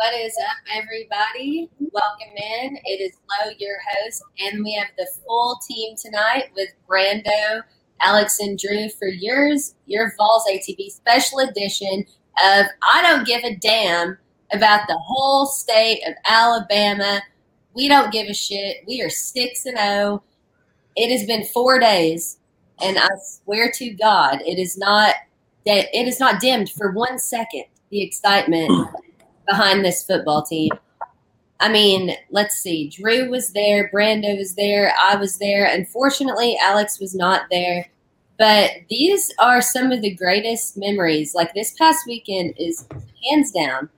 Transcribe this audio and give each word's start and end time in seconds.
What 0.00 0.14
is 0.14 0.34
up, 0.38 0.56
everybody? 0.74 1.68
Welcome 1.78 2.34
in. 2.34 2.78
It 2.86 3.02
is 3.02 3.18
Lo, 3.28 3.52
your 3.58 3.76
host, 3.92 4.22
and 4.38 4.64
we 4.64 4.72
have 4.72 4.88
the 4.96 5.06
full 5.26 5.60
team 5.68 5.94
tonight 5.94 6.44
with 6.56 6.70
Brando, 6.88 7.60
Alex, 8.00 8.40
and 8.40 8.58
Drew 8.58 8.88
for 8.88 9.08
yours, 9.08 9.74
your 9.84 10.14
Vols 10.16 10.46
ATV 10.50 10.88
special 10.90 11.40
edition 11.40 12.06
of 12.42 12.66
I 12.94 13.02
don't 13.02 13.26
give 13.26 13.44
a 13.44 13.56
damn 13.56 14.16
about 14.54 14.88
the 14.88 14.96
whole 14.96 15.44
state 15.44 16.00
of 16.08 16.14
Alabama. 16.26 17.20
We 17.74 17.86
don't 17.86 18.10
give 18.10 18.26
a 18.26 18.32
shit. 18.32 18.78
We 18.88 19.02
are 19.02 19.10
six 19.10 19.66
and 19.66 19.76
zero. 19.76 20.22
It 20.96 21.10
has 21.10 21.26
been 21.26 21.44
four 21.44 21.78
days, 21.78 22.38
and 22.82 22.96
I 22.98 23.08
swear 23.22 23.70
to 23.74 23.90
God, 23.90 24.40
it 24.46 24.58
is 24.58 24.78
not 24.78 25.14
that 25.66 25.94
it 25.94 26.08
is 26.08 26.18
not 26.18 26.40
dimmed 26.40 26.70
for 26.70 26.90
one 26.92 27.18
second. 27.18 27.64
The 27.90 28.02
excitement 28.02 28.88
behind 29.50 29.84
this 29.84 30.04
football 30.04 30.42
team. 30.42 30.70
I 31.58 31.68
mean, 31.68 32.16
let's 32.30 32.56
see. 32.56 32.88
Drew 32.88 33.28
was 33.28 33.52
there, 33.52 33.90
Brando 33.92 34.38
was 34.38 34.54
there, 34.54 34.94
I 34.98 35.16
was 35.16 35.38
there. 35.38 35.66
Unfortunately, 35.66 36.56
Alex 36.62 36.98
was 37.00 37.14
not 37.14 37.42
there. 37.50 37.90
But 38.38 38.70
these 38.88 39.30
are 39.38 39.60
some 39.60 39.92
of 39.92 40.00
the 40.00 40.14
greatest 40.14 40.78
memories. 40.78 41.34
Like 41.34 41.52
this 41.52 41.74
past 41.74 42.06
weekend 42.06 42.54
is 42.56 42.88
hands 43.28 43.52
down 43.52 43.90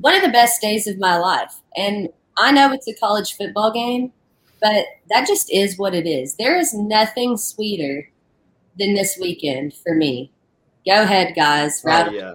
one 0.00 0.14
of 0.14 0.22
the 0.22 0.28
best 0.28 0.60
days 0.60 0.86
of 0.86 0.98
my 0.98 1.16
life. 1.16 1.60
And 1.76 2.08
I 2.36 2.52
know 2.52 2.72
it's 2.72 2.88
a 2.88 2.94
college 2.94 3.36
football 3.36 3.72
game, 3.72 4.12
but 4.60 4.86
that 5.10 5.26
just 5.26 5.52
is 5.52 5.76
what 5.76 5.94
it 5.94 6.06
is. 6.06 6.36
There 6.36 6.56
is 6.56 6.72
nothing 6.72 7.36
sweeter 7.36 8.08
than 8.78 8.94
this 8.94 9.18
weekend 9.20 9.74
for 9.74 9.94
me. 9.94 10.30
Go 10.86 11.02
ahead, 11.02 11.34
guys. 11.34 11.82
Oh, 11.84 12.10
yeah. 12.10 12.34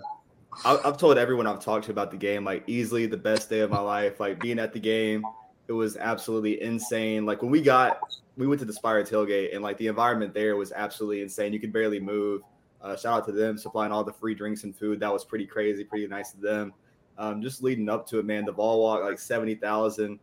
I've 0.65 0.97
told 0.97 1.17
everyone 1.17 1.47
I've 1.47 1.59
talked 1.59 1.85
to 1.85 1.91
about 1.91 2.11
the 2.11 2.17
game, 2.17 2.43
like 2.43 2.63
easily 2.67 3.05
the 3.05 3.17
best 3.17 3.49
day 3.49 3.59
of 3.59 3.69
my 3.69 3.79
life. 3.79 4.19
Like 4.19 4.39
being 4.39 4.59
at 4.59 4.73
the 4.73 4.79
game, 4.79 5.23
it 5.67 5.73
was 5.73 5.97
absolutely 5.97 6.61
insane. 6.61 7.25
Like 7.25 7.41
when 7.41 7.51
we 7.51 7.61
got, 7.61 7.99
we 8.37 8.47
went 8.47 8.59
to 8.59 8.65
the 8.65 8.73
Spire 8.73 9.03
tailgate, 9.03 9.53
and 9.53 9.63
like 9.63 9.77
the 9.77 9.87
environment 9.87 10.33
there 10.33 10.55
was 10.55 10.71
absolutely 10.71 11.21
insane. 11.21 11.53
You 11.53 11.59
could 11.59 11.73
barely 11.73 11.99
move. 11.99 12.41
Uh, 12.81 12.95
shout 12.95 13.19
out 13.19 13.25
to 13.25 13.31
them 13.31 13.57
supplying 13.57 13.91
all 13.91 14.03
the 14.03 14.13
free 14.13 14.35
drinks 14.35 14.63
and 14.63 14.75
food. 14.75 14.99
That 14.99 15.11
was 15.11 15.25
pretty 15.25 15.45
crazy, 15.45 15.83
pretty 15.83 16.07
nice 16.07 16.33
of 16.33 16.41
them. 16.41 16.73
Um, 17.17 17.41
just 17.41 17.63
leading 17.63 17.89
up 17.89 18.07
to 18.07 18.19
it, 18.19 18.25
man. 18.25 18.45
The 18.45 18.51
ball 18.51 18.81
walk 18.81 19.03
like 19.03 19.19
seventy 19.19 19.55
thousand, 19.55 20.19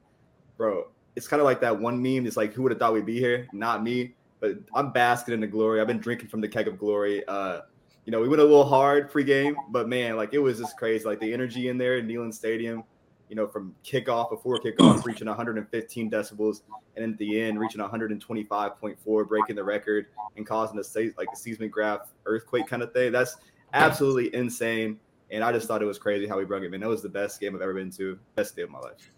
bro. 0.56 0.88
It's 1.16 1.28
kind 1.28 1.40
of 1.40 1.44
like 1.44 1.60
that 1.60 1.78
one 1.78 2.02
meme. 2.02 2.26
It's 2.26 2.36
like 2.36 2.54
who 2.54 2.62
would 2.62 2.72
have 2.72 2.78
thought 2.78 2.92
we'd 2.92 3.06
be 3.06 3.18
here? 3.18 3.46
Not 3.52 3.82
me. 3.82 4.14
But 4.40 4.58
I'm 4.74 4.92
basking 4.92 5.32
in 5.32 5.40
the 5.40 5.46
glory. 5.46 5.80
I've 5.80 5.86
been 5.86 6.00
drinking 6.00 6.28
from 6.28 6.40
the 6.40 6.48
keg 6.48 6.68
of 6.68 6.78
glory. 6.78 7.26
Uh, 7.26 7.60
you 8.04 8.10
know, 8.10 8.20
we 8.20 8.28
went 8.28 8.40
a 8.40 8.44
little 8.44 8.66
hard 8.66 9.10
pregame, 9.10 9.54
but 9.70 9.88
man, 9.88 10.16
like 10.16 10.34
it 10.34 10.38
was 10.38 10.58
just 10.58 10.76
crazy. 10.76 11.04
Like 11.04 11.20
the 11.20 11.32
energy 11.32 11.68
in 11.68 11.78
there 11.78 11.96
in 11.96 12.06
Neyland 12.06 12.34
Stadium, 12.34 12.84
you 13.28 13.36
know, 13.36 13.46
from 13.46 13.74
kickoff 13.84 14.30
before 14.30 14.58
kickoff, 14.58 15.00
mm. 15.00 15.04
reaching 15.04 15.26
115 15.26 16.10
decibels, 16.10 16.62
and 16.96 17.12
at 17.12 17.18
the 17.18 17.40
end 17.40 17.58
reaching 17.58 17.80
125.4, 17.80 19.28
breaking 19.28 19.56
the 19.56 19.64
record 19.64 20.06
and 20.36 20.46
causing 20.46 20.78
a 20.78 21.12
like 21.16 21.28
a 21.32 21.36
seismograph 21.36 22.08
earthquake 22.26 22.66
kind 22.66 22.82
of 22.82 22.92
thing. 22.92 23.10
That's 23.10 23.36
absolutely 23.72 24.34
insane. 24.34 24.98
And 25.30 25.42
I 25.42 25.50
just 25.52 25.66
thought 25.66 25.80
it 25.80 25.86
was 25.86 25.98
crazy 25.98 26.26
how 26.26 26.36
we 26.36 26.44
brought 26.44 26.62
it. 26.62 26.70
Man, 26.70 26.80
that 26.80 26.88
was 26.88 27.02
the 27.02 27.08
best 27.08 27.40
game 27.40 27.56
I've 27.56 27.62
ever 27.62 27.74
been 27.74 27.90
to. 27.92 28.18
Best 28.34 28.54
day 28.54 28.62
of 28.62 28.70
my 28.70 28.80
life. 28.80 29.10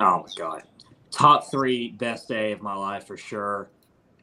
Oh 0.00 0.18
my 0.18 0.28
god, 0.36 0.62
top 1.10 1.50
three 1.50 1.92
best 1.92 2.28
day 2.28 2.52
of 2.52 2.60
my 2.60 2.74
life 2.74 3.06
for 3.06 3.16
sure 3.16 3.70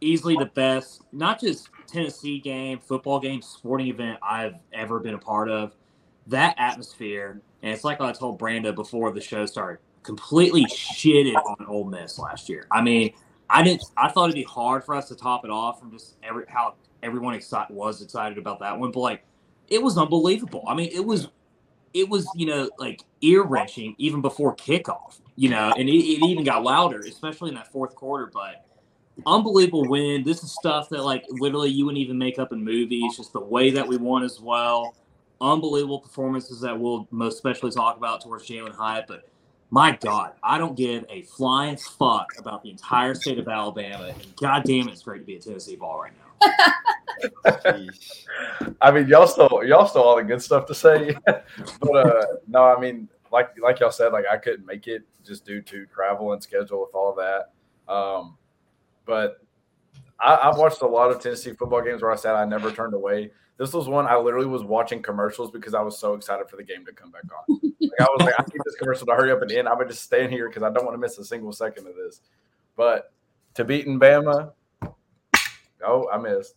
easily 0.02 0.35
the 0.35 0.47
best, 0.47 1.03
not 1.11 1.39
just 1.39 1.69
Tennessee 1.92 2.39
game, 2.39 2.80
football 2.80 3.20
game, 3.20 3.42
sporting 3.42 3.88
event 3.88 4.20
I've 4.22 4.56
ever 4.73 5.00
been 5.00 5.14
a 5.14 5.20
part 5.20 5.50
of. 5.50 5.75
That 6.28 6.56
atmosphere, 6.58 7.42
and 7.61 7.73
it's 7.73 7.84
like 7.84 8.00
I 8.00 8.11
told 8.11 8.39
Brando 8.39 8.73
before 8.73 9.11
the 9.11 9.22
show 9.22 9.45
started, 9.45 9.80
completely 10.03 10.66
shitted 10.66 11.36
on 11.36 11.66
Ole 11.67 11.86
Miss 11.86 12.19
last 12.19 12.47
year. 12.47 12.67
I 12.72 12.81
mean, 12.81 13.14
I 13.50 13.64
didn't. 13.64 13.84
I 13.97 14.09
thought 14.09 14.25
it'd 14.25 14.36
be 14.36 14.44
hard 14.44 14.84
for 14.84 14.95
us 14.95 15.08
to 15.09 15.16
top 15.16 15.45
it 15.45 15.52
off 15.52 15.80
from 15.80 15.92
just 15.92 16.16
every 16.24 16.46
how 16.47 16.75
everyone 17.03 17.34
excited 17.34 17.75
was 17.75 18.01
excited 18.01 18.38
about 18.38 18.59
that 18.59 18.80
one, 18.80 18.91
but 18.91 19.00
like 19.00 19.24
it 19.68 19.81
was 19.81 19.97
unbelievable. 19.97 20.63
I 20.68 20.75
mean, 20.75 20.90
it 20.94 21.03
was 21.03 21.28
it 21.94 22.07
was 22.07 22.28
you 22.35 22.46
know 22.46 22.69
like 22.78 23.01
ear 23.22 23.44
wrenching 23.44 23.96
even 23.97 24.22
before 24.22 24.56
kickoff, 24.56 25.19
you 25.35 25.50
know, 25.50 25.74
and 25.78 25.90
it, 25.90 25.94
it 25.94 26.25
even 26.25 26.44
got 26.44 26.63
louder, 26.63 27.00
especially 27.00 27.50
in 27.50 27.56
that 27.56 27.72
fourth 27.72 27.96
quarter, 27.96 28.30
but 28.31 28.66
unbelievable 29.25 29.87
win. 29.87 30.23
This 30.23 30.43
is 30.43 30.51
stuff 30.53 30.89
that 30.89 31.03
like 31.03 31.25
literally 31.29 31.69
you 31.69 31.85
wouldn't 31.85 32.01
even 32.01 32.17
make 32.17 32.39
up 32.39 32.51
in 32.51 32.63
movies. 32.63 33.17
Just 33.17 33.33
the 33.33 33.39
way 33.39 33.71
that 33.71 33.87
we 33.87 33.97
won 33.97 34.23
as 34.23 34.39
well. 34.39 34.95
Unbelievable 35.39 35.99
performances 35.99 36.61
that 36.61 36.79
we'll 36.79 37.07
most 37.11 37.35
especially 37.35 37.71
talk 37.71 37.97
about 37.97 38.21
towards 38.21 38.47
Jalin 38.47 38.73
Hyatt. 38.73 39.05
But 39.07 39.27
my 39.71 39.97
God, 40.01 40.33
I 40.43 40.57
don't 40.57 40.75
give 40.75 41.05
a 41.09 41.23
flying 41.23 41.77
fuck 41.77 42.27
about 42.37 42.61
the 42.61 42.69
entire 42.69 43.15
state 43.15 43.39
of 43.39 43.47
Alabama. 43.47 44.07
And 44.07 44.35
God 44.35 44.63
damn 44.65 44.87
it, 44.87 44.91
it's 44.91 45.01
great 45.01 45.19
to 45.19 45.25
be 45.25 45.35
a 45.35 45.39
Tennessee 45.39 45.77
ball 45.77 46.01
right 46.01 46.11
now. 46.13 46.21
I 48.81 48.91
mean, 48.91 49.07
y'all 49.07 49.27
still 49.27 49.61
y'all 49.65 49.88
still 49.88 50.03
all 50.03 50.17
the 50.17 50.23
good 50.23 50.41
stuff 50.41 50.65
to 50.67 50.75
say, 50.75 51.15
but 51.25 51.95
uh, 51.95 52.25
no, 52.47 52.63
I 52.63 52.79
mean, 52.79 53.07
like 53.31 53.49
like 53.61 53.79
y'all 53.79 53.91
said, 53.91 54.11
like 54.11 54.25
I 54.31 54.38
couldn't 54.38 54.65
make 54.65 54.88
it 54.88 55.03
just 55.23 55.45
due 55.45 55.61
to 55.61 55.85
travel 55.85 56.33
and 56.33 56.41
schedule 56.41 56.81
with 56.81 56.93
all 56.93 57.15
that. 57.15 57.51
Um, 57.91 58.38
but 59.06 59.38
I, 60.19 60.38
have 60.44 60.57
watched 60.57 60.81
a 60.81 60.88
lot 60.88 61.12
of 61.12 61.19
Tennessee 61.19 61.53
football 61.53 61.81
games 61.81 62.01
where 62.01 62.12
I 62.12 62.16
said 62.16 62.35
I 62.35 62.45
never 62.45 62.72
turned 62.72 62.94
away. 62.94 63.31
This 63.57 63.73
was 63.73 63.88
one 63.88 64.07
I 64.07 64.17
literally 64.17 64.47
was 64.47 64.63
watching 64.63 65.01
commercials 65.01 65.51
because 65.51 65.73
I 65.73 65.81
was 65.81 65.97
so 65.97 66.13
excited 66.13 66.50
for 66.50 66.57
the 66.57 66.63
game 66.63 66.85
to 66.85 66.91
come 66.94 67.12
back 67.12 67.23
on. 67.23 67.59
like 67.79 67.91
I 68.00 68.03
was 68.03 68.22
like, 68.22 68.34
I 68.39 68.44
need 68.44 68.62
this 68.66 68.75
commercial 68.75 69.06
to 69.07 69.13
hurry 69.13 69.31
up 69.31 69.41
and 69.41 69.51
end. 69.51 69.67
I'm 69.67 69.75
gonna 69.75 69.89
just 69.89 70.03
stand 70.03 70.31
here 70.31 70.47
because 70.47 70.63
I 70.63 70.72
don't 70.72 70.85
want 70.85 70.95
to 70.95 71.00
miss 71.00 71.17
a 71.17 71.25
single 71.25 71.51
second 71.51 71.88
of 71.88 71.95
this. 71.95 72.22
But 72.75 73.12
to 73.56 73.63
beating 73.63 74.00
Bama, 74.00 74.51
oh, 75.85 76.09
I 76.12 76.18
missed. 76.18 76.56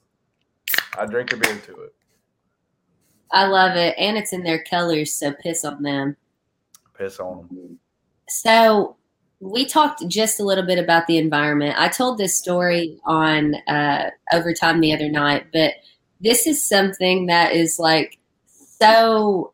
I 0.97 1.06
drink 1.06 1.32
a 1.32 1.37
beer 1.37 1.59
to 1.66 1.82
it. 1.82 1.94
I 3.32 3.47
love 3.47 3.76
it, 3.76 3.94
and 3.99 4.16
it's 4.16 4.32
in 4.32 4.44
their 4.44 4.62
colors, 4.62 5.12
so 5.12 5.32
piss 5.32 5.65
on 5.65 5.82
them. 5.82 6.16
Piss 6.97 7.19
on 7.19 7.49
them. 7.50 7.78
So 8.28 8.97
we 9.44 9.66
talked 9.66 10.09
just 10.09 10.41
a 10.41 10.43
little 10.43 10.65
bit 10.65 10.78
about 10.78 11.06
the 11.06 11.19
environment. 11.19 11.75
I 11.78 11.88
told 11.88 12.16
this 12.16 12.38
story 12.38 12.99
on 13.05 13.56
uh, 13.69 14.09
overtime 14.32 14.81
the 14.81 14.94
other 14.94 15.10
night, 15.10 15.47
but 15.53 15.75
this 16.19 16.47
is 16.47 16.66
something 16.66 17.27
that 17.27 17.53
is 17.53 17.78
like 17.78 18.19
so 18.81 19.53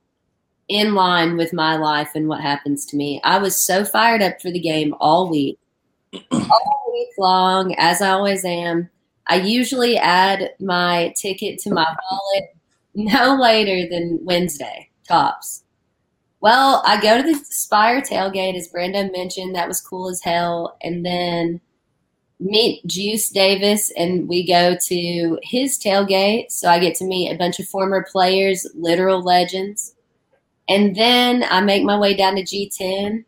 in 0.69 0.95
line 0.95 1.37
with 1.37 1.53
my 1.53 1.77
life 1.77 2.11
and 2.15 2.29
what 2.29 2.41
happens 2.41 2.87
to 2.87 2.97
me. 2.97 3.21
I 3.25 3.39
was 3.39 3.61
so 3.61 3.85
fired 3.85 4.23
up 4.23 4.41
for 4.41 4.53
the 4.53 4.61
game 4.61 4.95
all 5.01 5.29
week, 5.29 5.59
all 6.31 6.93
week 6.93 7.09
long, 7.19 7.75
as 7.77 8.01
I 8.01 8.11
always 8.11 8.45
am. 8.45 8.89
I 9.27 9.37
usually 9.37 9.99
add 9.99 10.51
my 10.61 11.13
ticket 11.17 11.59
to 11.61 11.75
my 11.75 11.87
wallet 12.11 12.51
no 12.95 13.35
later 13.41 13.89
than 13.91 14.21
Wednesday, 14.23 14.89
tops. 15.09 15.65
Well, 16.41 16.83
I 16.87 17.01
go 17.01 17.21
to 17.21 17.23
the 17.23 17.45
Spire 17.51 18.01
tailgate, 18.01 18.57
as 18.57 18.69
Brandon 18.69 19.13
mentioned. 19.13 19.55
That 19.55 19.69
was 19.69 19.81
cool 19.81 20.09
as 20.09 20.23
hell. 20.23 20.77
And 20.83 21.05
then 21.05 21.61
meet 22.39 22.87
Juice 22.87 23.29
Davis, 23.29 23.93
and 23.97 24.27
we 24.27 24.47
go 24.47 24.75
to 24.87 25.39
his 25.43 25.79
tailgate. 25.79 26.51
So 26.51 26.71
I 26.71 26.79
get 26.79 26.95
to 26.97 27.05
meet 27.05 27.31
a 27.31 27.37
bunch 27.37 27.61
of 27.61 27.69
former 27.69 28.07
players, 28.11 28.67
literal 28.75 29.23
legends. 29.23 29.95
And 30.69 30.97
then 30.97 31.45
I 31.51 31.61
make 31.61 31.85
my 31.85 31.99
way 31.99 32.15
down 32.15 32.37
to 32.37 32.43
G10, 32.43 33.25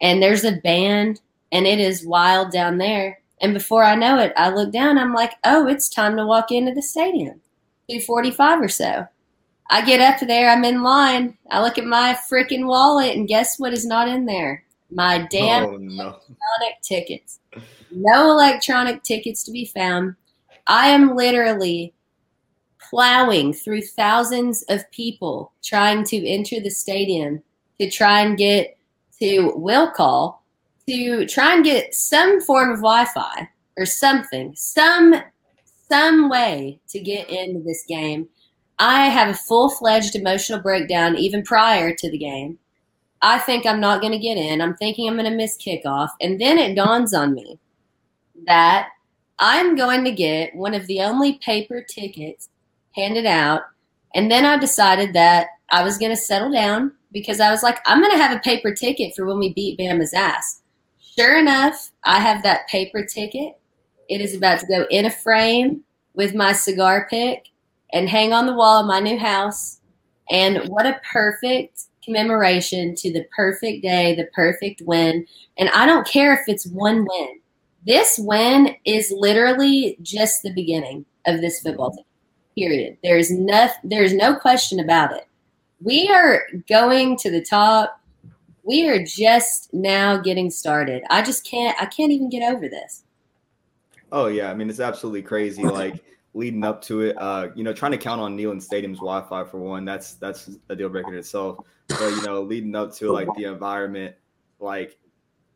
and 0.00 0.22
there's 0.22 0.44
a 0.44 0.52
band, 0.52 1.20
and 1.52 1.66
it 1.66 1.78
is 1.78 2.06
wild 2.06 2.50
down 2.50 2.78
there. 2.78 3.20
And 3.40 3.52
before 3.52 3.84
I 3.84 3.94
know 3.94 4.18
it, 4.18 4.32
I 4.36 4.50
look 4.50 4.72
down. 4.72 4.96
I'm 4.96 5.12
like, 5.12 5.34
oh, 5.44 5.66
it's 5.66 5.88
time 5.88 6.16
to 6.16 6.26
walk 6.26 6.50
into 6.50 6.72
the 6.72 6.82
stadium. 6.82 7.40
245 7.90 8.60
or 8.62 8.68
so. 8.68 9.06
I 9.70 9.84
get 9.84 10.00
up 10.00 10.26
there, 10.26 10.48
I'm 10.48 10.64
in 10.64 10.82
line. 10.82 11.36
I 11.50 11.62
look 11.62 11.78
at 11.78 11.84
my 11.84 12.16
freaking 12.30 12.66
wallet, 12.66 13.16
and 13.16 13.28
guess 13.28 13.58
what 13.58 13.72
is 13.72 13.84
not 13.84 14.08
in 14.08 14.24
there? 14.24 14.64
My 14.90 15.26
damn 15.30 15.64
oh, 15.64 15.76
no. 15.76 16.02
electronic 16.04 16.82
tickets. 16.82 17.40
No 17.90 18.30
electronic 18.30 19.02
tickets 19.02 19.44
to 19.44 19.52
be 19.52 19.66
found. 19.66 20.14
I 20.66 20.88
am 20.88 21.14
literally 21.14 21.92
plowing 22.78 23.52
through 23.52 23.82
thousands 23.82 24.62
of 24.68 24.90
people 24.90 25.52
trying 25.62 26.04
to 26.04 26.26
enter 26.26 26.60
the 26.60 26.70
stadium 26.70 27.42
to 27.78 27.90
try 27.90 28.20
and 28.20 28.38
get 28.38 28.78
to 29.20 29.52
will 29.56 29.90
call 29.90 30.44
to 30.88 31.26
try 31.26 31.54
and 31.54 31.64
get 31.64 31.94
some 31.94 32.40
form 32.40 32.70
of 32.70 32.78
Wi-Fi 32.78 33.48
or 33.76 33.84
something, 33.84 34.54
some 34.56 35.14
some 35.90 36.28
way 36.28 36.80
to 36.88 37.00
get 37.00 37.28
into 37.28 37.60
this 37.60 37.84
game 37.86 38.28
I 38.78 39.06
have 39.06 39.28
a 39.28 39.34
full 39.34 39.70
fledged 39.70 40.14
emotional 40.14 40.60
breakdown 40.60 41.16
even 41.16 41.42
prior 41.42 41.94
to 41.94 42.10
the 42.10 42.18
game. 42.18 42.58
I 43.20 43.38
think 43.38 43.66
I'm 43.66 43.80
not 43.80 44.00
going 44.00 44.12
to 44.12 44.18
get 44.18 44.36
in. 44.36 44.60
I'm 44.60 44.76
thinking 44.76 45.08
I'm 45.08 45.16
going 45.16 45.30
to 45.30 45.36
miss 45.36 45.56
kickoff. 45.56 46.10
And 46.20 46.40
then 46.40 46.58
it 46.58 46.76
dawns 46.76 47.12
on 47.12 47.34
me 47.34 47.58
that 48.46 48.88
I'm 49.40 49.74
going 49.74 50.04
to 50.04 50.12
get 50.12 50.54
one 50.54 50.74
of 50.74 50.86
the 50.86 51.00
only 51.00 51.34
paper 51.38 51.82
tickets 51.82 52.48
handed 52.94 53.26
out. 53.26 53.62
And 54.14 54.30
then 54.30 54.44
I 54.44 54.56
decided 54.56 55.12
that 55.14 55.48
I 55.70 55.82
was 55.82 55.98
going 55.98 56.12
to 56.12 56.16
settle 56.16 56.52
down 56.52 56.92
because 57.10 57.40
I 57.40 57.50
was 57.50 57.64
like, 57.64 57.78
I'm 57.86 58.00
going 58.00 58.12
to 58.12 58.22
have 58.22 58.36
a 58.36 58.40
paper 58.40 58.72
ticket 58.72 59.14
for 59.16 59.26
when 59.26 59.38
we 59.38 59.52
beat 59.52 59.78
Bama's 59.78 60.14
ass. 60.14 60.62
Sure 61.18 61.36
enough, 61.36 61.90
I 62.04 62.20
have 62.20 62.44
that 62.44 62.68
paper 62.68 63.04
ticket. 63.04 63.58
It 64.08 64.20
is 64.20 64.36
about 64.36 64.60
to 64.60 64.66
go 64.66 64.86
in 64.90 65.04
a 65.04 65.10
frame 65.10 65.82
with 66.14 66.34
my 66.34 66.52
cigar 66.52 67.08
pick 67.10 67.48
and 67.92 68.08
hang 68.08 68.32
on 68.32 68.46
the 68.46 68.54
wall 68.54 68.80
of 68.80 68.86
my 68.86 69.00
new 69.00 69.18
house. 69.18 69.80
And 70.30 70.68
what 70.68 70.86
a 70.86 71.00
perfect 71.10 71.84
commemoration 72.04 72.94
to 72.96 73.12
the 73.12 73.26
perfect 73.34 73.82
day, 73.82 74.14
the 74.14 74.28
perfect 74.34 74.82
win. 74.82 75.26
And 75.58 75.68
I 75.70 75.86
don't 75.86 76.06
care 76.06 76.32
if 76.32 76.40
it's 76.48 76.66
one 76.66 77.06
win. 77.08 77.40
This 77.86 78.18
win 78.18 78.74
is 78.84 79.12
literally 79.14 79.98
just 80.02 80.42
the 80.42 80.52
beginning 80.52 81.04
of 81.26 81.40
this 81.40 81.60
football 81.60 81.90
team. 81.90 82.04
Period. 82.56 82.96
There's 83.02 83.30
no 83.30 83.68
there's 83.84 84.12
no 84.12 84.34
question 84.34 84.80
about 84.80 85.12
it. 85.12 85.28
We 85.80 86.08
are 86.08 86.42
going 86.68 87.16
to 87.18 87.30
the 87.30 87.44
top. 87.44 88.00
We 88.64 88.88
are 88.88 89.02
just 89.04 89.72
now 89.72 90.16
getting 90.16 90.50
started. 90.50 91.04
I 91.08 91.22
just 91.22 91.46
can't 91.46 91.80
I 91.80 91.86
can't 91.86 92.10
even 92.10 92.30
get 92.30 92.42
over 92.42 92.68
this. 92.68 93.04
Oh 94.10 94.26
yeah, 94.26 94.50
I 94.50 94.54
mean 94.54 94.68
it's 94.68 94.80
absolutely 94.80 95.22
crazy. 95.22 95.62
Like 95.62 96.02
leading 96.34 96.64
up 96.64 96.82
to 96.82 97.02
it, 97.02 97.16
uh, 97.18 97.48
you 97.54 97.64
know, 97.64 97.72
trying 97.72 97.92
to 97.92 97.98
count 97.98 98.20
on 98.20 98.36
Neyland 98.36 98.62
Stadium's 98.62 98.98
Wi-Fi 98.98 99.44
for 99.44 99.58
one, 99.58 99.84
that's 99.84 100.14
that's 100.14 100.50
a 100.68 100.76
deal 100.76 100.88
breaker 100.88 101.12
in 101.12 101.18
itself. 101.18 101.58
But 101.88 102.10
you 102.10 102.22
know, 102.22 102.42
leading 102.42 102.74
up 102.74 102.94
to 102.96 103.12
like 103.12 103.28
the 103.36 103.44
environment, 103.44 104.14
like 104.60 104.98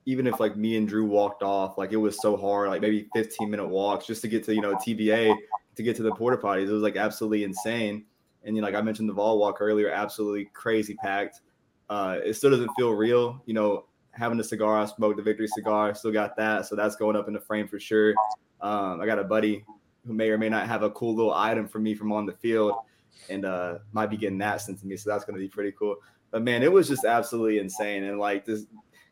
even 0.07 0.27
if 0.27 0.41
like 0.41 0.57
me 0.57 0.77
and 0.77 0.89
Drew 0.89 1.07
walked 1.07 1.43
off, 1.43 1.79
like 1.79 1.93
it 1.93 1.97
was 1.97 2.21
so 2.21 2.37
hard, 2.37 2.69
like 2.69 2.81
maybe 2.81 3.09
15 3.15 3.51
minute 3.51 3.69
walks 3.69 4.07
just 4.07 4.23
to 4.23 4.29
get 4.29 4.45
to 4.45 4.55
you 4.55 4.61
know 4.61 4.75
TBA 4.75 5.37
to 5.77 5.83
get 5.83 5.97
to 5.97 6.03
the 6.03 6.15
porta 6.15 6.37
potties. 6.37 6.69
It 6.69 6.73
was 6.73 6.83
like 6.83 6.97
absolutely 6.97 7.45
insane. 7.45 8.05
And 8.45 8.57
you 8.57 8.63
know, 8.63 8.67
like 8.67 8.75
I 8.75 8.83
mentioned 8.83 9.09
the 9.09 9.15
Vol 9.15 9.39
walk 9.39 9.59
earlier, 9.61 9.91
absolutely 9.91 10.47
crazy 10.53 10.95
packed. 10.95 11.41
Uh, 11.89 12.19
it 12.25 12.35
still 12.35 12.51
doesn't 12.51 12.71
feel 12.77 12.93
real, 12.93 13.43
you 13.47 13.55
know. 13.55 13.87
Having 14.15 14.41
a 14.41 14.45
cigar, 14.45 14.79
I 14.79 14.85
smoked 14.85 15.17
the 15.17 15.23
victory 15.23 15.49
cigar, 15.49 15.95
still 15.95 16.13
got 16.13 16.37
that, 16.37 16.67
so 16.67 16.77
that's 16.77 16.97
going 16.97 17.17
up 17.17 17.29
in 17.29 17.35
the 17.35 17.41
frame 17.41 17.67
for 17.67 17.81
sure. 17.81 18.15
Um, 18.61 19.01
I 19.01 19.07
got 19.07 19.19
a 19.19 19.25
buddy 19.25 19.65
who 20.07 20.13
may 20.13 20.31
or 20.31 20.39
may 20.39 20.49
not 20.49 20.67
have 20.67 20.83
a 20.83 20.91
cool 20.91 21.15
little 21.15 21.35
item 21.35 21.69
for 21.69 21.79
me 21.79 21.95
from 21.95 22.13
on 22.13 22.27
the 22.27 22.33
field, 22.33 22.75
and 23.29 23.45
uh, 23.45 23.79
might 23.93 24.11
be 24.11 24.17
getting 24.17 24.39
that 24.39 24.61
sent 24.61 24.81
to 24.81 24.87
me, 24.87 24.97
so 24.97 25.11
that's 25.11 25.25
going 25.25 25.35
to 25.35 25.41
be 25.41 25.49
pretty 25.49 25.73
cool. 25.73 25.97
But 26.31 26.43
man, 26.43 26.63
it 26.63 26.73
was 26.73 26.89
just 26.89 27.05
absolutely 27.05 27.59
insane, 27.59 28.05
and 28.05 28.19
like 28.19 28.45
this 28.45 28.67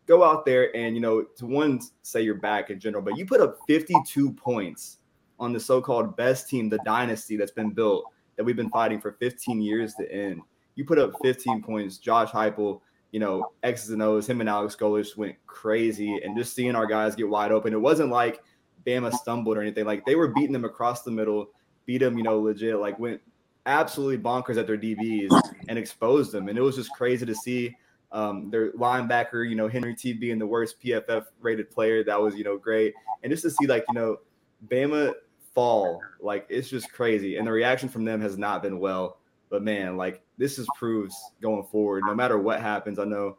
go 0.07 0.25
out 0.25 0.45
there 0.45 0.75
and 0.75 0.97
you 0.97 1.01
know 1.01 1.23
to 1.23 1.47
one 1.47 1.81
say 2.03 2.23
you're 2.23 2.35
back 2.35 2.71
in 2.71 2.81
general, 2.81 3.03
but 3.03 3.17
you 3.17 3.27
put 3.27 3.41
up 3.41 3.59
52 3.69 4.33
points 4.33 4.99
on 5.39 5.53
the 5.53 5.61
so-called 5.61 6.17
best 6.17 6.49
team, 6.49 6.69
the 6.69 6.79
dynasty 6.85 7.37
that's 7.37 7.51
been 7.51 7.71
built 7.71 8.05
that 8.37 8.45
we've 8.45 8.57
been 8.57 8.71
fighting 8.71 9.01
for 9.01 9.13
15 9.13 9.61
years 9.61 9.95
to 9.95 10.11
end. 10.13 10.43
You 10.75 10.85
put 10.85 10.99
up 10.99 11.13
15 11.23 11.63
points. 11.63 11.99
Josh 11.99 12.31
Heupel, 12.31 12.81
you 13.11 13.21
know, 13.21 13.53
X's 13.63 13.91
and 13.91 14.03
O's, 14.03 14.29
him 14.29 14.41
and 14.41 14.49
Alex 14.49 14.77
Golesh 14.77 15.17
went 15.17 15.37
crazy, 15.47 16.21
and 16.23 16.37
just 16.37 16.55
seeing 16.55 16.75
our 16.75 16.87
guys 16.87 17.15
get 17.15 17.29
wide 17.29 17.53
open. 17.53 17.73
It 17.73 17.81
wasn't 17.81 18.11
like 18.11 18.43
Bama 18.87 19.12
stumbled 19.12 19.56
or 19.56 19.62
anything. 19.62 19.85
Like 19.85 20.05
they 20.05 20.15
were 20.15 20.29
beating 20.29 20.53
them 20.53 20.65
across 20.65 21.03
the 21.03 21.11
middle, 21.11 21.50
beat 21.87 21.99
them, 21.99 22.17
you 22.17 22.25
know, 22.25 22.41
legit. 22.41 22.79
Like 22.79 22.99
went 22.99 23.21
absolutely 23.67 24.19
bonkers 24.19 24.56
at 24.56 24.67
their 24.67 24.79
DBs 24.79 25.31
and 25.69 25.79
exposed 25.79 26.32
them, 26.32 26.49
and 26.49 26.59
it 26.59 26.62
was 26.62 26.77
just 26.77 26.93
crazy 26.93 27.27
to 27.27 27.35
see. 27.35 27.77
Um, 28.12 28.50
their 28.50 28.73
linebacker, 28.73 29.49
you 29.49 29.55
know, 29.55 29.69
Henry 29.69 29.94
T 29.94 30.12
being 30.12 30.41
the 30.41 30.47
worst 30.47 30.82
PFF 30.82 31.27
rated 31.41 31.71
player. 31.71 32.03
That 32.03 32.21
was, 32.21 32.35
you 32.35 32.43
know, 32.43 32.59
great. 32.59 32.93
And 33.23 33.31
just 33.31 33.44
to 33.44 33.50
see 33.50 33.69
like, 33.69 33.85
you 33.88 33.94
know, 33.94 34.17
Bama 34.67 35.15
fall. 35.55 36.00
Like 36.21 36.47
it's 36.49 36.69
just 36.69 36.93
crazy. 36.93 37.37
And 37.37 37.47
the 37.47 37.53
reaction 37.53 37.88
from 37.88 38.05
them 38.05 38.21
has 38.21 38.37
not 38.37 38.62
been 38.62 38.79
well. 38.79 39.19
But 39.49 39.62
man, 39.62 39.97
like 39.97 40.23
this 40.38 40.59
is 40.59 40.67
proves 40.77 41.15
going 41.43 41.65
forward, 41.65 42.05
no 42.06 42.15
matter 42.15 42.38
what 42.38 42.61
happens. 42.61 42.99
I 42.99 43.05
know 43.05 43.38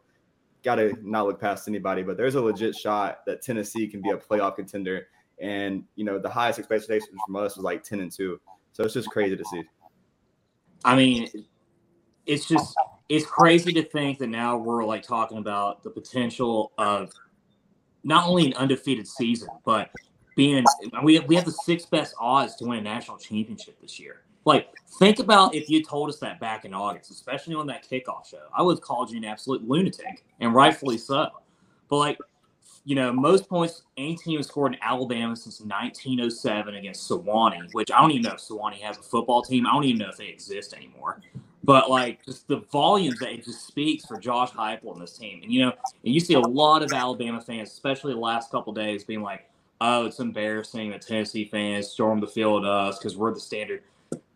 gotta 0.62 0.94
not 1.02 1.26
look 1.26 1.40
past 1.40 1.68
anybody, 1.68 2.02
but 2.02 2.16
there's 2.16 2.34
a 2.34 2.40
legit 2.40 2.76
shot 2.76 3.20
that 3.26 3.42
Tennessee 3.42 3.88
can 3.88 4.00
be 4.00 4.10
a 4.10 4.16
playoff 4.16 4.56
contender. 4.56 5.08
And 5.40 5.84
you 5.96 6.04
know, 6.04 6.18
the 6.18 6.28
highest 6.28 6.58
expectations 6.58 7.18
from 7.26 7.36
us 7.36 7.56
was 7.56 7.64
like 7.64 7.82
10 7.82 8.00
and 8.00 8.12
2. 8.12 8.40
So 8.72 8.84
it's 8.84 8.94
just 8.94 9.10
crazy 9.10 9.36
to 9.36 9.44
see. 9.44 9.62
I 10.84 10.96
mean, 10.96 11.28
it's 12.26 12.46
just 12.46 12.74
it's 13.08 13.26
crazy 13.26 13.72
to 13.72 13.82
think 13.82 14.18
that 14.18 14.28
now 14.28 14.56
we're 14.56 14.84
like 14.84 15.02
talking 15.02 15.38
about 15.38 15.82
the 15.82 15.90
potential 15.90 16.72
of 16.78 17.12
not 18.04 18.26
only 18.26 18.46
an 18.46 18.54
undefeated 18.54 19.06
season, 19.06 19.48
but 19.64 19.90
being 20.34 20.64
we 21.02 21.16
have, 21.16 21.26
we 21.26 21.34
have 21.34 21.44
the 21.44 21.52
sixth 21.52 21.90
best 21.90 22.14
odds 22.18 22.56
to 22.56 22.64
win 22.64 22.78
a 22.78 22.82
national 22.82 23.18
championship 23.18 23.80
this 23.80 24.00
year. 24.00 24.22
Like, 24.44 24.68
think 24.98 25.18
about 25.20 25.54
if 25.54 25.70
you 25.70 25.84
told 25.84 26.08
us 26.08 26.18
that 26.18 26.40
back 26.40 26.64
in 26.64 26.74
August, 26.74 27.10
especially 27.10 27.54
on 27.54 27.66
that 27.66 27.88
kickoff 27.88 28.26
show. 28.26 28.42
I 28.56 28.62
would 28.62 28.78
have 28.78 28.80
called 28.80 29.10
you 29.10 29.18
an 29.18 29.24
absolute 29.24 29.66
lunatic, 29.68 30.24
and 30.40 30.54
rightfully 30.54 30.98
so. 30.98 31.28
But 31.88 31.96
like, 31.96 32.18
you 32.84 32.96
know, 32.96 33.12
most 33.12 33.48
points 33.48 33.82
any 33.96 34.16
team 34.16 34.38
has 34.38 34.48
scored 34.48 34.74
in 34.74 34.78
Alabama 34.82 35.36
since 35.36 35.60
1907 35.60 36.74
against 36.74 37.08
Sewanee, 37.08 37.72
which 37.72 37.90
I 37.92 38.00
don't 38.00 38.10
even 38.10 38.22
know 38.22 38.32
if 38.32 38.40
Sewanee 38.40 38.80
has 38.80 38.98
a 38.98 39.02
football 39.02 39.42
team. 39.42 39.66
I 39.66 39.72
don't 39.72 39.84
even 39.84 39.98
know 39.98 40.08
if 40.08 40.16
they 40.16 40.26
exist 40.26 40.74
anymore. 40.74 41.20
But 41.64 41.88
like, 41.88 42.24
just 42.24 42.48
the 42.48 42.64
volumes 42.72 43.20
that 43.20 43.30
it 43.30 43.44
just 43.44 43.66
speaks 43.66 44.04
for 44.04 44.18
Josh 44.18 44.50
Heupel 44.50 44.92
and 44.94 45.00
this 45.00 45.16
team. 45.16 45.40
And 45.42 45.52
you 45.52 45.64
know, 45.64 45.72
and 46.04 46.14
you 46.14 46.18
see 46.18 46.34
a 46.34 46.40
lot 46.40 46.82
of 46.82 46.92
Alabama 46.92 47.40
fans, 47.40 47.70
especially 47.70 48.14
the 48.14 48.20
last 48.20 48.50
couple 48.50 48.72
days, 48.72 49.04
being 49.04 49.22
like, 49.22 49.48
oh, 49.80 50.06
it's 50.06 50.18
embarrassing 50.18 50.90
that 50.90 51.02
Tennessee 51.02 51.44
fans 51.44 51.88
storm 51.88 52.20
the 52.20 52.26
field 52.26 52.64
at 52.64 52.70
us 52.70 52.98
because 52.98 53.16
we're 53.16 53.32
the 53.32 53.40
standard. 53.40 53.82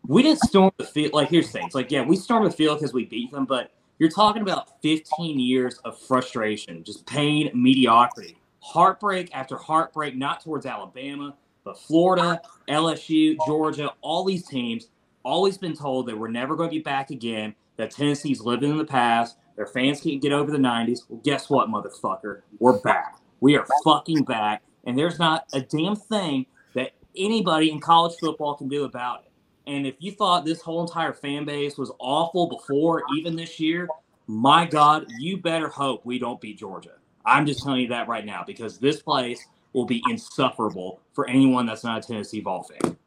We 0.07 0.23
didn't 0.23 0.39
storm 0.39 0.71
the 0.77 0.85
field. 0.85 1.13
Like, 1.13 1.29
here's 1.29 1.51
things. 1.51 1.75
Like, 1.75 1.91
yeah, 1.91 2.01
we 2.01 2.15
stormed 2.15 2.45
the 2.49 2.55
field 2.55 2.79
because 2.79 2.93
we 2.93 3.03
beat 3.05 3.31
them, 3.31 3.45
but 3.45 3.71
you're 3.99 4.09
talking 4.09 4.41
about 4.41 4.81
15 4.81 5.39
years 5.39 5.79
of 5.79 5.99
frustration, 5.99 6.83
just 6.83 7.05
pain, 7.05 7.49
mediocrity, 7.53 8.36
heartbreak 8.67 9.29
after 9.33 9.55
heartbreak, 9.55 10.15
not 10.15 10.43
towards 10.43 10.65
Alabama, 10.65 11.35
but 11.63 11.79
Florida, 11.79 12.41
LSU, 12.69 13.37
Georgia, 13.45 13.91
all 14.01 14.23
these 14.23 14.45
teams, 14.45 14.89
always 15.23 15.57
been 15.57 15.75
told 15.75 16.07
that 16.07 16.17
we're 16.17 16.27
never 16.27 16.55
going 16.55 16.69
to 16.69 16.75
be 16.75 16.81
back 16.81 17.09
again, 17.09 17.55
that 17.77 17.91
Tennessee's 17.91 18.41
living 18.41 18.71
in 18.71 18.77
the 18.77 18.85
past, 18.85 19.37
their 19.55 19.67
fans 19.67 20.01
can't 20.01 20.21
get 20.21 20.31
over 20.31 20.51
the 20.51 20.57
90s. 20.57 21.01
Well, 21.09 21.21
guess 21.23 21.49
what, 21.49 21.69
motherfucker? 21.69 22.41
We're 22.59 22.79
back. 22.79 23.17
We 23.39 23.57
are 23.57 23.65
fucking 23.83 24.23
back 24.23 24.63
and 24.87 24.97
there's 24.97 25.19
not 25.19 25.45
a 25.53 25.61
damn 25.61 25.95
thing 25.95 26.45
that 26.73 26.93
anybody 27.15 27.69
in 27.71 27.79
college 27.79 28.15
football 28.19 28.55
can 28.55 28.69
do 28.69 28.85
about 28.85 29.25
it. 29.25 29.31
And 29.69 29.85
if 29.85 29.95
you 29.99 30.13
thought 30.13 30.45
this 30.45 30.61
whole 30.61 30.81
entire 30.81 31.13
fan 31.13 31.43
base 31.43 31.77
was 31.77 31.91
awful 31.99 32.47
before, 32.47 33.03
even 33.17 33.35
this 33.35 33.59
year, 33.59 33.89
my 34.27 34.65
God, 34.65 35.05
you 35.19 35.37
better 35.37 35.67
hope 35.67 36.05
we 36.05 36.19
don't 36.19 36.39
beat 36.39 36.57
Georgia. 36.57 36.93
I'm 37.27 37.45
just 37.45 37.63
telling 37.63 37.81
you 37.81 37.87
that 37.89 38.07
right 38.07 38.25
now 38.25 38.43
because 38.45 38.79
this 38.79 39.01
place 39.01 39.45
will 39.73 39.85
be 39.85 40.01
insufferable 40.09 40.99
for 41.13 41.29
anyone 41.29 41.65
that's 41.65 41.83
not 41.83 42.03
a 42.03 42.07
Tennessee 42.07 42.39
Vol 42.39 42.63
fan. 42.63 42.97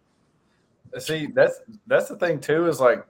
See, 0.98 1.26
that's 1.26 1.60
that's 1.86 2.08
the 2.08 2.16
thing 2.16 2.40
too. 2.40 2.66
Is 2.66 2.80
like, 2.80 3.04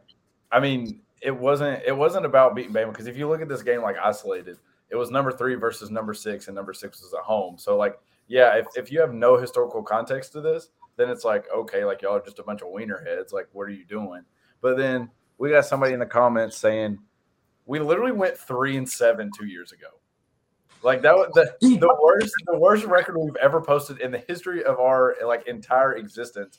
I 0.52 0.60
mean, 0.60 1.00
it 1.20 1.36
wasn't 1.36 1.82
it 1.84 1.96
wasn't 1.96 2.24
about 2.24 2.54
beating 2.54 2.72
Bama 2.72 2.92
because 2.92 3.06
if 3.06 3.16
you 3.16 3.28
look 3.28 3.42
at 3.42 3.48
this 3.48 3.62
game 3.62 3.82
like 3.82 3.96
isolated, 3.98 4.58
it 4.88 4.96
was 4.96 5.10
number 5.10 5.32
three 5.32 5.56
versus 5.56 5.90
number 5.90 6.14
six, 6.14 6.46
and 6.46 6.54
number 6.54 6.72
six 6.72 7.02
was 7.02 7.12
at 7.12 7.20
home. 7.20 7.58
So 7.58 7.76
like 7.76 7.98
yeah, 8.30 8.54
if, 8.56 8.66
if 8.76 8.92
you 8.92 9.00
have 9.00 9.12
no 9.12 9.36
historical 9.36 9.82
context 9.82 10.32
to 10.32 10.40
this, 10.40 10.68
then 10.96 11.10
it's 11.10 11.24
like, 11.24 11.46
okay, 11.52 11.84
like 11.84 12.00
y'all 12.00 12.14
are 12.14 12.22
just 12.24 12.38
a 12.38 12.44
bunch 12.44 12.62
of 12.62 12.68
wiener 12.68 13.02
heads. 13.04 13.32
Like, 13.32 13.48
what 13.52 13.64
are 13.64 13.72
you 13.72 13.84
doing? 13.84 14.22
But 14.60 14.76
then 14.76 15.10
we 15.36 15.50
got 15.50 15.64
somebody 15.64 15.94
in 15.94 15.98
the 15.98 16.06
comments 16.06 16.56
saying, 16.56 17.00
we 17.66 17.80
literally 17.80 18.12
went 18.12 18.38
three 18.38 18.76
and 18.76 18.88
seven 18.88 19.32
two 19.36 19.46
years 19.46 19.72
ago. 19.72 19.88
Like 20.82 21.02
that 21.02 21.14
was 21.14 21.30
the, 21.34 21.54
the 21.60 21.96
worst 22.02 22.32
the 22.46 22.58
worst 22.58 22.84
record 22.84 23.16
we've 23.18 23.36
ever 23.36 23.60
posted 23.60 24.00
in 24.00 24.10
the 24.10 24.18
history 24.18 24.64
of 24.64 24.78
our 24.78 25.16
like 25.24 25.46
entire 25.46 25.94
existence, 25.94 26.58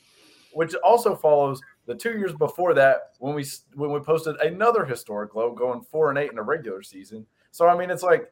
which 0.54 0.76
also 0.84 1.16
follows 1.16 1.62
the 1.86 1.96
two 1.96 2.12
years 2.12 2.34
before 2.34 2.74
that 2.76 3.12
when 3.20 3.34
we 3.34 3.46
when 3.76 3.92
we 3.92 4.00
posted 4.00 4.36
another 4.38 4.86
historic 4.86 5.36
low, 5.36 5.52
going 5.54 5.82
four 5.82 6.10
and 6.10 6.18
eight 6.18 6.32
in 6.32 6.38
a 6.38 6.44
regular 6.44 6.84
season. 6.84 7.26
So 7.52 7.68
I 7.68 7.78
mean, 7.78 7.90
it's 7.90 8.04
like 8.04 8.32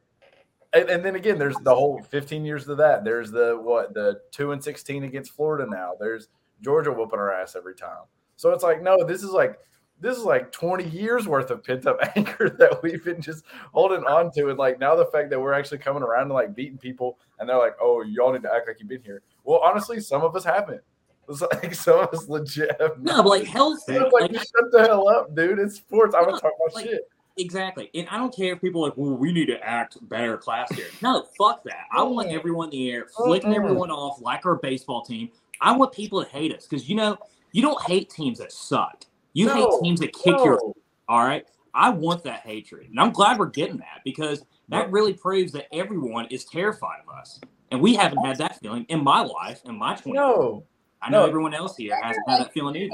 and, 0.71 0.87
and, 0.89 1.03
then 1.03 1.15
again, 1.15 1.39
there's 1.39 1.55
the 1.63 1.73
whole 1.73 1.99
15 1.99 2.45
years 2.45 2.67
of 2.67 2.77
that. 2.77 3.03
There's 3.03 3.31
the 3.31 3.59
what 3.59 3.93
the 3.95 4.21
two 4.31 4.51
and 4.51 4.63
16 4.63 5.03
against 5.03 5.31
Florida 5.31 5.67
now. 5.69 5.93
There's 5.99 6.27
Georgia 6.61 6.91
whooping 6.91 7.17
our 7.17 7.33
ass 7.33 7.55
every 7.55 7.73
time. 7.73 8.03
So 8.35 8.51
it's 8.51 8.63
like, 8.63 8.81
no, 8.81 9.03
this 9.03 9.23
is 9.23 9.31
like 9.31 9.57
this 10.01 10.17
is 10.17 10.23
like 10.23 10.51
20 10.51 10.85
years 10.85 11.27
worth 11.27 11.51
of 11.51 11.63
pent 11.63 11.85
up 11.85 11.97
anger 12.15 12.49
that 12.57 12.81
we've 12.81 13.03
been 13.03 13.21
just 13.21 13.43
holding 13.73 14.03
on 14.05 14.31
to. 14.31 14.49
And 14.49 14.57
like 14.57 14.79
now 14.79 14.95
the 14.95 15.05
fact 15.05 15.29
that 15.29 15.39
we're 15.39 15.53
actually 15.53 15.79
coming 15.79 16.03
around 16.03 16.23
and 16.23 16.33
like 16.33 16.55
beating 16.55 16.77
people 16.77 17.17
and 17.39 17.49
they're 17.49 17.57
like, 17.57 17.75
oh, 17.81 18.01
y'all 18.03 18.31
need 18.31 18.43
to 18.43 18.53
act 18.53 18.67
like 18.67 18.79
you've 18.79 18.89
been 18.89 19.03
here. 19.03 19.21
Well, 19.43 19.59
honestly, 19.63 19.99
some 19.99 20.21
of 20.23 20.35
us 20.35 20.43
haven't. 20.43 20.81
It's 21.27 21.41
like 21.63 21.75
some 21.75 21.99
of 21.99 22.09
us 22.09 22.27
legit 22.27 22.79
have 22.79 22.99
No, 22.99 23.23
but 23.23 23.29
like 23.29 23.43
hell 23.45 23.77
like, 23.87 24.11
like, 24.11 24.33
shut 24.33 24.71
the 24.71 24.81
hell 24.81 25.07
up, 25.09 25.35
dude. 25.35 25.59
It's 25.59 25.75
sports. 25.75 26.15
I'm 26.15 26.25
gonna 26.25 26.39
talk 26.39 26.53
about 26.55 26.73
like, 26.73 26.85
shit. 26.85 27.07
Exactly. 27.37 27.89
And 27.93 28.07
I 28.09 28.17
don't 28.17 28.35
care 28.35 28.53
if 28.53 28.61
people 28.61 28.83
are 28.83 28.89
like, 28.89 28.97
well, 28.97 29.15
we 29.15 29.31
need 29.31 29.45
to 29.45 29.63
act 29.63 29.97
better 30.09 30.37
class 30.37 30.73
here. 30.75 30.87
No, 31.01 31.25
fuck 31.37 31.63
that. 31.63 31.85
I 31.91 32.03
want 32.03 32.29
everyone 32.29 32.67
in 32.67 32.71
the 32.71 32.91
air, 32.91 33.05
flicking 33.15 33.55
everyone 33.55 33.91
off 33.91 34.21
like 34.21 34.45
our 34.45 34.55
baseball 34.55 35.03
team. 35.03 35.29
I 35.61 35.71
want 35.71 35.93
people 35.93 36.23
to 36.23 36.29
hate 36.29 36.53
us 36.53 36.67
because, 36.67 36.89
you 36.89 36.95
know, 36.95 37.17
you 37.53 37.61
don't 37.61 37.81
hate 37.83 38.09
teams 38.09 38.39
that 38.39 38.51
suck. 38.51 39.05
You 39.39 39.45
no, 39.45 39.53
hate 39.53 39.81
teams 39.81 39.99
that 40.01 40.11
kick 40.11 40.35
no. 40.35 40.43
your 40.43 40.59
all 41.07 41.23
right. 41.23 41.45
I 41.73 41.91
want 41.91 42.25
that 42.25 42.41
hatred, 42.41 42.89
and 42.89 42.99
I'm 42.99 43.11
glad 43.11 43.39
we're 43.39 43.45
getting 43.45 43.77
that 43.77 44.01
because 44.03 44.43
that 44.67 44.91
really 44.91 45.13
proves 45.13 45.53
that 45.53 45.73
everyone 45.73 46.25
is 46.25 46.43
terrified 46.43 46.99
of 47.07 47.17
us, 47.17 47.39
and 47.71 47.79
we 47.79 47.95
haven't 47.95 48.17
had 48.25 48.37
that 48.39 48.59
feeling 48.59 48.85
in 48.89 49.01
my 49.01 49.21
life 49.21 49.61
in 49.63 49.77
my 49.77 49.95
20. 49.95 50.17
No, 50.17 50.65
I 51.01 51.09
know 51.09 51.21
no. 51.21 51.27
everyone 51.27 51.53
else 51.53 51.77
here 51.77 51.97
hasn't 52.03 52.27
had 52.27 52.41
that 52.41 52.51
feeling 52.51 52.75
either. 52.75 52.93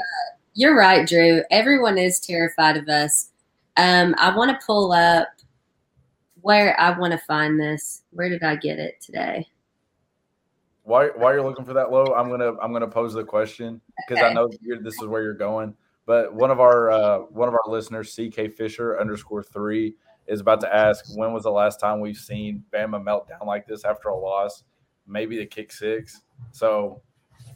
You're 0.53 0.77
right, 0.77 1.07
Drew. 1.07 1.41
Everyone 1.49 1.97
is 1.97 2.19
terrified 2.19 2.77
of 2.77 2.87
us. 2.89 3.31
Um, 3.77 4.13
I 4.19 4.35
want 4.37 4.51
to 4.51 4.63
pull 4.63 4.91
up 4.91 5.29
where 6.41 6.79
I 6.79 6.95
want 6.95 7.11
to 7.13 7.17
find 7.17 7.59
this. 7.59 8.03
Where 8.11 8.29
did 8.29 8.43
I 8.43 8.55
get 8.55 8.77
it 8.77 9.01
today? 9.01 9.47
While, 10.83 11.09
while 11.15 11.33
you're 11.33 11.43
looking 11.43 11.65
for 11.65 11.73
that 11.73 11.91
low, 11.91 12.13
I'm 12.13 12.29
gonna 12.29 12.53
I'm 12.61 12.71
gonna 12.71 12.87
pose 12.87 13.15
the 13.15 13.23
question 13.23 13.81
because 14.07 14.23
I 14.23 14.31
know 14.31 14.47
you're, 14.61 14.79
this 14.79 14.93
is 15.01 15.07
where 15.07 15.23
you're 15.23 15.33
going. 15.33 15.73
But 16.05 16.33
one 16.33 16.51
of 16.51 16.59
our 16.59 16.91
uh, 16.91 17.17
one 17.29 17.47
of 17.47 17.53
our 17.53 17.71
listeners, 17.71 18.15
CK 18.15 18.51
Fisher 18.55 18.99
underscore 18.99 19.43
three, 19.43 19.95
is 20.27 20.39
about 20.39 20.61
to 20.61 20.73
ask 20.73 21.05
when 21.15 21.33
was 21.33 21.43
the 21.43 21.51
last 21.51 21.79
time 21.79 21.99
we've 21.99 22.17
seen 22.17 22.63
Bama 22.73 23.03
melt 23.03 23.27
down 23.27 23.47
like 23.47 23.65
this 23.67 23.85
after 23.85 24.09
a 24.09 24.15
loss? 24.15 24.63
Maybe 25.07 25.37
the 25.37 25.45
kick 25.45 25.71
six. 25.71 26.21
So 26.51 27.01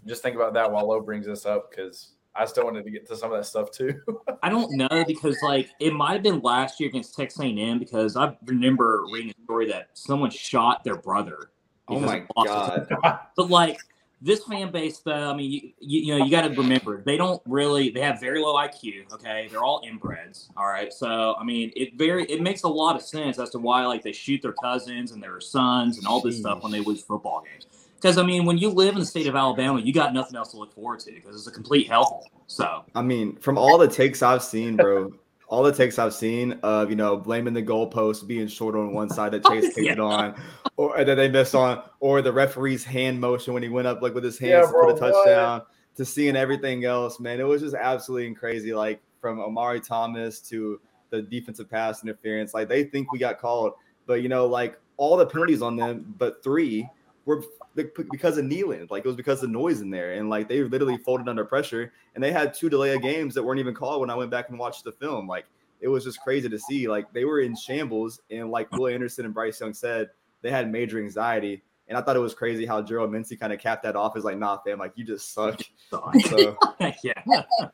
just 0.08 0.22
think 0.22 0.36
about 0.36 0.54
that 0.54 0.72
while 0.72 0.88
Low 0.88 1.02
brings 1.02 1.26
this 1.26 1.46
up 1.46 1.70
because 1.70 2.14
I 2.36 2.46
still 2.46 2.66
wanted 2.66 2.86
to 2.86 2.92
get 2.92 3.08
to 3.08 3.16
some 3.16 3.32
of 3.32 3.38
that 3.38 3.46
stuff 3.46 3.72
too. 3.72 4.00
I 4.44 4.50
don't 4.50 4.72
know 4.76 5.04
because 5.06 5.38
like 5.44 5.70
it 5.80 5.94
might 5.94 6.14
have 6.14 6.24
been 6.24 6.42
last 6.42 6.80
year 6.80 6.90
against 6.90 7.16
Texas 7.16 7.42
A&M 7.42 7.80
because 7.80 8.16
I 8.16 8.36
remember 8.46 9.04
reading 9.12 9.32
a 9.32 9.44
story 9.44 9.68
that 9.70 9.90
someone 9.94 10.32
shot 10.32 10.84
their 10.84 10.98
brother. 10.98 11.52
Oh 11.88 12.00
my 12.00 12.24
god. 12.36 12.88
But 13.36 13.50
like 13.50 13.80
this 14.22 14.44
fan 14.44 14.72
base, 14.72 15.00
though, 15.00 15.32
I 15.32 15.36
mean, 15.36 15.52
you, 15.52 15.62
you, 15.80 16.02
you 16.02 16.18
know, 16.18 16.26
you 16.26 16.32
got 16.32 16.42
to 16.42 16.50
remember 16.50 17.02
they 17.02 17.16
don't 17.16 17.42
really 17.46 17.90
they 17.90 18.02
have 18.02 18.20
very 18.20 18.42
low 18.42 18.56
IQ. 18.56 19.12
Okay, 19.14 19.48
they're 19.50 19.64
all 19.64 19.82
inbreds. 19.84 20.50
All 20.58 20.68
right, 20.68 20.92
so 20.92 21.36
I 21.40 21.44
mean, 21.44 21.72
it 21.76 21.96
very 21.96 22.26
it 22.26 22.42
makes 22.42 22.64
a 22.64 22.68
lot 22.68 22.96
of 22.96 23.02
sense 23.02 23.40
as 23.40 23.50
to 23.52 23.60
why 23.60 23.86
like 23.86 24.04
they 24.04 24.12
shoot 24.12 24.42
their 24.42 24.54
cousins 24.54 25.12
and 25.12 25.24
their 25.24 25.40
sons 25.40 25.98
and 25.98 26.06
all 26.06 26.22
this 26.22 26.38
stuff 26.38 26.64
when 26.64 26.72
they 26.72 26.82
lose 26.82 27.02
football 27.02 27.44
games. 27.44 27.68
Because 27.96 28.18
I 28.18 28.24
mean, 28.24 28.46
when 28.46 28.58
you 28.58 28.70
live 28.70 28.94
in 28.94 29.00
the 29.00 29.06
state 29.06 29.28
of 29.28 29.36
Alabama, 29.36 29.80
you 29.80 29.94
got 29.94 30.14
nothing 30.14 30.36
else 30.36 30.52
to 30.52 30.58
look 30.58 30.74
forward 30.74 31.00
to 31.02 31.12
because 31.12 31.36
it's 31.36 31.48
a 31.48 31.52
complete 31.52 31.90
hellhole. 31.90 32.24
So 32.48 32.84
I 32.96 33.02
mean, 33.02 33.38
from 33.38 33.58
all 33.58 33.78
the 33.78 33.88
takes 33.88 34.22
I've 34.22 34.44
seen, 34.44 34.76
bro, 34.76 35.14
all 35.50 35.64
the 35.64 35.74
takes 35.74 35.98
I've 36.00 36.14
seen 36.14 36.54
of 36.64 36.90
you 36.90 36.96
know 36.96 37.18
blaming 37.18 37.54
the 37.54 37.64
goalpost 37.64 38.28
being 38.28 38.48
short 38.48 38.76
on 38.76 38.94
one 38.94 39.10
side 39.10 39.32
that 39.34 39.42
oh, 39.46 39.50
Chase 39.50 39.66
kicked 39.74 39.78
it 39.78 39.98
Yeah. 39.98 40.04
on, 40.04 40.36
or 40.78 41.04
that 41.04 41.16
they 41.16 41.30
missed 41.30 41.56
on, 41.56 41.84
or 42.00 42.22
the 42.22 42.32
referee's 42.32 42.84
hand 42.86 43.20
motion 43.20 43.54
when 43.54 43.64
he 43.64 43.70
went 43.70 43.88
up 43.88 44.02
like 44.02 44.14
with 44.14 44.24
his 44.24 44.40
Yeah, 44.40 44.58
hands 44.58 44.68
to 44.68 44.74
put 44.74 44.90
a 44.90 44.94
bro, 44.94 44.94
what? 44.94 45.00
touchdown, 45.00 45.62
to 45.96 46.06
seeing 46.06 46.36
everything 46.36 46.86
else, 46.86 47.20
man, 47.20 47.40
it 47.40 47.44
was 47.44 47.62
just 47.62 47.76
absolutely 47.76 48.34
crazy. 48.36 48.74
Like 48.74 49.02
from 49.20 49.40
Omari 49.40 49.82
Thomas 49.82 50.40
to 50.42 50.80
the 51.10 51.22
defensive 51.24 51.70
pass 51.70 52.04
interference, 52.04 52.54
like 52.54 52.70
they 52.70 52.84
think 52.84 53.12
we 53.12 53.20
got 53.20 53.40
called, 53.40 53.74
but 54.06 54.22
you 54.22 54.30
know, 54.30 54.46
like 54.46 54.80
all 54.98 55.18
the 55.18 55.26
penalties 55.26 55.62
on 55.62 55.76
them, 55.76 56.14
but 56.18 56.44
three 56.44 56.88
were 57.26 57.44
because 57.84 58.38
of 58.38 58.46
Neyland. 58.46 58.92
Like 58.92 59.04
it 59.04 59.08
was 59.08 59.16
because 59.16 59.44
of 59.44 59.50
noise 59.50 59.82
in 59.82 59.90
there, 59.90 60.14
and 60.14 60.30
like 60.30 60.48
they 60.48 60.64
literally 60.64 60.98
folded 60.98 61.28
under 61.28 61.46
pressure 61.46 61.92
and 62.16 62.24
they 62.24 62.32
had 62.32 62.54
two 62.54 62.70
delay 62.70 62.96
of 62.96 63.02
games 63.02 63.34
that 63.36 63.44
weren't 63.44 63.60
even 63.60 63.74
called 63.74 64.02
when 64.02 64.10
I 64.10 64.16
went 64.16 64.32
back 64.32 64.50
and 64.50 64.60
watched 64.60 64.84
the 64.84 64.92
film. 64.94 65.28
Like 65.28 65.46
it 65.82 65.88
was 65.88 66.04
just 66.04 66.22
crazy 66.22 66.50
to 66.50 66.60
see. 66.60 66.88
Like 66.88 67.12
they 67.14 67.26
were 67.26 67.42
in 67.42 67.56
shambles, 67.56 68.22
and 68.30 68.50
like 68.52 68.72
Will 68.72 68.88
Anderson 68.88 69.26
and 69.26 69.34
Bryce 69.34 69.60
Young 69.60 69.74
said, 69.74 70.10
they 70.42 70.52
had 70.52 70.72
major 70.72 71.00
anxiety. 71.00 71.64
And 71.88 71.98
I 71.98 72.02
thought 72.02 72.16
it 72.16 72.20
was 72.20 72.36
crazy 72.36 72.68
how 72.68 72.84
Gerald 72.84 73.12
Mincey 73.12 73.36
kind 73.36 73.52
of 73.52 73.60
capped 73.60 73.82
that 73.82 73.96
off 73.96 74.16
as 74.16 74.24
like, 74.24 74.38
nah, 74.38 74.60
fam, 74.60 74.78
like 74.78 74.94
you 74.96 75.04
just 75.04 75.34
suck. 75.34 75.60
so, 75.90 76.12
So 76.30 76.56
yeah, 77.04 77.14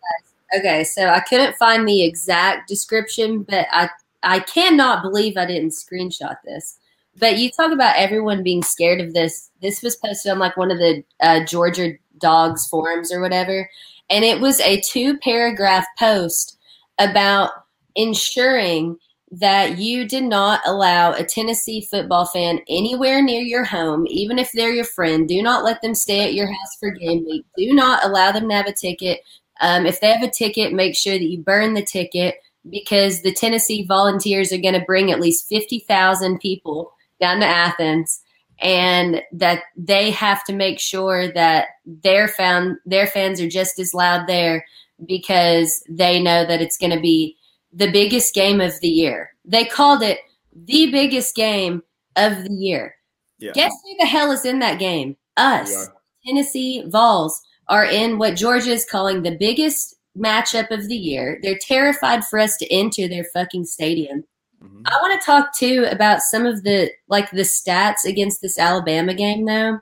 Okay, 0.57 0.83
so 0.83 1.09
I 1.09 1.19
couldn't 1.21 1.55
find 1.57 1.88
the 1.88 2.03
exact 2.03 2.69
description, 2.69 3.43
but 3.43 3.67
I 3.71 3.89
I 4.24 4.39
cannot 4.39 5.03
believe 5.03 5.38
I 5.38 5.45
didn't 5.45 5.71
screenshot 5.71 6.35
this. 6.45 6.79
But 7.17 7.38
you 7.38 7.50
talk 7.50 7.72
about 7.72 7.95
everyone 7.98 8.43
being 8.43 8.63
scared 8.63 9.00
of 9.00 9.13
this. 9.13 9.50
This 9.62 9.81
was 9.81 9.95
posted 9.95 10.31
on 10.31 10.39
like 10.39 10.57
one 10.57 10.72
of 10.72 10.77
the 10.77 11.03
uh, 11.22 11.45
Georgia 11.45 11.93
Dogs 12.19 12.67
forums 12.67 13.12
or 13.12 13.22
whatever, 13.22 13.69
and 14.10 14.24
it 14.24 14.39
was 14.39 14.60
a 14.62 14.81
two 14.81 15.17
paragraph 15.17 15.86
post 15.98 16.57
about 16.98 17.51
ensuring 17.95 18.98
that 19.31 19.77
you 19.77 20.07
did 20.07 20.24
not 20.24 20.62
allow 20.65 21.12
a 21.12 21.24
Tennessee 21.24 21.81
football 21.81 22.25
fan 22.25 22.60
anywhere 22.69 23.22
near 23.22 23.41
your 23.41 23.63
home, 23.63 24.05
even 24.07 24.38
if 24.39 24.51
they're 24.51 24.74
your 24.74 24.86
friend. 24.86 25.27
Do 25.27 25.41
not 25.41 25.63
let 25.63 25.81
them 25.81 25.95
stay 25.95 26.24
at 26.24 26.34
your 26.34 26.48
house 26.48 26.77
for 26.79 26.91
game 26.91 27.25
week. 27.25 27.45
Do 27.57 27.74
not 27.74 28.03
allow 28.03 28.31
them 28.31 28.48
to 28.50 28.55
have 28.55 28.67
a 28.67 28.74
ticket. 28.74 29.22
Um, 29.62 29.86
if 29.86 30.00
they 30.00 30.12
have 30.12 30.24
a 30.24 30.29
ticket, 30.29 30.74
make 30.74 30.95
sure 30.95 31.17
that 31.17 31.25
you 31.25 31.39
burn 31.39 31.74
the 31.74 31.84
ticket 31.84 32.36
because 32.69 33.22
the 33.22 33.34
Tennessee 33.34 33.86
Volunteers 33.86 34.51
are 34.51 34.57
going 34.57 34.74
to 34.74 34.86
bring 34.86 35.12
at 35.12 35.19
least 35.19 35.50
50,000 35.50 36.39
people 36.39 36.93
down 37.19 37.39
to 37.39 37.45
Athens 37.45 38.22
and 38.60 39.22
that 39.31 39.63
they 39.75 40.12
have 40.12 40.43
to 40.45 40.53
make 40.53 40.79
sure 40.79 41.31
that 41.34 41.67
their 41.86 42.27
fan, 42.27 42.79
their 42.86 43.07
fans 43.07 43.41
are 43.41 43.50
just 43.50 43.79
as 43.79 43.93
loud 43.93 44.27
there 44.27 44.65
because 45.05 45.84
they 45.89 46.22
know 46.22 46.45
that 46.45 46.62
it's 46.62 46.77
going 46.77 46.93
to 46.93 47.00
be 47.00 47.38
the 47.74 47.91
biggest 47.91 48.34
game 48.34 48.62
of 48.62 48.79
the 48.79 48.88
year. 48.88 49.31
They 49.43 49.65
called 49.65 50.01
it 50.01 50.19
the 50.53 50.89
biggest 50.91 51.36
game 51.36 51.84
of 52.15 52.43
the 52.43 52.53
year. 52.53 52.95
yeah, 53.39 53.51
Guess 53.51 53.74
who 53.84 53.95
the 54.00 54.05
hell 54.05 54.31
is 54.31 54.45
in 54.45 54.60
that 54.60 54.79
game? 54.79 55.17
Us. 55.36 55.89
Tennessee 56.25 56.84
Vols 56.88 57.41
are 57.67 57.86
in 57.86 58.17
what 58.17 58.38
Georgia 58.38 58.72
is 58.72 58.86
calling 58.86 59.22
the 59.22 59.36
biggest 59.38 59.95
matchup 60.17 60.72
of 60.72 60.88
the 60.88 60.95
year. 60.95 61.39
They're 61.41 61.60
terrified 61.60 62.24
for 62.25 62.39
us 62.39 62.55
to 62.57 62.74
enter 62.74 63.07
their 63.07 63.25
fucking 63.25 63.65
stadium. 63.65 64.24
Mhm. 64.65 64.84
I 64.86 65.01
want 65.01 65.19
to 65.19 65.25
talk 65.25 65.55
too 65.55 65.88
about 65.89 66.22
some 66.22 66.45
of 66.45 66.63
the 66.63 66.91
like 67.07 67.31
the 67.31 67.41
stats 67.41 68.05
against 68.05 68.41
this 68.41 68.60
Alabama 68.60 69.13
game 69.13 69.45
though. 69.45 69.79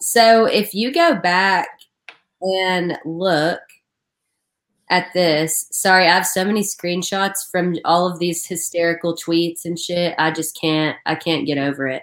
So 0.00 0.46
if 0.46 0.74
you 0.74 0.92
go 0.92 1.14
back 1.16 1.68
and 2.40 2.98
look 3.04 3.60
at 4.90 5.12
this, 5.14 5.66
sorry, 5.70 6.06
I 6.06 6.10
have 6.10 6.26
so 6.26 6.44
many 6.44 6.62
screenshots 6.62 7.50
from 7.50 7.76
all 7.84 8.10
of 8.10 8.18
these 8.18 8.46
hysterical 8.46 9.16
tweets 9.16 9.64
and 9.64 9.78
shit. 9.78 10.14
I 10.18 10.30
just 10.30 10.58
can't 10.60 10.96
I 11.06 11.14
can't 11.14 11.46
get 11.46 11.58
over 11.58 11.86
it. 11.86 12.02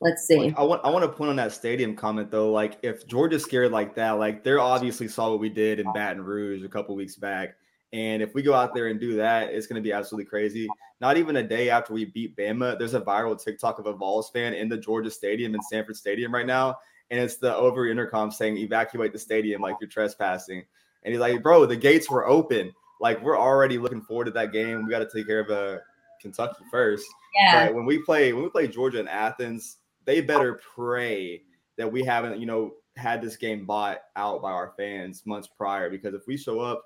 Let's 0.00 0.26
see. 0.26 0.54
I 0.56 0.62
want 0.62 0.84
I 0.84 0.90
want 0.90 1.04
to 1.04 1.08
point 1.08 1.30
on 1.30 1.36
that 1.36 1.52
stadium 1.52 1.96
comment 1.96 2.30
though. 2.30 2.52
Like 2.52 2.78
if 2.82 3.06
Georgia's 3.06 3.42
scared 3.42 3.72
like 3.72 3.94
that, 3.96 4.12
like 4.12 4.44
they're 4.44 4.60
obviously 4.60 5.08
saw 5.08 5.30
what 5.30 5.40
we 5.40 5.48
did 5.48 5.80
in 5.80 5.92
Baton 5.92 6.22
Rouge 6.24 6.62
a 6.62 6.68
couple 6.68 6.94
weeks 6.94 7.16
back. 7.16 7.56
And 7.92 8.22
if 8.22 8.34
we 8.34 8.42
go 8.42 8.54
out 8.54 8.74
there 8.74 8.88
and 8.88 9.00
do 9.00 9.16
that, 9.16 9.48
it's 9.48 9.66
going 9.66 9.82
to 9.82 9.86
be 9.86 9.92
absolutely 9.92 10.28
crazy. 10.28 10.68
Not 11.00 11.16
even 11.16 11.36
a 11.36 11.42
day 11.42 11.70
after 11.70 11.92
we 11.92 12.06
beat 12.06 12.36
Bama, 12.36 12.78
there's 12.78 12.94
a 12.94 13.00
viral 13.00 13.42
TikTok 13.42 13.78
of 13.78 13.86
a 13.86 13.92
Vols 13.92 14.30
fan 14.30 14.54
in 14.54 14.68
the 14.68 14.76
Georgia 14.76 15.10
Stadium 15.10 15.54
in 15.54 15.62
Sanford 15.62 15.96
Stadium 15.96 16.34
right 16.34 16.46
now, 16.46 16.78
and 17.10 17.20
it's 17.20 17.36
the 17.36 17.54
over 17.54 17.86
intercom 17.86 18.30
saying 18.30 18.58
"evacuate 18.58 19.12
the 19.12 19.18
stadium" 19.18 19.62
like 19.62 19.76
you're 19.80 19.88
trespassing. 19.88 20.64
And 21.04 21.12
he's 21.12 21.20
like, 21.20 21.42
"Bro, 21.42 21.66
the 21.66 21.76
gates 21.76 22.10
were 22.10 22.26
open. 22.26 22.72
Like 23.00 23.22
we're 23.22 23.38
already 23.38 23.78
looking 23.78 24.02
forward 24.02 24.24
to 24.24 24.30
that 24.32 24.52
game. 24.52 24.84
We 24.84 24.90
got 24.90 24.98
to 24.98 25.08
take 25.12 25.26
care 25.26 25.40
of 25.40 25.50
uh, 25.50 25.78
Kentucky 26.20 26.64
first. 26.70 27.06
Yeah. 27.40 27.66
But 27.66 27.74
when 27.74 27.86
we 27.86 27.98
play 27.98 28.32
when 28.32 28.42
we 28.42 28.50
play 28.50 28.68
Georgia 28.68 28.98
and 28.98 29.08
Athens, 29.08 29.76
they 30.04 30.20
better 30.20 30.60
pray 30.74 31.42
that 31.76 31.90
we 31.90 32.02
haven't, 32.02 32.40
you 32.40 32.46
know, 32.46 32.74
had 32.96 33.22
this 33.22 33.36
game 33.36 33.64
bought 33.64 34.00
out 34.16 34.42
by 34.42 34.50
our 34.50 34.72
fans 34.76 35.24
months 35.24 35.46
prior. 35.46 35.88
Because 35.88 36.14
if 36.14 36.26
we 36.26 36.36
show 36.36 36.60
up, 36.60 36.82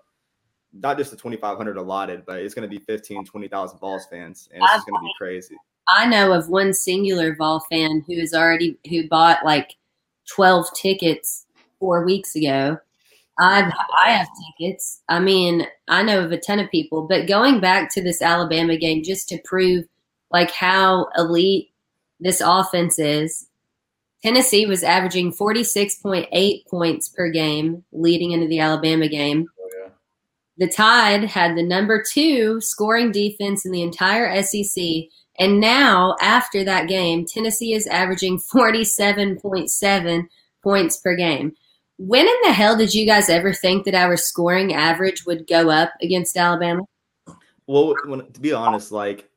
not 0.72 0.96
just 0.98 1.10
the 1.10 1.16
2,500 1.16 1.76
allotted, 1.76 2.24
but 2.26 2.40
it's 2.40 2.54
going 2.54 2.68
to 2.68 2.78
be 2.78 2.82
15, 2.84 3.24
20,000 3.24 3.78
Vols 3.78 4.06
fans, 4.06 4.48
and 4.52 4.62
it's 4.62 4.84
going 4.84 5.00
to 5.00 5.04
be 5.04 5.12
crazy. 5.18 5.56
I 5.88 6.06
know 6.06 6.32
of 6.32 6.48
one 6.48 6.72
singular 6.72 7.34
Vol 7.34 7.60
fan 7.70 8.04
who 8.06 8.14
is 8.14 8.34
already 8.34 8.78
who 8.88 9.08
bought 9.08 9.44
like 9.44 9.76
twelve 10.28 10.66
tickets 10.74 11.46
four 11.78 12.04
weeks 12.04 12.36
ago. 12.36 12.78
I've 13.38 13.72
I 13.98 14.10
have 14.10 14.28
tickets. 14.58 15.00
I 15.08 15.18
mean, 15.18 15.66
I 15.88 16.02
know 16.02 16.24
of 16.24 16.32
a 16.32 16.38
ton 16.38 16.60
of 16.60 16.70
people. 16.70 17.06
But 17.08 17.26
going 17.26 17.60
back 17.60 17.92
to 17.94 18.02
this 18.02 18.22
Alabama 18.22 18.76
game, 18.76 19.02
just 19.02 19.28
to 19.30 19.38
prove 19.44 19.84
like 20.30 20.50
how 20.50 21.08
elite 21.16 21.70
this 22.20 22.40
offense 22.40 22.98
is, 22.98 23.48
Tennessee 24.22 24.66
was 24.66 24.84
averaging 24.84 25.32
forty 25.32 25.64
six 25.64 25.96
point 25.96 26.28
eight 26.32 26.66
points 26.68 27.08
per 27.08 27.28
game 27.30 27.84
leading 27.92 28.30
into 28.30 28.46
the 28.46 28.60
Alabama 28.60 29.08
game. 29.08 29.48
The 30.62 30.68
Tide 30.68 31.24
had 31.24 31.56
the 31.56 31.62
number 31.64 32.00
two 32.00 32.60
scoring 32.60 33.10
defense 33.10 33.66
in 33.66 33.72
the 33.72 33.82
entire 33.82 34.40
SEC. 34.44 34.84
And 35.36 35.58
now, 35.58 36.14
after 36.20 36.62
that 36.62 36.86
game, 36.86 37.26
Tennessee 37.26 37.74
is 37.74 37.88
averaging 37.88 38.38
47.7 38.38 40.26
points 40.62 40.96
per 40.98 41.16
game. 41.16 41.56
When 41.98 42.28
in 42.28 42.36
the 42.44 42.52
hell 42.52 42.76
did 42.76 42.94
you 42.94 43.06
guys 43.06 43.28
ever 43.28 43.52
think 43.52 43.84
that 43.86 43.96
our 43.96 44.16
scoring 44.16 44.72
average 44.72 45.26
would 45.26 45.48
go 45.48 45.68
up 45.68 45.94
against 46.00 46.36
Alabama? 46.36 46.82
Well, 47.66 47.96
when, 48.04 48.30
to 48.30 48.40
be 48.40 48.52
honest, 48.52 48.92
like 48.92 49.28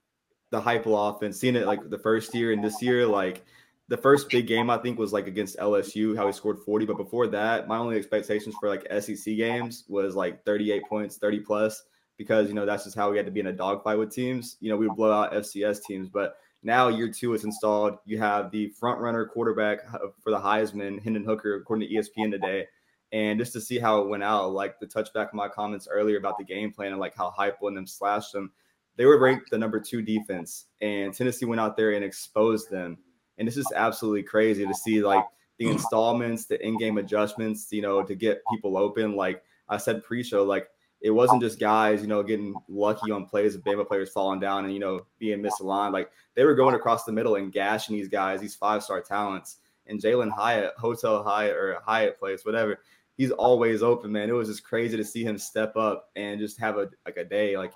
the 0.51 0.61
Heupel 0.61 1.15
offense, 1.15 1.39
seeing 1.39 1.55
it 1.55 1.65
like 1.65 1.89
the 1.89 1.97
first 1.97 2.35
year 2.35 2.53
and 2.53 2.63
this 2.63 2.83
year, 2.83 3.07
like 3.07 3.43
the 3.87 3.97
first 3.97 4.29
big 4.29 4.47
game 4.47 4.69
I 4.69 4.77
think 4.77 4.97
was 4.97 5.13
like 5.13 5.27
against 5.27 5.57
LSU, 5.57 6.15
how 6.15 6.25
he 6.25 6.33
scored 6.33 6.59
40. 6.59 6.85
But 6.85 6.97
before 6.97 7.27
that, 7.27 7.67
my 7.67 7.77
only 7.77 7.97
expectations 7.97 8.55
for 8.59 8.69
like 8.69 8.87
SEC 9.01 9.35
games 9.35 9.83
was 9.87 10.15
like 10.15 10.43
38 10.43 10.83
points, 10.89 11.17
30 11.17 11.39
plus. 11.41 11.83
because 12.17 12.47
you 12.47 12.53
know 12.53 12.65
that's 12.65 12.83
just 12.83 12.95
how 12.95 13.11
we 13.11 13.17
had 13.17 13.25
to 13.25 13.31
be 13.31 13.39
in 13.39 13.47
a 13.47 13.53
dogfight 13.53 13.97
with 13.97 14.13
teams. 14.13 14.57
You 14.59 14.69
know, 14.69 14.77
we 14.77 14.87
would 14.87 14.95
blow 14.95 15.11
out 15.11 15.33
FCS 15.33 15.83
teams, 15.83 16.09
but 16.09 16.37
now 16.63 16.87
year 16.87 17.11
two 17.11 17.33
is 17.33 17.43
installed. 17.43 17.97
You 18.05 18.17
have 18.19 18.51
the 18.51 18.69
front 18.69 18.99
runner 18.99 19.25
quarterback 19.25 19.87
for 20.21 20.31
the 20.31 20.39
Heisman, 20.39 21.01
Hendon 21.01 21.25
Hooker, 21.25 21.55
according 21.55 21.87
to 21.87 21.95
ESPN 21.95 22.31
today. 22.31 22.67
And 23.11 23.39
just 23.39 23.53
to 23.53 23.61
see 23.61 23.79
how 23.79 24.01
it 24.01 24.09
went 24.09 24.23
out, 24.23 24.51
like 24.51 24.79
the 24.79 24.87
touchback 24.87 25.27
of 25.27 25.33
my 25.33 25.47
comments 25.47 25.87
earlier 25.89 26.17
about 26.17 26.37
the 26.37 26.43
game 26.43 26.71
plan 26.71 26.91
and 26.91 26.99
like 26.99 27.15
how 27.15 27.33
Heupel 27.37 27.67
and 27.67 27.77
them 27.77 27.87
slashed 27.87 28.33
them, 28.33 28.51
they 28.97 29.05
were 29.05 29.19
ranked 29.19 29.51
the 29.51 29.57
number 29.57 29.79
two 29.79 30.01
defense, 30.01 30.65
and 30.81 31.13
Tennessee 31.13 31.45
went 31.45 31.59
out 31.59 31.75
there 31.75 31.91
and 31.91 32.03
exposed 32.03 32.69
them. 32.71 32.97
And 33.37 33.47
this 33.47 33.57
is 33.57 33.71
absolutely 33.75 34.23
crazy 34.23 34.65
to 34.65 34.73
see 34.73 35.01
like 35.01 35.25
the 35.57 35.67
installments, 35.69 36.45
the 36.45 36.63
in-game 36.65 36.97
adjustments, 36.97 37.67
you 37.71 37.81
know, 37.81 38.03
to 38.03 38.15
get 38.15 38.41
people 38.51 38.77
open. 38.77 39.15
Like 39.15 39.43
I 39.69 39.77
said 39.77 40.03
pre-show, 40.03 40.43
like 40.43 40.69
it 41.01 41.11
wasn't 41.11 41.41
just 41.41 41.59
guys, 41.59 42.01
you 42.01 42.07
know, 42.07 42.23
getting 42.23 42.55
lucky 42.67 43.11
on 43.11 43.25
plays 43.25 43.55
of 43.55 43.63
Bama 43.63 43.87
players 43.87 44.09
falling 44.09 44.39
down 44.39 44.65
and 44.65 44.73
you 44.73 44.79
know 44.79 45.05
being 45.19 45.41
misaligned. 45.41 45.93
Like 45.93 46.09
they 46.33 46.45
were 46.45 46.55
going 46.55 46.75
across 46.75 47.03
the 47.03 47.11
middle 47.11 47.35
and 47.35 47.51
gashing 47.51 47.95
these 47.95 48.09
guys, 48.09 48.41
these 48.41 48.55
five-star 48.55 49.01
talents. 49.01 49.57
And 49.87 50.01
Jalin 50.01 50.31
Hyatt, 50.31 50.73
Hotel 50.77 51.21
Hyatt 51.21 51.55
or 51.55 51.77
Hyatt 51.85 52.17
place, 52.17 52.43
whatever, 52.43 52.79
he's 53.17 53.29
always 53.31 53.83
open, 53.83 54.11
man. 54.11 54.29
It 54.29 54.33
was 54.33 54.47
just 54.47 54.63
crazy 54.63 54.97
to 54.97 55.03
see 55.03 55.23
him 55.23 55.37
step 55.37 55.75
up 55.75 56.09
and 56.15 56.39
just 56.39 56.59
have 56.59 56.77
a 56.77 56.89
like 57.05 57.17
a 57.17 57.23
day. 57.23 57.55
Like 57.55 57.71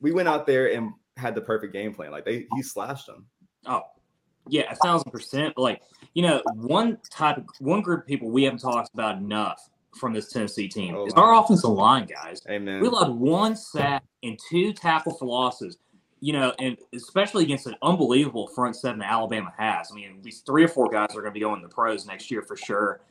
we 0.00 0.12
went 0.12 0.28
out 0.28 0.46
there 0.46 0.72
and 0.72 0.92
had 1.16 1.34
the 1.34 1.40
perfect 1.40 1.72
game 1.72 1.94
plan. 1.94 2.10
Like 2.10 2.24
they 2.24 2.46
he 2.54 2.62
slashed 2.62 3.06
them. 3.06 3.26
Oh, 3.66 3.82
yeah, 4.48 4.70
a 4.70 4.76
thousand 4.76 5.10
percent. 5.10 5.54
But 5.56 5.62
like, 5.62 5.82
you 6.14 6.22
know, 6.22 6.42
one 6.54 6.98
type 7.10 7.38
of 7.38 7.46
one 7.60 7.80
group 7.80 8.00
of 8.00 8.06
people 8.06 8.30
we 8.30 8.44
haven't 8.44 8.60
talked 8.60 8.92
about 8.94 9.18
enough 9.18 9.68
from 9.98 10.12
this 10.12 10.32
Tennessee 10.32 10.68
team 10.68 10.94
oh, 10.94 11.06
is 11.06 11.14
our 11.14 11.34
offensive 11.34 11.70
line, 11.70 12.06
guys. 12.06 12.42
Amen. 12.48 12.80
We 12.80 12.88
allowed 12.88 13.10
one 13.10 13.56
sack 13.56 14.04
and 14.22 14.38
two 14.48 14.72
tackle 14.72 15.14
for 15.14 15.26
losses. 15.26 15.78
You 16.20 16.32
know, 16.32 16.52
and 16.58 16.76
especially 16.96 17.44
against 17.44 17.68
an 17.68 17.76
unbelievable 17.80 18.48
front 18.48 18.74
seven 18.74 19.02
Alabama 19.02 19.52
has. 19.56 19.92
I 19.92 19.94
mean, 19.94 20.16
at 20.18 20.24
least 20.24 20.44
three 20.44 20.64
or 20.64 20.68
four 20.68 20.88
guys 20.88 21.10
are 21.10 21.20
going 21.20 21.26
to 21.26 21.30
be 21.30 21.38
going 21.38 21.60
to 21.60 21.68
the 21.68 21.72
pros 21.72 22.06
next 22.06 22.28
year 22.28 22.42
for 22.42 22.56
sure. 22.56 23.02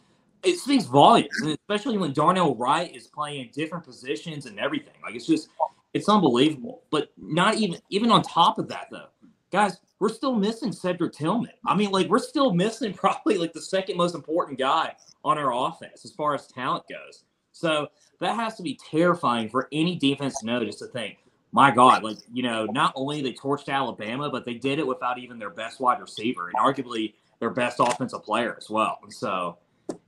It 0.43 0.57
speaks 0.57 0.83
volumes, 0.83 1.29
and 1.41 1.51
especially 1.51 1.97
when 1.97 2.11
Darnell 2.11 2.55
Wright 2.55 2.93
is 2.93 3.07
playing 3.07 3.51
different 3.53 3.85
positions 3.85 4.45
and 4.45 4.59
everything. 4.59 4.93
Like 5.01 5.15
it's 5.15 5.25
just, 5.25 5.47
it's 5.93 6.09
unbelievable. 6.09 6.83
But 6.91 7.13
not 7.17 7.55
even 7.55 7.79
even 7.89 8.11
on 8.11 8.23
top 8.23 8.59
of 8.59 8.67
that, 8.67 8.87
though, 8.91 9.07
guys, 9.53 9.79
we're 9.99 10.09
still 10.09 10.35
missing 10.35 10.71
Cedric 10.71 11.13
Tillman. 11.13 11.51
I 11.65 11.75
mean, 11.75 11.91
like 11.91 12.07
we're 12.07 12.19
still 12.19 12.53
missing 12.53 12.93
probably 12.95 13.37
like 13.37 13.53
the 13.53 13.61
second 13.61 13.97
most 13.97 14.15
important 14.15 14.59
guy 14.59 14.95
on 15.23 15.37
our 15.37 15.53
offense 15.53 16.05
as 16.05 16.11
far 16.11 16.33
as 16.35 16.47
talent 16.47 16.85
goes. 16.89 17.23
So 17.51 17.87
that 18.19 18.35
has 18.35 18.55
to 18.55 18.63
be 18.63 18.79
terrifying 18.89 19.49
for 19.49 19.67
any 19.71 19.95
defense 19.95 20.39
to 20.39 20.45
know 20.45 20.63
just 20.63 20.79
to 20.79 20.87
think, 20.87 21.17
my 21.51 21.71
God, 21.71 22.03
like, 22.03 22.17
you 22.31 22.43
know, 22.43 22.65
not 22.65 22.93
only 22.95 23.21
they 23.21 23.33
torched 23.33 23.69
Alabama, 23.69 24.29
but 24.29 24.45
they 24.45 24.53
did 24.53 24.79
it 24.79 24.85
without 24.85 25.17
even 25.17 25.39
their 25.39 25.49
best 25.49 25.79
wide 25.79 25.99
receiver 25.99 26.49
and 26.49 26.57
arguably 26.57 27.13
their 27.39 27.49
best 27.49 27.77
offensive 27.79 28.23
player 28.23 28.55
as 28.57 28.69
well. 28.69 28.99
And 29.01 29.11
so 29.11 29.57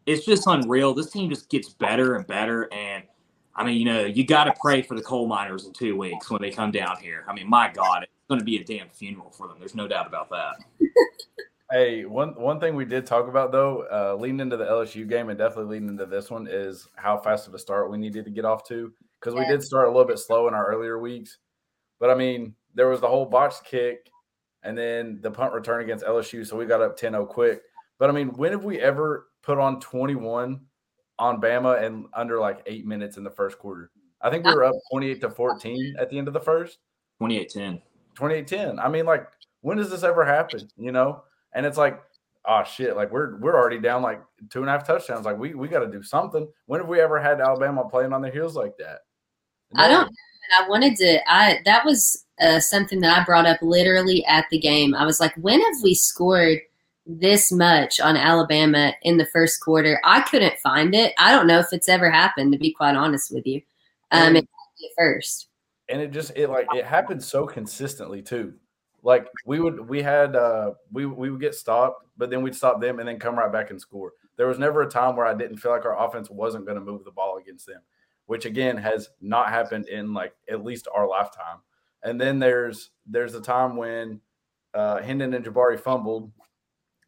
it's 0.06 0.26
just 0.26 0.48
unreal. 0.48 0.94
This 0.94 1.12
team 1.12 1.30
just 1.30 1.50
gets 1.50 1.70
better 1.70 2.16
and 2.16 2.28
better. 2.28 2.72
And 2.74 3.04
I 3.56 3.64
mean, 3.64 3.78
you 3.78 3.86
know, 3.86 4.06
you 4.06 4.26
got 4.26 4.46
to 4.46 4.54
pray 4.60 4.82
for 4.82 4.96
the 4.96 5.02
coal 5.02 5.28
miners 5.28 5.66
in 5.66 5.74
two 5.74 5.98
weeks 5.98 6.30
when 6.30 6.42
they 6.42 6.52
come 6.52 6.72
down 6.72 6.98
here. 6.98 7.26
I 7.28 7.34
mean, 7.34 7.50
my 7.50 7.72
God, 7.72 8.06
going 8.30 8.40
to 8.40 8.46
be 8.46 8.58
a 8.58 8.64
damn 8.64 8.90
funeral 8.90 9.32
for 9.32 9.48
them. 9.48 9.58
There's 9.60 9.76
no 9.76 9.88
doubt 9.88 10.08
about 10.08 10.30
that. 10.30 10.64
hey, 11.72 12.06
one 12.06 12.30
one 12.36 12.60
thing 12.60 12.76
we 12.76 12.86
did 12.86 13.06
talk 13.06 13.28
about 13.28 13.52
though, 13.52 13.86
uh, 13.92 14.16
leading 14.20 14.40
into 14.40 14.56
the 14.56 14.66
LSU 14.66 15.08
game 15.10 15.30
and 15.30 15.38
definitely 15.38 15.76
leading 15.76 15.90
into 15.90 16.06
this 16.06 16.30
one 16.30 16.48
is 16.50 16.88
how 16.96 17.18
fast 17.18 17.48
of 17.48 17.54
a 17.56 17.60
start 17.60 17.92
we 17.92 17.98
needed 17.98 18.26
to 18.26 18.32
get 18.32 18.46
off 18.46 18.68
to 18.68 18.94
because 19.20 19.34
we 19.34 19.46
did 19.46 19.64
start 19.64 19.88
a 19.88 19.92
little 19.92 20.06
bit 20.08 20.20
slow 20.20 20.48
in 20.48 20.54
our 20.54 20.68
earlier 20.68 21.00
weeks. 21.00 21.40
But 22.00 22.12
I 22.12 22.16
mean, 22.16 22.56
there 22.76 22.88
was 22.88 23.02
the 23.02 23.08
whole 23.08 23.26
box 23.26 23.62
kick 23.66 24.10
and 24.64 24.78
then 24.78 25.20
the 25.22 25.32
punt 25.32 25.54
return 25.54 25.82
against 25.82 26.06
LSU, 26.06 26.46
so 26.46 26.56
we 26.56 26.66
got 26.66 26.82
up 26.82 27.00
10-0 27.00 27.28
quick. 27.28 27.62
But 27.98 28.10
I 28.10 28.14
mean, 28.14 28.30
when 28.30 28.52
have 28.52 28.64
we 28.64 28.80
ever 28.80 29.28
put 29.42 29.58
on 29.58 29.80
21 29.80 30.62
on 31.18 31.42
Bama 31.42 31.84
and 31.84 32.06
under 32.14 32.40
like 32.40 32.62
eight 32.66 32.86
minutes 32.86 33.18
in 33.18 33.24
the 33.24 33.32
first 33.32 33.58
quarter? 33.58 33.92
I 34.22 34.30
think 34.30 34.46
we 34.46 34.54
were 34.54 34.66
up 34.66 34.76
28 34.92 35.22
to 35.22 35.30
14 35.30 35.96
at 35.98 36.10
the 36.10 36.18
end 36.18 36.28
of 36.28 36.34
the 36.34 36.40
first. 36.40 36.78
28 37.20 37.50
10. 37.50 37.82
2810. 38.16 38.80
I 38.80 38.90
mean, 38.90 39.06
like, 39.06 39.28
when 39.62 39.78
does 39.78 39.90
this 39.90 40.04
ever 40.04 40.26
happen? 40.26 40.70
You 40.78 40.92
know? 40.92 41.24
And 41.54 41.66
it's 41.66 41.78
like, 41.78 42.02
oh 42.48 42.64
shit, 42.64 42.96
like 42.96 43.12
we're 43.12 43.38
we're 43.38 43.56
already 43.56 43.80
down 43.80 44.02
like 44.02 44.22
two 44.50 44.60
and 44.60 44.70
a 44.70 44.72
half 44.72 44.86
touchdowns. 44.86 45.26
Like 45.26 45.38
we 45.38 45.54
we 45.54 45.68
got 45.68 45.80
to 45.80 45.92
do 45.92 46.04
something. 46.04 46.48
When 46.66 46.80
have 46.80 46.90
we 46.90 47.00
ever 47.00 47.20
had 47.20 47.42
Alabama 47.42 47.88
playing 47.90 48.14
on 48.14 48.22
their 48.22 48.32
heels 48.32 48.56
like 48.56 48.78
that? 48.78 49.00
No. 49.74 49.84
I 49.84 49.88
don't. 49.88 50.08
And 50.08 50.66
I 50.66 50.70
wanted 50.70 50.96
to. 50.98 51.32
I 51.32 51.60
that 51.66 51.86
was 51.86 52.26
uh, 52.42 52.60
something 52.60 53.02
that 53.02 53.18
I 53.18 53.24
brought 53.24 53.46
up 53.46 53.60
literally 53.62 54.26
at 54.26 54.46
the 54.50 54.60
game. 54.60 54.96
I 54.96 55.06
was 55.06 55.20
like, 55.20 55.34
when 55.36 55.62
have 55.62 55.84
we 55.84 55.94
scored 55.94 56.60
this 57.06 57.52
much 57.52 58.00
on 58.00 58.16
Alabama 58.18 58.94
in 59.04 59.18
the 59.18 59.26
first 59.28 59.62
quarter? 59.62 60.00
I 60.04 60.22
couldn't 60.22 60.58
find 60.60 60.96
it. 60.96 61.14
I 61.18 61.32
don't 61.32 61.48
know 61.48 61.60
if 61.60 61.68
it's 61.72 61.90
ever 61.90 62.10
happened. 62.10 62.52
To 62.54 62.60
be 62.60 62.72
quite 62.72 62.96
honest 62.96 63.34
with 63.34 63.46
you, 63.46 63.62
um, 64.12 64.36
at 64.36 64.46
first 64.98 65.49
and 65.90 66.02
it 66.02 66.12
just 66.12 66.32
it 66.36 66.50
like 66.50 66.68
it 66.74 66.86
happened 66.86 67.24
so 67.24 67.46
consistently 67.46 68.22
too. 68.22 68.54
Like 69.02 69.28
we 69.46 69.60
would 69.60 69.90
we 69.90 70.02
had 70.02 70.36
uh 70.36 70.72
we 70.92 71.06
we 71.06 71.30
would 71.30 71.42
get 71.42 71.56
stopped, 71.56 72.06
but 72.18 72.30
then 72.30 72.42
we'd 72.44 72.56
stop 72.56 72.80
them 72.80 73.00
and 73.00 73.08
then 73.08 73.20
come 73.20 73.38
right 73.38 73.52
back 73.52 73.72
and 73.72 73.82
score. 73.82 74.14
There 74.38 74.48
was 74.48 74.60
never 74.60 74.82
a 74.82 74.90
time 74.90 75.16
where 75.16 75.26
I 75.26 75.34
didn't 75.34 75.58
feel 75.58 75.72
like 75.72 75.86
our 75.86 76.06
offense 76.06 76.30
wasn't 76.30 76.66
going 76.66 76.78
to 76.78 76.84
move 76.84 77.04
the 77.04 77.12
ball 77.12 77.38
against 77.38 77.66
them, 77.66 77.82
which 78.28 78.46
again 78.46 78.78
has 78.78 79.10
not 79.20 79.50
happened 79.50 79.88
in 79.88 80.14
like 80.14 80.34
at 80.50 80.64
least 80.64 80.88
our 80.94 81.08
lifetime. 81.08 81.60
And 82.04 82.20
then 82.20 82.40
there's 82.40 82.92
there's 83.06 83.36
a 83.36 83.42
time 83.42 83.76
when 83.76 84.22
uh 84.74 85.02
Hendon 85.02 85.34
and 85.34 85.46
Jabari 85.46 85.80
fumbled. 85.80 86.32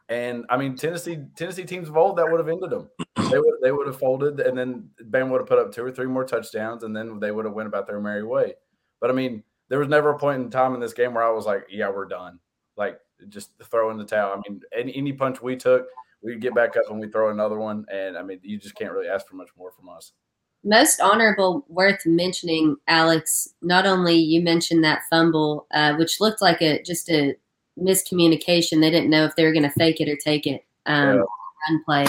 And 0.10 0.46
I 0.50 0.58
mean 0.58 0.76
Tennessee 0.76 1.20
Tennessee 1.36 1.66
teams 1.66 1.88
of 1.88 1.98
old 1.98 2.18
that 2.18 2.30
would 2.30 2.40
have 2.40 2.50
ended 2.50 2.70
them. 2.70 2.90
They 3.30 3.38
would 3.38 3.56
they 3.62 3.72
would 3.72 3.88
have 3.88 4.00
folded 4.00 4.40
and 4.40 4.58
then 4.58 4.90
Bam 5.04 5.30
would 5.30 5.42
have 5.42 5.48
put 5.48 5.60
up 5.60 5.72
two 5.72 5.86
or 5.86 5.92
three 5.92 6.08
more 6.08 6.26
touchdowns 6.26 6.84
and 6.84 6.96
then 6.96 7.20
they 7.20 7.32
would 7.32 7.46
have 7.46 7.54
went 7.54 7.68
about 7.68 7.86
their 7.86 8.00
merry 8.00 8.24
way. 8.24 8.56
But 9.02 9.10
I 9.10 9.14
mean, 9.14 9.44
there 9.68 9.80
was 9.80 9.90
never 9.90 10.12
a 10.12 10.18
point 10.18 10.42
in 10.42 10.50
time 10.50 10.74
in 10.74 10.80
this 10.80 10.94
game 10.94 11.14
where 11.14 11.24
I 11.24 11.32
was 11.32 11.46
like, 11.46 11.66
yeah, 11.70 11.90
we're 11.90 12.06
done. 12.06 12.40
Like 12.78 13.00
just 13.30 13.52
throw 13.70 13.92
in 13.92 13.98
the 13.98 14.06
towel. 14.06 14.34
I 14.34 14.50
mean, 14.50 14.62
any, 14.74 14.96
any 14.96 15.14
punch 15.14 15.42
we 15.42 15.56
took, 15.56 15.88
we 16.22 16.38
get 16.38 16.56
back 16.56 16.78
up 16.78 16.84
and 16.90 17.00
we 17.00 17.10
throw 17.10 17.32
another 17.32 17.58
one. 17.58 17.86
And 17.92 18.18
I 18.18 18.22
mean, 18.22 18.40
you 18.44 18.58
just 18.58 18.76
can't 18.76 18.92
really 18.92 19.08
ask 19.08 19.28
for 19.28 19.36
much 19.36 19.50
more 19.58 19.72
from 19.72 19.90
us. 19.90 20.14
Most 20.64 21.02
honorable, 21.02 21.66
worth 21.68 22.06
mentioning, 22.06 22.78
Alex. 22.88 23.50
Not 23.64 23.88
only 23.88 24.16
you 24.16 24.42
mentioned 24.42 24.84
that 24.84 25.02
fumble, 25.10 25.66
uh, 25.74 25.96
which 25.96 26.22
looked 26.22 26.42
like 26.42 26.62
a 26.62 26.84
just 26.84 27.10
a 27.10 27.36
miscommunication. 27.80 28.80
They 28.80 28.92
didn't 28.92 29.10
know 29.10 29.26
if 29.26 29.36
they 29.36 29.44
were 29.44 29.54
going 29.54 29.64
to 29.64 29.72
fake 29.72 30.00
it 30.00 30.08
or 30.08 30.18
take 30.18 30.46
it. 30.46 30.64
Um, 30.86 31.16
yeah. 31.16 31.24
Run 31.70 31.84
play, 31.84 32.06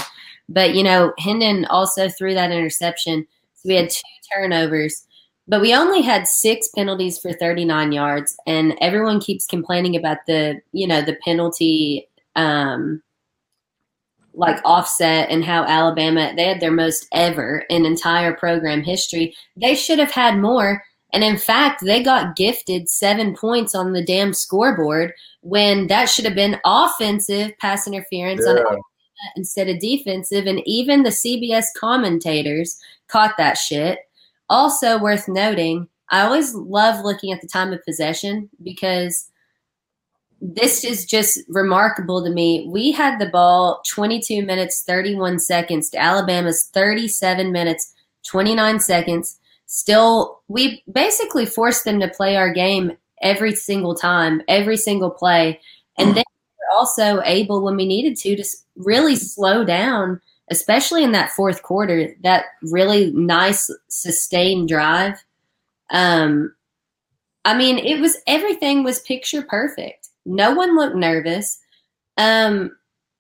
but 0.51 0.75
you 0.75 0.83
know, 0.83 1.15
Hendon 1.19 1.65
also 1.67 2.11
threw 2.11 2.35
that 2.35 2.51
interception. 2.51 3.27
So 3.55 3.69
we 3.69 3.77
had 3.77 3.89
two 3.89 4.03
turnovers. 4.35 5.07
But 5.49 5.61
we 5.61 5.75
only 5.75 6.03
had 6.03 6.29
six 6.29 6.69
penalties 6.69 7.19
for 7.19 7.33
39 7.33 7.93
yards, 7.93 8.37
and 8.47 8.75
everyone 8.81 9.21
keeps 9.21 9.47
complaining 9.47 9.97
about 9.97 10.19
the, 10.27 10.61
you 10.73 10.87
know, 10.87 11.03
the 11.03 11.17
penalty, 11.25 12.09
um, 12.37 13.03
like 14.35 14.61
offset 14.65 15.29
and 15.29 15.45
how 15.45 15.65
Alabama 15.65 16.33
they 16.35 16.45
had 16.45 16.61
their 16.61 16.73
most 16.73 17.07
ever 17.13 17.65
in 17.69 17.85
entire 17.85 18.33
program 18.33 18.83
history. 18.83 19.35
They 19.57 19.75
should 19.75 19.99
have 19.99 20.13
had 20.13 20.39
more, 20.39 20.83
and 21.13 21.23
in 21.23 21.37
fact, 21.37 21.85
they 21.85 22.03
got 22.03 22.37
gifted 22.37 22.89
seven 22.89 23.35
points 23.37 23.75
on 23.75 23.93
the 23.93 24.05
damn 24.05 24.33
scoreboard 24.33 25.13
when 25.43 25.89
that 25.89 26.09
should 26.09 26.25
have 26.25 26.35
been 26.35 26.61
offensive 26.65 27.53
pass 27.59 27.87
interference 27.87 28.43
yeah. 28.47 28.63
on 28.63 28.79
instead 29.37 29.69
of 29.69 29.79
defensive. 29.79 30.47
And 30.47 30.63
even 30.67 31.03
the 31.03 31.11
CBS 31.11 31.67
commentators 31.79 32.79
caught 33.09 33.37
that 33.37 33.55
shit. 33.59 33.99
Also 34.53 34.99
worth 34.99 35.29
noting, 35.29 35.89
I 36.11 36.21
always 36.21 36.55
love 36.55 37.03
looking 37.03 37.33
at 37.33 37.41
the 37.41 37.49
time 37.49 37.73
of 37.73 37.83
possession 37.87 38.51
because 38.63 39.31
this 40.43 40.85
is 40.85 41.07
just 41.07 41.41
remarkable 41.49 42.23
to 42.23 42.29
me. 42.29 42.69
We 42.69 42.93
had 42.93 43.19
the 43.19 43.31
ball 43.31 43.81
22 43.89 44.45
minutes 44.45 44.83
31 44.87 45.39
seconds 45.39 45.89
to 45.89 45.99
Alabama's 45.99 46.69
37 46.75 47.51
minutes 47.51 47.95
29 48.29 48.79
seconds. 48.81 49.41
Still, 49.65 50.43
we 50.49 50.85
basically 50.93 51.47
forced 51.47 51.87
them 51.87 51.99
to 52.01 52.09
play 52.09 52.37
our 52.37 52.53
game 52.53 52.93
every 53.23 53.55
single 53.55 53.95
time, 53.95 54.43
every 54.49 54.77
single 54.77 55.11
play. 55.11 55.59
And 55.97 56.09
then 56.09 56.25
we 56.29 56.77
are 56.77 56.77
also 56.77 57.23
able, 57.25 57.65
when 57.65 57.77
we 57.77 57.87
needed 57.87 58.19
to, 58.19 58.37
to 58.37 58.45
really 58.77 59.17
slow 59.17 59.65
down 59.65 60.21
especially 60.53 61.03
in 61.03 61.13
that 61.13 61.33
fourth 61.33 61.63
quarter, 61.65 62.15
that 62.23 62.45
really 62.63 63.11
nice 63.13 63.69
sustained 63.89 64.69
drive. 64.69 65.17
Um, 65.91 66.55
I 67.45 67.57
mean, 67.57 67.79
it 67.79 68.01
was 68.01 68.17
everything 68.29 68.85
was 68.85 69.01
picture 69.01 69.43
perfect. 69.43 70.11
No 70.25 70.53
one 70.53 70.77
looked 70.77 70.97
nervous. 70.97 71.59
Um, 72.19 72.77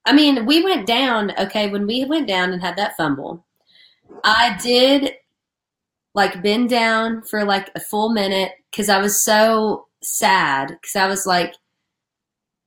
I 0.06 0.12
mean, 0.12 0.46
we 0.46 0.62
went 0.62 0.86
down. 0.86 1.32
Okay, 1.38 1.68
when 1.70 1.86
we 1.86 2.04
went 2.04 2.28
down 2.28 2.52
and 2.52 2.62
had 2.62 2.76
that 2.76 2.96
fumble, 2.96 3.44
I 4.24 4.56
did. 4.62 5.14
like 6.14 6.42
bend 6.42 6.68
down 6.68 7.22
for 7.22 7.44
like 7.44 7.70
a 7.74 7.80
full 7.80 8.10
minute 8.10 8.52
because 8.70 8.88
I 8.88 8.98
was 9.00 9.22
so 9.24 9.86
sad 10.02 10.68
because 10.68 10.96
I 10.96 11.06
was 11.08 11.26
like, 11.26 11.54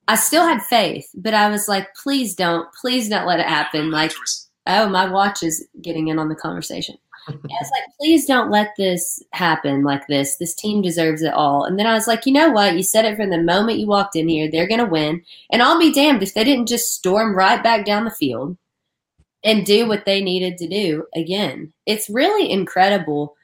I 0.08 0.16
still 0.16 0.46
had 0.48 0.62
faith, 0.64 1.10
but 1.16 1.34
I 1.34 1.50
was 1.50 1.68
like, 1.68 1.94
please 1.96 2.36
don't, 2.36 2.72
please 2.74 3.10
don't 3.10 3.28
let 3.28 3.40
it 3.40 3.48
happen. 3.48 3.92
Like, 3.92 4.14
oh, 4.68 4.90
my 4.90 5.10
watch 5.10 5.44
is 5.44 5.68
getting 5.82 6.08
in 6.08 6.20
on 6.20 6.30
the 6.30 6.36
conversation. 6.36 6.98
I 7.28 7.34
was 7.34 7.72
like, 7.72 7.98
please 8.00 8.26
don't 8.26 8.52
let 8.52 8.74
this 8.78 9.24
happen 9.32 9.84
like 9.84 10.06
this. 10.08 10.38
This 10.38 10.54
team 10.54 10.84
deserves 10.84 11.24
it 11.24 11.34
all. 11.34 11.64
And 11.64 11.80
then 11.80 11.88
I 11.88 11.94
was 11.94 12.06
like, 12.08 12.26
you 12.26 12.32
know 12.32 12.52
what? 12.52 12.76
You 12.76 12.84
said 12.84 13.06
it 13.06 13.16
from 13.16 13.32
the 13.32 13.42
moment 13.42 13.80
you 13.80 13.88
walked 13.88 14.16
in 14.16 14.28
here. 14.28 14.50
They're 14.50 14.68
going 14.68 14.80
to 14.80 14.86
win. 14.86 15.24
And 15.52 15.64
I'll 15.64 15.80
be 15.80 15.92
damned 15.92 16.22
if 16.22 16.36
they 16.36 16.44
didn't 16.44 16.68
just 16.68 16.94
storm 16.94 17.36
right 17.36 17.64
back 17.64 17.84
down 17.84 18.06
the 18.06 18.12
field 18.12 18.58
and 19.44 19.66
do 19.66 19.88
what 19.88 20.06
they 20.06 20.22
needed 20.22 20.58
to 20.60 20.68
do 20.68 21.06
again. 21.16 21.74
It's 21.88 22.10
really 22.10 22.52
incredible. 22.52 23.36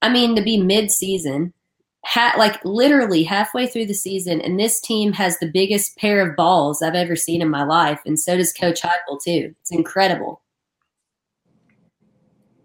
I 0.00 0.08
mean, 0.08 0.34
to 0.36 0.42
be 0.42 0.56
mid 0.56 0.90
season 0.90 1.52
ha- 2.06 2.34
like 2.38 2.64
literally 2.64 3.24
halfway 3.24 3.66
through 3.66 3.86
the 3.86 3.94
season, 3.94 4.40
and 4.40 4.58
this 4.58 4.80
team 4.80 5.12
has 5.12 5.38
the 5.38 5.50
biggest 5.50 5.96
pair 5.98 6.26
of 6.26 6.36
balls 6.36 6.80
I've 6.80 6.94
ever 6.94 7.16
seen 7.16 7.42
in 7.42 7.50
my 7.50 7.64
life, 7.64 8.00
and 8.06 8.18
so 8.18 8.36
does 8.36 8.52
Coach 8.52 8.80
Heupel 8.80 9.22
too. 9.22 9.54
It's 9.60 9.72
incredible. 9.72 10.40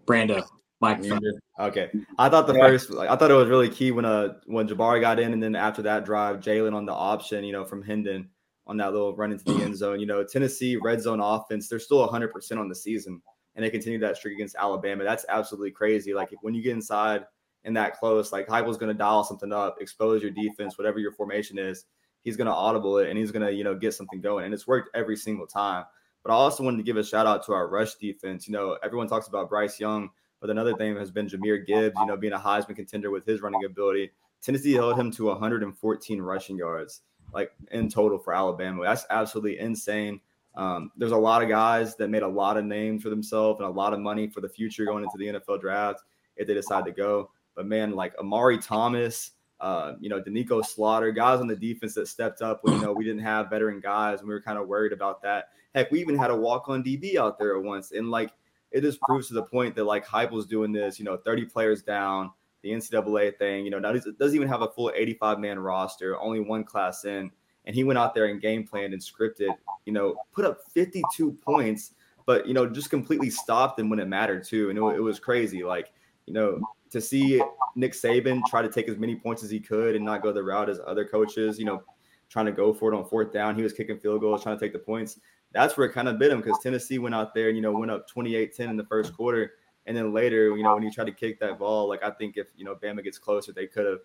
Brando, 0.06 0.44
microphone. 0.80 1.20
Okay, 1.58 1.90
I 2.18 2.28
thought 2.28 2.46
the 2.46 2.54
Yeah. 2.54 2.66
first, 2.66 2.90
like, 2.90 3.10
I 3.10 3.16
thought 3.16 3.30
it 3.30 3.34
was 3.34 3.48
really 3.48 3.68
key 3.68 3.90
when 3.92 4.04
uh 4.04 4.34
when 4.46 4.68
Jabari 4.68 5.00
got 5.00 5.18
in, 5.18 5.32
and 5.32 5.42
then 5.42 5.54
after 5.54 5.82
that 5.82 6.04
drive, 6.04 6.40
Jalin 6.40 6.74
on 6.74 6.86
the 6.86 6.92
option, 6.92 7.44
you 7.44 7.52
know, 7.52 7.64
from 7.64 7.82
Hendon 7.82 8.28
on 8.66 8.76
that 8.76 8.92
little 8.92 9.14
run 9.14 9.32
into 9.32 9.44
the 9.44 9.62
end 9.62 9.76
zone. 9.76 10.00
You 10.00 10.06
know, 10.06 10.24
Tennessee 10.24 10.76
red 10.76 11.00
zone 11.00 11.20
offense, 11.20 11.68
they're 11.68 11.78
still 11.78 12.00
100 12.00 12.32
percent 12.32 12.60
on 12.60 12.68
the 12.68 12.74
season, 12.74 13.20
and 13.54 13.64
they 13.64 13.70
continue 13.70 13.98
that 14.00 14.16
streak 14.16 14.34
against 14.34 14.56
Alabama. 14.56 15.04
That's 15.04 15.26
absolutely 15.28 15.72
crazy. 15.72 16.14
Like 16.14 16.30
when 16.42 16.54
you 16.54 16.62
get 16.62 16.72
inside 16.72 17.24
and 17.64 17.76
that 17.76 17.96
close, 17.98 18.32
like 18.32 18.48
Heupel's 18.48 18.78
going 18.78 18.92
to 18.92 18.98
dial 18.98 19.24
something 19.24 19.52
up, 19.52 19.76
expose 19.80 20.22
your 20.22 20.32
defense, 20.32 20.78
whatever 20.78 20.98
your 20.98 21.12
formation 21.12 21.58
is. 21.58 21.84
He's 22.22 22.36
going 22.36 22.46
to 22.46 22.52
audible 22.52 22.98
it, 22.98 23.08
and 23.08 23.18
he's 23.18 23.30
going 23.32 23.46
to 23.46 23.52
you 23.52 23.64
know 23.64 23.74
get 23.74 23.94
something 23.94 24.20
going, 24.20 24.44
and 24.46 24.54
it's 24.54 24.66
worked 24.66 24.90
every 24.94 25.16
single 25.16 25.46
time. 25.46 25.84
But 26.22 26.32
I 26.32 26.36
also 26.36 26.62
wanted 26.62 26.78
to 26.78 26.82
give 26.82 26.96
a 26.96 27.04
shout 27.04 27.26
out 27.26 27.44
to 27.46 27.52
our 27.52 27.68
rush 27.68 27.94
defense. 27.94 28.46
You 28.46 28.52
know, 28.52 28.78
everyone 28.82 29.08
talks 29.08 29.28
about 29.28 29.48
Bryce 29.48 29.80
Young. 29.80 30.10
But 30.40 30.50
another 30.50 30.74
thing 30.74 30.96
has 30.96 31.10
been 31.12 31.28
Jahmyr 31.28 31.64
Gibbs, 31.64 31.94
you 32.00 32.06
know, 32.06 32.16
being 32.16 32.32
a 32.32 32.38
Heisman 32.38 32.74
contender 32.74 33.12
with 33.12 33.24
his 33.24 33.40
running 33.40 33.64
ability. 33.64 34.10
Tennessee 34.42 34.72
held 34.72 34.98
him 34.98 35.12
to 35.12 35.26
114 35.26 36.20
rushing 36.20 36.56
yards, 36.56 37.02
like 37.32 37.52
in 37.70 37.88
total 37.88 38.18
for 38.18 38.34
Alabama. 38.34 38.82
That's 38.82 39.06
absolutely 39.08 39.60
insane. 39.60 40.20
Um, 40.56 40.90
there's 40.96 41.12
a 41.12 41.16
lot 41.16 41.42
of 41.42 41.48
guys 41.48 41.96
that 41.96 42.10
made 42.10 42.24
a 42.24 42.28
lot 42.28 42.56
of 42.56 42.64
names 42.64 43.04
for 43.04 43.08
themselves 43.08 43.60
and 43.60 43.68
a 43.68 43.72
lot 43.72 43.92
of 43.92 44.00
money 44.00 44.26
for 44.26 44.40
the 44.40 44.48
future 44.48 44.84
going 44.84 45.04
into 45.04 45.16
the 45.16 45.38
NFL 45.38 45.60
draft 45.60 46.00
if 46.36 46.48
they 46.48 46.54
decide 46.54 46.84
to 46.86 46.92
go. 46.92 47.30
But 47.54 47.66
man, 47.66 47.92
like 47.92 48.18
Omari 48.18 48.58
Thomas, 48.58 49.30
uh, 49.60 49.92
you 50.00 50.08
know, 50.08 50.20
Doneiko 50.20 50.64
Slaughter, 50.64 51.12
guys 51.12 51.40
on 51.40 51.46
the 51.46 51.56
defense 51.56 51.94
that 51.94 52.08
stepped 52.08 52.42
up 52.42 52.60
when 52.62 52.74
you 52.74 52.80
know 52.82 52.92
we 52.92 53.04
didn't 53.04 53.22
have 53.22 53.48
veteran 53.48 53.78
guys 53.78 54.18
and 54.18 54.28
we 54.28 54.34
were 54.34 54.42
kind 54.42 54.58
of 54.58 54.66
worried 54.66 54.92
about 54.92 55.22
that. 55.22 55.50
Heck, 55.74 55.90
we 55.90 56.00
even 56.00 56.16
had 56.16 56.30
a 56.30 56.36
walk-on 56.36 56.82
DB 56.82 57.16
out 57.16 57.38
there 57.38 57.58
once, 57.60 57.92
and 57.92 58.10
like 58.10 58.32
it 58.72 58.80
just 58.80 59.00
proves 59.02 59.28
to 59.28 59.34
the 59.34 59.42
point 59.42 59.74
that 59.76 59.84
like 59.84 60.06
Heupel's 60.06 60.46
doing 60.46 60.72
this, 60.72 60.98
you 60.98 61.04
know, 61.04 61.16
30 61.16 61.44
players 61.44 61.82
down, 61.82 62.30
the 62.62 62.70
NCAA 62.70 63.36
thing, 63.36 63.64
you 63.64 63.70
know, 63.70 63.78
now 63.78 63.90
it 63.90 64.18
doesn't 64.18 64.36
even 64.36 64.48
have 64.48 64.62
a 64.62 64.68
full 64.68 64.90
85 64.94 65.38
man 65.38 65.58
roster, 65.58 66.18
only 66.20 66.40
one 66.40 66.64
class 66.64 67.04
in. 67.04 67.30
And 67.64 67.76
he 67.76 67.84
went 67.84 67.98
out 67.98 68.14
there 68.14 68.26
and 68.26 68.40
game 68.40 68.66
planned 68.66 68.92
and 68.92 69.02
scripted, 69.02 69.54
you 69.84 69.92
know, 69.92 70.16
put 70.32 70.44
up 70.44 70.58
52 70.72 71.32
points, 71.44 71.92
but, 72.26 72.46
you 72.46 72.54
know, 72.54 72.66
just 72.66 72.90
completely 72.90 73.30
stopped 73.30 73.76
them 73.76 73.88
when 73.88 74.00
it 74.00 74.08
mattered 74.08 74.44
too. 74.44 74.70
And 74.70 74.78
it, 74.78 74.82
it 74.96 75.00
was 75.00 75.20
crazy. 75.20 75.62
Like, 75.62 75.92
you 76.26 76.34
know, 76.34 76.60
to 76.90 77.00
see 77.00 77.40
Nick 77.76 77.92
Saban 77.92 78.40
try 78.48 78.62
to 78.62 78.68
take 78.68 78.88
as 78.88 78.96
many 78.96 79.14
points 79.16 79.44
as 79.44 79.50
he 79.50 79.60
could 79.60 79.94
and 79.94 80.04
not 80.04 80.22
go 80.22 80.32
the 80.32 80.42
route 80.42 80.70
as 80.70 80.80
other 80.86 81.04
coaches, 81.04 81.58
you 81.58 81.64
know, 81.64 81.82
trying 82.30 82.46
to 82.46 82.52
go 82.52 82.72
for 82.72 82.92
it 82.92 82.96
on 82.96 83.04
fourth 83.04 83.32
down. 83.32 83.54
He 83.54 83.62
was 83.62 83.72
kicking 83.72 83.98
field 83.98 84.20
goals, 84.20 84.42
trying 84.42 84.58
to 84.58 84.64
take 84.64 84.72
the 84.72 84.78
points 84.78 85.18
that's 85.52 85.76
where 85.76 85.86
it 85.86 85.92
kind 85.92 86.08
of 86.08 86.18
bit 86.18 86.32
him 86.32 86.40
because 86.40 86.58
Tennessee 86.62 86.98
went 86.98 87.14
out 87.14 87.34
there 87.34 87.48
and, 87.48 87.56
you 87.56 87.62
know, 87.62 87.72
went 87.72 87.90
up 87.90 88.08
28 88.08 88.54
10 88.54 88.70
in 88.70 88.76
the 88.76 88.84
first 88.84 89.14
quarter. 89.14 89.52
And 89.86 89.96
then 89.96 90.12
later, 90.12 90.56
you 90.56 90.62
know, 90.62 90.74
when 90.74 90.82
he 90.82 90.90
tried 90.90 91.06
to 91.06 91.12
kick 91.12 91.40
that 91.40 91.58
ball, 91.58 91.88
like 91.88 92.02
I 92.02 92.10
think 92.10 92.36
if, 92.36 92.48
you 92.56 92.64
know, 92.64 92.74
Bama 92.74 93.02
gets 93.02 93.18
closer, 93.18 93.52
they 93.52 93.66
could 93.66 93.86
have 93.86 93.98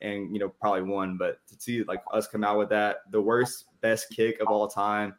and, 0.00 0.32
you 0.32 0.38
know, 0.38 0.48
probably 0.48 0.82
won. 0.82 1.16
But 1.16 1.38
to 1.48 1.56
see 1.58 1.84
like 1.84 2.02
us 2.12 2.26
come 2.26 2.44
out 2.44 2.58
with 2.58 2.68
that, 2.70 3.10
the 3.10 3.20
worst, 3.20 3.66
best 3.80 4.10
kick 4.10 4.40
of 4.40 4.48
all 4.48 4.68
time, 4.68 5.14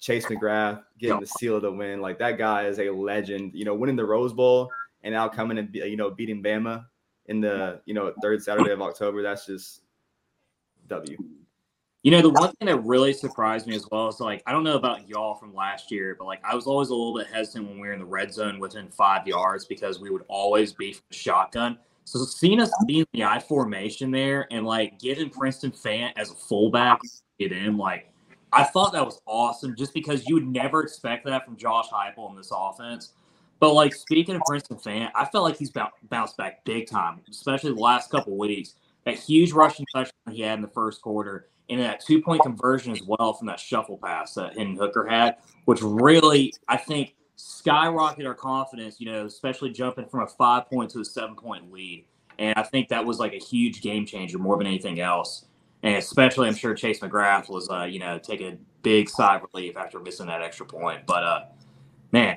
Chase 0.00 0.26
McGrath 0.26 0.82
getting 0.98 1.20
the 1.20 1.26
seal 1.26 1.56
of 1.56 1.62
the 1.62 1.70
win, 1.70 2.00
like 2.00 2.18
that 2.18 2.38
guy 2.38 2.66
is 2.66 2.80
a 2.80 2.90
legend, 2.90 3.52
you 3.54 3.64
know, 3.64 3.74
winning 3.74 3.94
the 3.94 4.04
Rose 4.04 4.32
Bowl 4.32 4.68
and 5.04 5.14
now 5.14 5.28
coming 5.28 5.58
and, 5.58 5.72
you 5.72 5.96
know, 5.96 6.10
beating 6.10 6.42
Bama 6.42 6.86
in 7.26 7.40
the, 7.40 7.80
you 7.84 7.94
know, 7.94 8.12
third 8.20 8.42
Saturday 8.42 8.72
of 8.72 8.82
October. 8.82 9.22
That's 9.22 9.46
just 9.46 9.82
W. 10.88 11.16
You 12.02 12.10
know, 12.10 12.20
the 12.20 12.30
one 12.30 12.52
thing 12.56 12.66
that 12.66 12.78
really 12.78 13.12
surprised 13.12 13.68
me 13.68 13.76
as 13.76 13.86
well 13.88 14.08
is 14.08 14.18
like, 14.18 14.42
I 14.44 14.50
don't 14.50 14.64
know 14.64 14.74
about 14.74 15.08
y'all 15.08 15.36
from 15.36 15.54
last 15.54 15.92
year, 15.92 16.16
but 16.18 16.26
like, 16.26 16.40
I 16.44 16.52
was 16.52 16.66
always 16.66 16.88
a 16.88 16.94
little 16.94 17.16
bit 17.16 17.28
hesitant 17.28 17.68
when 17.68 17.78
we 17.78 17.86
were 17.86 17.92
in 17.92 18.00
the 18.00 18.04
red 18.04 18.34
zone 18.34 18.58
within 18.58 18.88
five 18.88 19.24
yards 19.24 19.66
because 19.66 20.00
we 20.00 20.10
would 20.10 20.24
always 20.26 20.72
be 20.72 20.94
from 20.94 21.04
shotgun. 21.10 21.78
So 22.02 22.24
seeing 22.24 22.60
us 22.60 22.72
be 22.88 23.00
in 23.00 23.06
the 23.12 23.22
I 23.22 23.38
formation 23.38 24.10
there 24.10 24.48
and 24.50 24.66
like 24.66 24.98
getting 24.98 25.30
Princeton 25.30 25.70
Fant 25.70 26.10
as 26.16 26.32
a 26.32 26.34
fullback, 26.34 26.98
get 27.38 27.52
in, 27.52 27.78
like, 27.78 28.12
I 28.52 28.64
thought 28.64 28.92
that 28.94 29.06
was 29.06 29.20
awesome 29.24 29.76
just 29.76 29.94
because 29.94 30.26
you 30.26 30.34
would 30.34 30.48
never 30.48 30.82
expect 30.82 31.24
that 31.26 31.44
from 31.44 31.56
Josh 31.56 31.86
Heupel 31.88 32.28
in 32.30 32.36
this 32.36 32.50
offense. 32.52 33.12
But 33.60 33.74
like 33.74 33.94
speaking 33.94 34.34
of 34.34 34.42
Princeton 34.44 34.76
Fant, 34.76 35.12
I 35.14 35.24
felt 35.26 35.44
like 35.44 35.56
he's 35.56 35.70
bounced 35.70 36.36
back 36.36 36.64
big 36.64 36.88
time, 36.88 37.20
especially 37.30 37.74
the 37.74 37.80
last 37.80 38.10
couple 38.10 38.36
weeks. 38.36 38.74
That 39.04 39.18
huge 39.18 39.52
rushing 39.52 39.86
touchdown 39.94 40.34
he 40.34 40.42
had 40.42 40.54
in 40.54 40.62
the 40.62 40.68
first 40.68 41.00
quarter 41.00 41.48
and 41.72 41.80
that 41.80 42.00
two 42.00 42.20
point 42.20 42.42
conversion 42.42 42.92
as 42.92 43.02
well 43.02 43.32
from 43.32 43.46
that 43.46 43.58
shuffle 43.58 43.96
pass 43.96 44.34
that 44.34 44.56
Hendon 44.56 44.76
Hooker 44.76 45.06
had, 45.06 45.36
which 45.64 45.80
really, 45.82 46.52
I 46.68 46.76
think, 46.76 47.14
skyrocketed 47.38 48.26
our 48.26 48.34
confidence, 48.34 49.00
you 49.00 49.06
know, 49.06 49.24
especially 49.24 49.70
jumping 49.70 50.06
from 50.06 50.20
a 50.20 50.26
five 50.26 50.68
point 50.68 50.90
to 50.90 51.00
a 51.00 51.04
seven 51.04 51.34
point 51.34 51.72
lead. 51.72 52.04
And 52.38 52.54
I 52.56 52.62
think 52.62 52.88
that 52.88 53.04
was 53.04 53.18
like 53.18 53.32
a 53.32 53.38
huge 53.38 53.80
game 53.80 54.04
changer 54.04 54.38
more 54.38 54.58
than 54.58 54.66
anything 54.66 55.00
else. 55.00 55.46
And 55.82 55.96
especially, 55.96 56.46
I'm 56.46 56.54
sure 56.54 56.74
Chase 56.74 57.00
McGrath 57.00 57.48
was, 57.48 57.68
uh, 57.70 57.84
you 57.84 57.98
know, 57.98 58.18
taking 58.18 58.52
a 58.52 58.58
big 58.82 59.08
sigh 59.08 59.36
of 59.36 59.42
relief 59.52 59.76
after 59.76 59.98
missing 59.98 60.26
that 60.26 60.42
extra 60.42 60.66
point. 60.66 61.06
But, 61.06 61.24
uh, 61.24 61.40
man, 62.12 62.36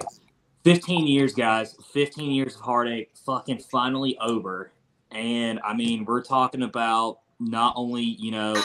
15 0.63 1.05
years, 1.05 1.33
guys, 1.33 1.75
15 1.93 2.31
years 2.31 2.55
of 2.55 2.61
heartache, 2.61 3.11
fucking 3.25 3.59
finally 3.59 4.17
over. 4.19 4.71
And 5.11 5.59
I 5.63 5.75
mean, 5.75 6.05
we're 6.05 6.23
talking 6.23 6.63
about 6.63 7.19
not 7.39 7.73
only, 7.75 8.03
you 8.03 8.31
know, 8.31 8.55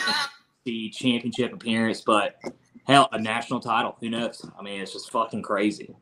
the 0.65 0.91
championship 0.91 1.53
appearance, 1.53 2.01
but 2.01 2.37
hell, 2.85 3.09
a 3.13 3.21
national 3.21 3.61
title. 3.61 3.97
Who 4.01 4.11
knows? 4.11 4.45
I 4.59 4.63
mean, 4.63 4.81
it's 4.81 4.93
just 4.93 5.11
fucking 5.11 5.43
crazy. 5.43 5.95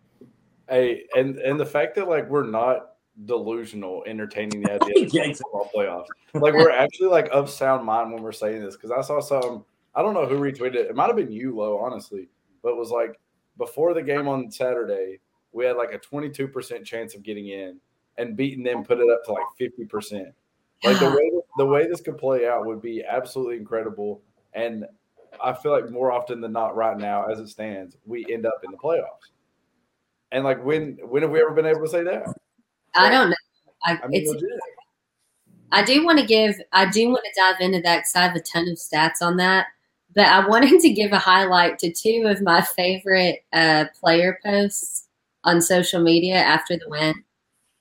Hey, 0.69 1.05
and 1.17 1.39
and 1.39 1.59
the 1.59 1.67
fact 1.67 1.95
that 1.97 2.09
like 2.09 2.29
we're 2.29 2.47
not 2.47 2.91
delusional 3.25 4.05
entertaining 4.07 4.63
the 4.63 4.73
idea 4.75 5.05
of 5.07 5.13
Yeah, 5.13 5.33
football 5.33 5.71
playoffs. 5.75 6.07
Like 6.35 6.55
we're 6.55 6.71
actually 6.71 7.09
like 7.09 7.29
of 7.33 7.51
sound 7.51 7.85
mind 7.85 8.13
when 8.13 8.23
we're 8.23 8.33
saying 8.33 8.63
this 8.63 8.77
because 8.77 8.91
I 8.91 9.01
saw 9.01 9.21
some. 9.21 9.65
I 9.95 10.03
don't 10.03 10.15
know 10.15 10.27
who 10.27 10.39
retweeted 10.39 10.77
it. 10.77 10.91
It 10.91 10.95
might 10.95 11.07
have 11.07 11.17
been 11.17 11.33
you, 11.33 11.57
Lo, 11.57 11.79
honestly, 11.79 12.29
but 12.63 12.71
it 12.71 12.77
was 12.77 12.91
like 12.91 13.19
before 13.57 13.95
the 13.95 14.03
game 14.03 14.29
on 14.29 14.51
Saturday, 14.51 15.19
we 15.53 15.65
had 15.65 15.77
like 15.77 15.93
a 15.93 15.99
22% 15.99 16.85
chance 16.85 17.15
of 17.15 17.23
getting 17.23 17.49
in, 17.49 17.81
and 18.17 18.37
beating 18.37 18.63
them 18.63 18.85
put 18.85 18.99
it 18.99 19.11
up 19.11 19.25
to 19.25 19.33
like 19.33 19.45
50%. 19.61 20.33
Like 20.85 21.01
the 21.01 21.11
way 21.11 21.31
the 21.57 21.67
way 21.67 21.89
this 21.89 22.01
could 22.01 22.19
play 22.19 22.47
out 22.47 22.67
would 22.67 22.81
be 22.81 23.03
absolutely 23.05 23.57
incredible. 23.57 24.23
And 24.55 24.87
I 25.43 25.53
feel 25.53 25.73
like 25.73 25.91
more 25.91 26.13
often 26.13 26.41
than 26.41 26.53
not, 26.53 26.77
right 26.77 26.97
now, 26.97 27.27
as 27.27 27.39
it 27.39 27.49
stands, 27.49 27.97
we 28.07 28.27
end 28.31 28.47
up 28.47 28.61
in 28.65 28.71
the 28.71 28.77
playoffs. 28.77 29.31
And 30.33 30.45
like 30.45 30.65
when 30.65 30.99
when 31.03 31.23
have 31.23 31.31
we 31.31 31.41
ever 31.41 31.53
been 31.53 31.67
able 31.67 31.83
to 31.83 31.89
say 31.89 32.03
that? 32.05 32.27
I 32.95 33.11
don't 33.11 33.31
know. 33.31 33.37
I, 33.85 33.99
I 34.03 34.09
mean, 34.09 34.23
it's. 34.27 34.45
I 35.71 35.83
do 35.85 36.05
want 36.05 36.19
to 36.19 36.27
give, 36.27 36.57
I 36.73 36.89
do 36.89 37.09
want 37.09 37.25
to 37.25 37.41
dive 37.41 37.61
into 37.61 37.81
that 37.83 37.99
because 37.99 38.17
I 38.17 38.23
have 38.23 38.37
a 38.37 38.41
ton 38.41 38.69
of 38.69 38.79
stats 38.79 39.21
on 39.21 39.37
that. 39.37 39.67
But 40.15 40.27
I 40.27 40.47
wanted 40.47 40.81
to 40.81 40.91
give 40.91 41.13
a 41.13 41.19
highlight 41.19 41.79
to 41.81 41.93
two 41.93 42.25
of 42.27 42.41
my 42.41 42.63
favorite 42.63 43.45
uh, 43.53 43.85
player 44.01 44.39
posts 44.45 45.07
on 45.45 45.61
social 45.61 46.01
media 46.03 46.37
after 46.37 46.77
the 46.77 46.89
win. 46.89 47.15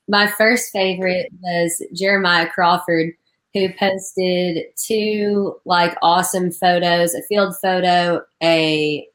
My 0.10 0.28
first 0.28 0.72
favorite 0.72 1.28
was 1.42 1.82
Jeremiah 1.94 2.48
Crawford, 2.50 3.14
who 3.54 3.74
posted 3.74 4.66
two 4.76 5.56
like 5.66 5.98
awesome 6.02 6.52
photos, 6.52 7.14
a 7.14 7.22
field 7.24 7.56
photo, 7.62 8.22
a 8.44 9.08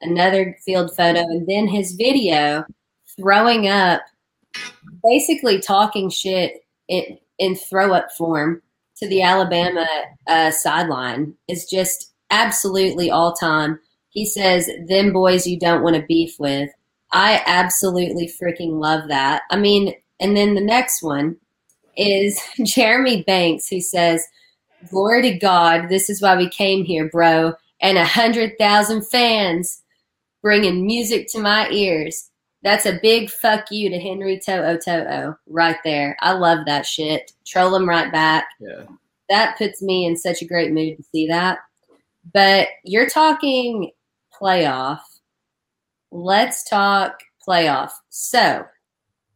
another 0.00 0.56
field 0.64 0.94
photo, 0.94 1.20
and 1.20 1.46
then 1.46 1.68
his 1.68 1.92
video 1.92 2.64
throwing 3.16 3.68
up, 3.68 4.02
basically 5.02 5.60
talking 5.60 6.10
shit 6.10 6.64
in, 6.88 7.18
in 7.38 7.54
throw 7.54 7.92
up 7.92 8.10
form 8.12 8.60
to 8.96 9.08
the 9.08 9.22
Alabama 9.22 9.86
uh, 10.26 10.50
sideline 10.50 11.34
is 11.48 11.66
just 11.66 12.12
absolutely 12.30 13.10
all 13.10 13.32
time. 13.32 13.78
He 14.10 14.26
says, 14.26 14.68
"Them 14.88 15.12
boys 15.12 15.46
you 15.46 15.58
don't 15.58 15.82
want 15.82 15.96
to 15.96 16.02
beef 16.02 16.36
with." 16.38 16.70
I 17.12 17.42
absolutely 17.46 18.32
freaking 18.42 18.80
love 18.80 19.08
that. 19.08 19.42
I 19.50 19.56
mean, 19.56 19.94
and 20.18 20.36
then 20.36 20.54
the 20.54 20.62
next 20.62 21.02
one, 21.02 21.36
is 21.96 22.40
Jeremy 22.64 23.22
Banks, 23.22 23.68
who 23.68 23.80
says, 23.80 24.24
Glory 24.90 25.22
to 25.22 25.38
God, 25.38 25.88
this 25.88 26.10
is 26.10 26.20
why 26.20 26.36
we 26.36 26.48
came 26.48 26.84
here, 26.84 27.08
bro. 27.08 27.54
And 27.80 27.98
a 27.98 28.04
hundred 28.04 28.58
thousand 28.58 29.06
fans 29.06 29.82
bringing 30.42 30.84
music 30.84 31.28
to 31.30 31.40
my 31.40 31.68
ears. 31.70 32.30
That's 32.62 32.86
a 32.86 32.98
big 33.02 33.30
fuck 33.30 33.70
you 33.70 33.90
to 33.90 33.98
Henry 33.98 34.40
To'o 34.44 34.76
To'o 34.76 35.36
right 35.48 35.78
there. 35.84 36.16
I 36.20 36.32
love 36.32 36.66
that 36.66 36.86
shit. 36.86 37.32
Troll 37.44 37.74
him 37.74 37.88
right 37.88 38.10
back. 38.12 38.46
Yeah. 38.60 38.84
That 39.28 39.56
puts 39.58 39.82
me 39.82 40.06
in 40.06 40.16
such 40.16 40.42
a 40.42 40.46
great 40.46 40.72
mood 40.72 40.96
to 40.96 41.02
see 41.02 41.26
that. 41.28 41.58
But 42.32 42.68
you're 42.84 43.08
talking 43.08 43.90
playoff. 44.40 45.00
Let's 46.12 46.68
talk 46.68 47.20
playoff. 47.46 47.90
So 48.10 48.64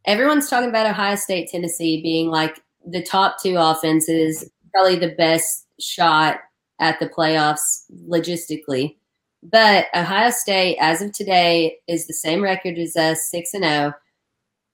everyone's 0.07 0.49
talking 0.49 0.69
about 0.69 0.87
Ohio 0.87 1.16
State, 1.16 1.49
Tennessee 1.49 2.03
being 2.03 2.29
like 2.29 2.61
the 2.87 3.03
top 3.03 3.42
two 3.42 3.57
offenses, 3.57 4.49
probably 4.73 4.97
the 4.97 5.14
best 5.16 5.66
shot 5.81 6.38
at 6.81 6.99
the 7.01 7.09
playoffs 7.09 7.85
logistically. 8.09 8.97
But 9.42 9.87
Ohio 9.95 10.31
State, 10.31 10.77
as 10.81 11.03
of 11.03 11.12
today, 11.12 11.79
is 11.87 12.07
the 12.07 12.14
same 12.14 12.42
record 12.42 12.79
as 12.79 12.97
us, 12.97 13.29
six 13.31 13.55
and 13.55 13.64
zero. 13.64 13.95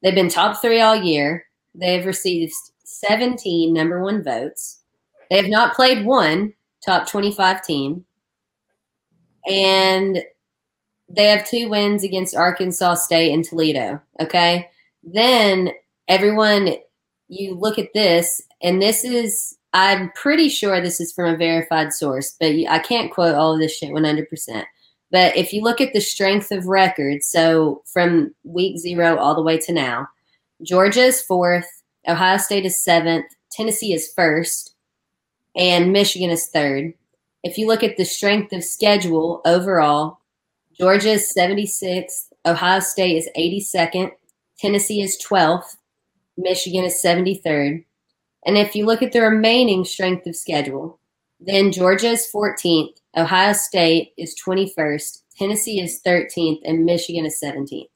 They've 0.02 0.14
been 0.14 0.28
top 0.28 0.60
three 0.60 0.80
all 0.80 0.96
year. 0.96 1.46
They've 1.74 2.04
received 2.04 2.52
17 2.84 3.72
number 3.72 4.02
one 4.02 4.22
votes. 4.22 4.80
They 5.30 5.36
have 5.36 5.48
not 5.48 5.74
played 5.74 6.04
one 6.04 6.54
top 6.84 7.08
25 7.08 7.62
team. 7.62 8.04
And 9.48 10.22
they 11.08 11.26
have 11.26 11.48
two 11.48 11.68
wins 11.68 12.04
against 12.04 12.36
Arkansas 12.36 12.94
State 12.94 13.32
and 13.32 13.44
Toledo. 13.44 14.00
Okay. 14.20 14.68
Then 15.02 15.70
everyone, 16.08 16.74
you 17.28 17.54
look 17.54 17.78
at 17.78 17.92
this, 17.94 18.42
and 18.62 18.80
this 18.80 19.04
is, 19.04 19.56
I'm 19.72 20.12
pretty 20.12 20.48
sure 20.48 20.80
this 20.80 21.00
is 21.00 21.12
from 21.12 21.34
a 21.34 21.36
verified 21.36 21.92
source, 21.92 22.36
but 22.38 22.52
I 22.68 22.78
can't 22.78 23.12
quote 23.12 23.34
all 23.34 23.54
of 23.54 23.60
this 23.60 23.76
shit 23.76 23.90
100%. 23.90 24.64
But 25.10 25.36
if 25.36 25.52
you 25.52 25.62
look 25.62 25.80
at 25.80 25.92
the 25.92 26.00
strength 26.00 26.50
of 26.50 26.66
record, 26.66 27.22
so 27.22 27.82
from 27.86 28.34
week 28.44 28.78
zero 28.78 29.16
all 29.16 29.34
the 29.34 29.42
way 29.42 29.58
to 29.58 29.72
now, 29.72 30.08
Georgia 30.62 31.02
is 31.02 31.20
fourth, 31.20 31.82
Ohio 32.08 32.38
State 32.38 32.64
is 32.64 32.82
seventh, 32.82 33.26
Tennessee 33.50 33.92
is 33.92 34.12
first, 34.14 34.74
and 35.54 35.92
Michigan 35.92 36.30
is 36.30 36.46
third. 36.46 36.94
If 37.42 37.58
you 37.58 37.66
look 37.66 37.82
at 37.82 37.96
the 37.96 38.04
strength 38.04 38.52
of 38.52 38.64
schedule 38.64 39.42
overall, 39.44 40.20
Georgia 40.78 41.10
is 41.10 41.34
76th, 41.36 42.28
Ohio 42.46 42.80
State 42.80 43.16
is 43.16 43.28
82nd, 43.36 44.12
Tennessee 44.62 45.02
is 45.02 45.20
12th, 45.20 45.76
Michigan 46.36 46.84
is 46.84 47.02
73rd. 47.04 47.84
And 48.46 48.56
if 48.56 48.76
you 48.76 48.86
look 48.86 49.02
at 49.02 49.10
the 49.10 49.20
remaining 49.20 49.84
strength 49.84 50.24
of 50.28 50.36
schedule, 50.36 51.00
then 51.40 51.72
Georgia 51.72 52.10
is 52.10 52.28
14th, 52.32 52.94
Ohio 53.16 53.54
State 53.54 54.12
is 54.16 54.40
21st, 54.40 55.22
Tennessee 55.36 55.80
is 55.80 56.00
13th, 56.06 56.60
and 56.64 56.84
Michigan 56.84 57.26
is 57.26 57.40
17th. 57.42 57.88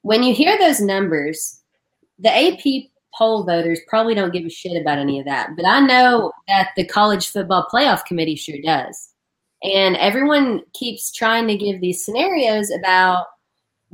When 0.00 0.22
you 0.22 0.34
hear 0.34 0.56
those 0.56 0.80
numbers, 0.80 1.60
the 2.18 2.30
AP 2.30 2.90
poll 3.14 3.44
voters 3.44 3.80
probably 3.86 4.14
don't 4.14 4.32
give 4.32 4.46
a 4.46 4.50
shit 4.50 4.80
about 4.80 4.98
any 4.98 5.18
of 5.18 5.26
that. 5.26 5.50
But 5.54 5.66
I 5.66 5.80
know 5.80 6.32
that 6.48 6.70
the 6.76 6.86
college 6.86 7.28
football 7.28 7.68
playoff 7.70 8.06
committee 8.06 8.36
sure 8.36 8.60
does. 8.64 9.10
And 9.62 9.96
everyone 9.96 10.62
keeps 10.72 11.12
trying 11.12 11.46
to 11.48 11.58
give 11.58 11.82
these 11.82 12.02
scenarios 12.02 12.70
about, 12.70 13.26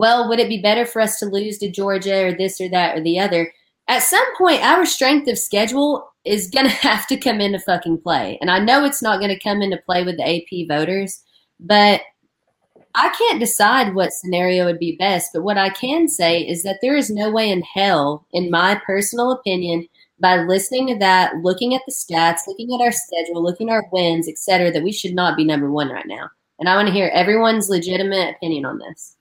well, 0.00 0.30
would 0.30 0.40
it 0.40 0.48
be 0.48 0.62
better 0.62 0.86
for 0.86 1.02
us 1.02 1.18
to 1.18 1.26
lose 1.26 1.58
to 1.58 1.70
Georgia 1.70 2.24
or 2.24 2.32
this 2.32 2.58
or 2.58 2.70
that 2.70 2.96
or 2.96 3.02
the 3.02 3.20
other? 3.20 3.52
At 3.86 4.02
some 4.02 4.24
point, 4.38 4.64
our 4.64 4.86
strength 4.86 5.28
of 5.28 5.38
schedule 5.38 6.08
is 6.24 6.48
going 6.48 6.66
to 6.70 6.72
have 6.72 7.06
to 7.08 7.18
come 7.18 7.38
into 7.40 7.58
fucking 7.58 8.00
play. 8.00 8.38
And 8.40 8.50
I 8.50 8.60
know 8.60 8.84
it's 8.84 9.02
not 9.02 9.20
going 9.20 9.28
to 9.28 9.38
come 9.38 9.60
into 9.60 9.76
play 9.76 10.02
with 10.02 10.16
the 10.16 10.26
AP 10.26 10.68
voters, 10.68 11.22
but 11.60 12.00
I 12.94 13.10
can't 13.10 13.38
decide 13.38 13.94
what 13.94 14.14
scenario 14.14 14.64
would 14.64 14.78
be 14.78 14.96
best, 14.96 15.30
but 15.34 15.42
what 15.42 15.58
I 15.58 15.68
can 15.68 16.08
say 16.08 16.40
is 16.40 16.62
that 16.62 16.78
there 16.80 16.96
is 16.96 17.10
no 17.10 17.30
way 17.30 17.50
in 17.50 17.62
hell, 17.62 18.26
in 18.32 18.50
my 18.50 18.80
personal 18.86 19.30
opinion, 19.32 19.86
by 20.18 20.38
listening 20.38 20.86
to 20.88 20.98
that, 20.98 21.36
looking 21.42 21.74
at 21.74 21.82
the 21.86 21.92
stats, 21.92 22.46
looking 22.48 22.74
at 22.74 22.82
our 22.82 22.90
schedule, 22.90 23.42
looking 23.42 23.68
at 23.68 23.74
our 23.74 23.84
wins, 23.92 24.28
etc., 24.28 24.72
that 24.72 24.82
we 24.82 24.92
should 24.92 25.14
not 25.14 25.36
be 25.36 25.44
number 25.44 25.70
one 25.70 25.90
right 25.90 26.06
now. 26.06 26.30
And 26.58 26.68
I 26.68 26.74
want 26.74 26.88
to 26.88 26.94
hear 26.94 27.10
everyone's 27.14 27.68
legitimate 27.68 28.34
opinion 28.36 28.64
on 28.64 28.78
this. 28.78 29.16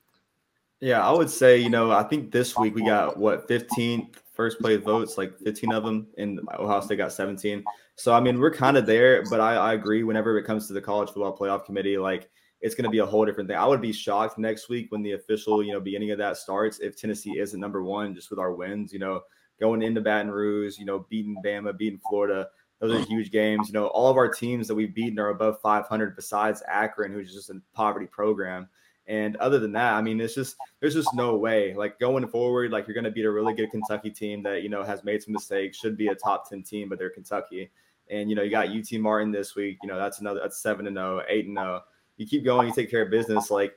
Yeah, 0.80 1.06
I 1.06 1.12
would 1.12 1.28
say, 1.28 1.58
you 1.58 1.68
know, 1.68 1.90
I 1.90 2.02
think 2.02 2.32
this 2.32 2.56
week 2.56 2.74
we 2.74 2.84
got 2.84 3.18
what 3.18 3.46
15 3.48 4.12
first 4.32 4.58
place 4.60 4.80
votes, 4.82 5.18
like 5.18 5.38
15 5.38 5.72
of 5.72 5.84
them, 5.84 6.06
and 6.16 6.40
Ohio 6.58 6.80
State 6.80 6.96
got 6.96 7.12
17. 7.12 7.62
So 7.96 8.14
I 8.14 8.20
mean, 8.20 8.40
we're 8.40 8.50
kind 8.50 8.78
of 8.78 8.86
there, 8.86 9.22
but 9.28 9.40
I, 9.40 9.56
I 9.56 9.74
agree. 9.74 10.04
Whenever 10.04 10.38
it 10.38 10.44
comes 10.44 10.66
to 10.68 10.72
the 10.72 10.80
college 10.80 11.10
football 11.10 11.36
playoff 11.36 11.66
committee, 11.66 11.98
like 11.98 12.30
it's 12.62 12.74
going 12.74 12.84
to 12.84 12.90
be 12.90 12.98
a 12.98 13.06
whole 13.06 13.26
different 13.26 13.48
thing. 13.48 13.58
I 13.58 13.66
would 13.66 13.82
be 13.82 13.92
shocked 13.92 14.38
next 14.38 14.70
week 14.70 14.90
when 14.90 15.02
the 15.02 15.12
official, 15.12 15.62
you 15.62 15.72
know, 15.72 15.80
beginning 15.80 16.12
of 16.12 16.18
that 16.18 16.38
starts 16.38 16.78
if 16.78 16.96
Tennessee 16.96 17.38
isn't 17.38 17.60
number 17.60 17.82
one 17.82 18.14
just 18.14 18.30
with 18.30 18.38
our 18.38 18.54
wins. 18.54 18.90
You 18.90 19.00
know, 19.00 19.20
going 19.60 19.82
into 19.82 20.00
Baton 20.00 20.30
Rouge, 20.30 20.78
you 20.78 20.86
know, 20.86 21.06
beating 21.10 21.36
Bama, 21.44 21.76
beating 21.76 22.00
Florida. 22.08 22.48
Those 22.80 22.98
are 22.98 23.06
huge 23.06 23.30
games. 23.30 23.68
You 23.68 23.74
know, 23.74 23.88
all 23.88 24.10
of 24.10 24.16
our 24.16 24.28
teams 24.28 24.66
that 24.66 24.74
we've 24.74 24.94
beaten 24.94 25.18
are 25.18 25.28
above 25.28 25.60
500 25.60 26.16
besides 26.16 26.62
Akron, 26.66 27.12
who's 27.12 27.34
just 27.34 27.50
a 27.50 27.60
poverty 27.74 28.06
program. 28.06 28.66
And 29.10 29.36
other 29.36 29.58
than 29.58 29.72
that, 29.72 29.94
I 29.94 30.00
mean, 30.00 30.20
it's 30.20 30.34
just 30.34 30.56
there's 30.80 30.94
just 30.94 31.12
no 31.14 31.36
way. 31.36 31.74
Like 31.74 31.98
going 31.98 32.26
forward, 32.28 32.70
like 32.70 32.86
you're 32.86 32.94
going 32.94 33.04
to 33.04 33.10
beat 33.10 33.26
a 33.26 33.30
really 33.30 33.52
good 33.52 33.70
Kentucky 33.70 34.10
team 34.10 34.42
that 34.44 34.62
you 34.62 34.68
know 34.68 34.82
has 34.84 35.04
made 35.04 35.22
some 35.22 35.32
mistakes, 35.32 35.76
should 35.76 35.96
be 35.96 36.08
a 36.08 36.14
top 36.14 36.48
10 36.48 36.62
team, 36.62 36.88
but 36.88 36.98
they're 36.98 37.10
Kentucky. 37.10 37.70
And 38.08 38.30
you 38.30 38.36
know, 38.36 38.42
you 38.42 38.50
got 38.50 38.68
UT 38.68 38.90
Martin 39.00 39.32
this 39.32 39.54
week. 39.54 39.78
You 39.82 39.88
know, 39.88 39.98
that's 39.98 40.20
another 40.20 40.40
that's 40.40 40.62
seven 40.62 40.86
and 40.86 40.96
0, 40.96 41.22
8 41.28 41.46
and 41.46 41.56
0 41.56 41.82
you 42.20 42.26
keep 42.26 42.44
going, 42.44 42.68
you 42.68 42.74
take 42.74 42.90
care 42.90 43.00
of 43.00 43.10
business. 43.10 43.50
Like 43.50 43.72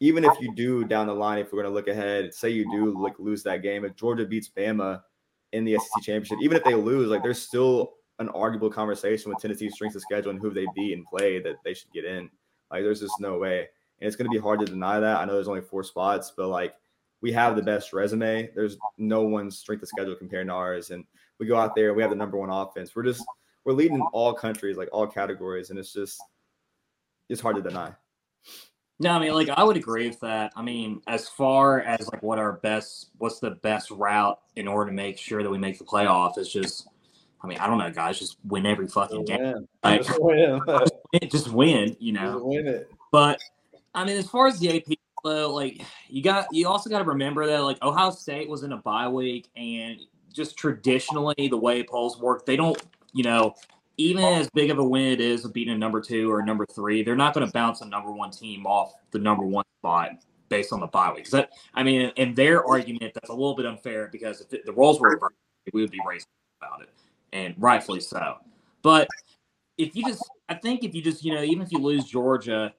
even 0.00 0.22
if 0.22 0.38
you 0.38 0.54
do 0.54 0.84
down 0.84 1.06
the 1.06 1.14
line, 1.14 1.38
if 1.38 1.46
we're 1.50 1.62
going 1.62 1.72
to 1.72 1.74
look 1.74 1.88
ahead, 1.88 2.34
say 2.34 2.50
you 2.50 2.70
do 2.70 3.02
like 3.02 3.18
lose 3.18 3.42
that 3.44 3.62
game, 3.62 3.86
if 3.86 3.96
Georgia 3.96 4.26
beats 4.26 4.50
Bama 4.54 5.00
in 5.52 5.64
the 5.64 5.78
SEC 5.78 6.02
championship, 6.02 6.38
even 6.42 6.58
if 6.58 6.62
they 6.62 6.74
lose, 6.74 7.08
like 7.08 7.22
there's 7.22 7.40
still 7.40 7.94
an 8.18 8.28
arguable 8.28 8.70
conversation 8.70 9.30
with 9.30 9.40
Tennessee's 9.40 9.72
strength 9.72 9.96
of 9.96 10.02
schedule 10.02 10.30
and 10.30 10.38
who 10.38 10.50
they 10.50 10.66
beat 10.74 10.92
and 10.92 11.06
play 11.06 11.40
that 11.40 11.56
they 11.64 11.72
should 11.72 11.90
get 11.90 12.04
in. 12.04 12.28
Like 12.70 12.82
there's 12.82 13.00
just 13.00 13.18
no 13.18 13.38
way, 13.38 13.68
and 14.00 14.06
it's 14.06 14.16
going 14.16 14.30
to 14.30 14.34
be 14.34 14.40
hard 14.40 14.60
to 14.60 14.66
deny 14.66 15.00
that. 15.00 15.18
I 15.18 15.24
know 15.24 15.34
there's 15.34 15.48
only 15.48 15.60
four 15.60 15.82
spots, 15.82 16.32
but 16.36 16.48
like 16.48 16.74
we 17.20 17.32
have 17.32 17.56
the 17.56 17.62
best 17.62 17.92
resume. 17.92 18.50
There's 18.54 18.76
no 18.98 19.22
one's 19.22 19.58
strength 19.58 19.82
of 19.82 19.88
schedule 19.88 20.16
compared 20.16 20.46
to 20.48 20.52
ours, 20.52 20.90
and 20.90 21.04
we 21.38 21.46
go 21.46 21.56
out 21.56 21.74
there 21.74 21.88
and 21.88 21.96
we 21.96 22.02
have 22.02 22.10
the 22.10 22.16
number 22.16 22.36
one 22.36 22.50
offense. 22.50 22.94
We're 22.94 23.04
just 23.04 23.24
we're 23.64 23.72
leading 23.72 24.00
all 24.12 24.32
countries, 24.32 24.76
like 24.76 24.88
all 24.92 25.06
categories, 25.06 25.70
and 25.70 25.78
it's 25.78 25.92
just 25.92 26.20
it's 27.28 27.40
hard 27.40 27.56
to 27.56 27.62
deny. 27.62 27.92
No, 28.98 29.10
I 29.10 29.18
mean, 29.18 29.34
like 29.34 29.50
I 29.50 29.62
would 29.62 29.76
agree 29.76 30.08
with 30.08 30.20
that. 30.20 30.52
I 30.56 30.62
mean, 30.62 31.02
as 31.06 31.28
far 31.28 31.80
as 31.80 32.08
like 32.10 32.22
what 32.22 32.38
our 32.38 32.54
best, 32.54 33.10
what's 33.18 33.40
the 33.40 33.50
best 33.50 33.90
route 33.90 34.40
in 34.56 34.66
order 34.66 34.90
to 34.90 34.94
make 34.94 35.18
sure 35.18 35.42
that 35.42 35.50
we 35.50 35.58
make 35.58 35.78
the 35.78 35.84
playoff 35.84 36.38
is 36.38 36.50
just, 36.50 36.88
I 37.42 37.46
mean, 37.46 37.58
I 37.58 37.66
don't 37.66 37.76
know, 37.76 37.90
guys, 37.90 38.18
just 38.18 38.38
win 38.44 38.64
every 38.64 38.88
fucking 38.88 39.26
just 39.26 39.38
game. 39.38 39.68
Like, 39.84 40.02
just, 40.02 40.22
win. 40.22 40.60
just 41.30 41.50
win, 41.50 41.94
you 41.98 42.12
know. 42.12 42.34
Just 42.34 42.44
win 42.46 42.66
it. 42.66 42.90
But 43.12 43.38
I 43.96 44.04
mean, 44.04 44.16
as 44.18 44.28
far 44.28 44.46
as 44.46 44.60
the 44.60 44.76
AP, 44.76 44.98
though, 45.24 45.52
like 45.52 45.80
you 46.08 46.22
got, 46.22 46.46
you 46.52 46.68
also 46.68 46.88
got 46.90 46.98
to 46.98 47.04
remember 47.04 47.46
that 47.46 47.58
like 47.64 47.82
Ohio 47.82 48.10
State 48.10 48.48
was 48.48 48.62
in 48.62 48.72
a 48.72 48.76
bye 48.76 49.08
week, 49.08 49.48
and 49.56 49.98
just 50.32 50.56
traditionally 50.56 51.48
the 51.48 51.56
way 51.56 51.82
polls 51.82 52.20
work, 52.20 52.44
they 52.44 52.56
don't, 52.56 52.80
you 53.14 53.24
know, 53.24 53.54
even 53.96 54.22
as 54.22 54.50
big 54.50 54.70
of 54.70 54.78
a 54.78 54.84
win 54.84 55.04
it 55.12 55.20
is 55.20 55.46
of 55.46 55.54
beating 55.54 55.74
a 55.74 55.78
number 55.78 56.02
two 56.02 56.30
or 56.30 56.40
a 56.40 56.44
number 56.44 56.66
three, 56.66 57.02
they're 57.02 57.16
not 57.16 57.32
going 57.32 57.46
to 57.46 57.52
bounce 57.52 57.80
a 57.80 57.86
number 57.86 58.12
one 58.12 58.30
team 58.30 58.66
off 58.66 58.92
the 59.12 59.18
number 59.18 59.44
one 59.44 59.64
spot 59.80 60.10
based 60.50 60.74
on 60.74 60.80
the 60.80 60.86
bye 60.86 61.10
week. 61.12 61.30
That, 61.30 61.50
I 61.74 61.82
mean, 61.82 62.12
in 62.16 62.34
their 62.34 62.64
argument, 62.66 63.14
that's 63.14 63.30
a 63.30 63.34
little 63.34 63.56
bit 63.56 63.64
unfair 63.64 64.10
because 64.12 64.42
if 64.42 64.64
the 64.64 64.72
roles 64.72 65.00
were 65.00 65.08
reversed, 65.08 65.34
we 65.72 65.80
would 65.80 65.90
be 65.90 66.00
racist 66.00 66.26
about 66.60 66.82
it, 66.82 66.90
and 67.32 67.54
rightfully 67.56 68.00
so. 68.00 68.36
But 68.82 69.08
if 69.78 69.96
you 69.96 70.04
just, 70.04 70.22
I 70.50 70.54
think 70.54 70.84
if 70.84 70.94
you 70.94 71.00
just, 71.00 71.24
you 71.24 71.34
know, 71.34 71.42
even 71.42 71.62
if 71.62 71.72
you 71.72 71.78
lose 71.78 72.04
Georgia, 72.04 72.74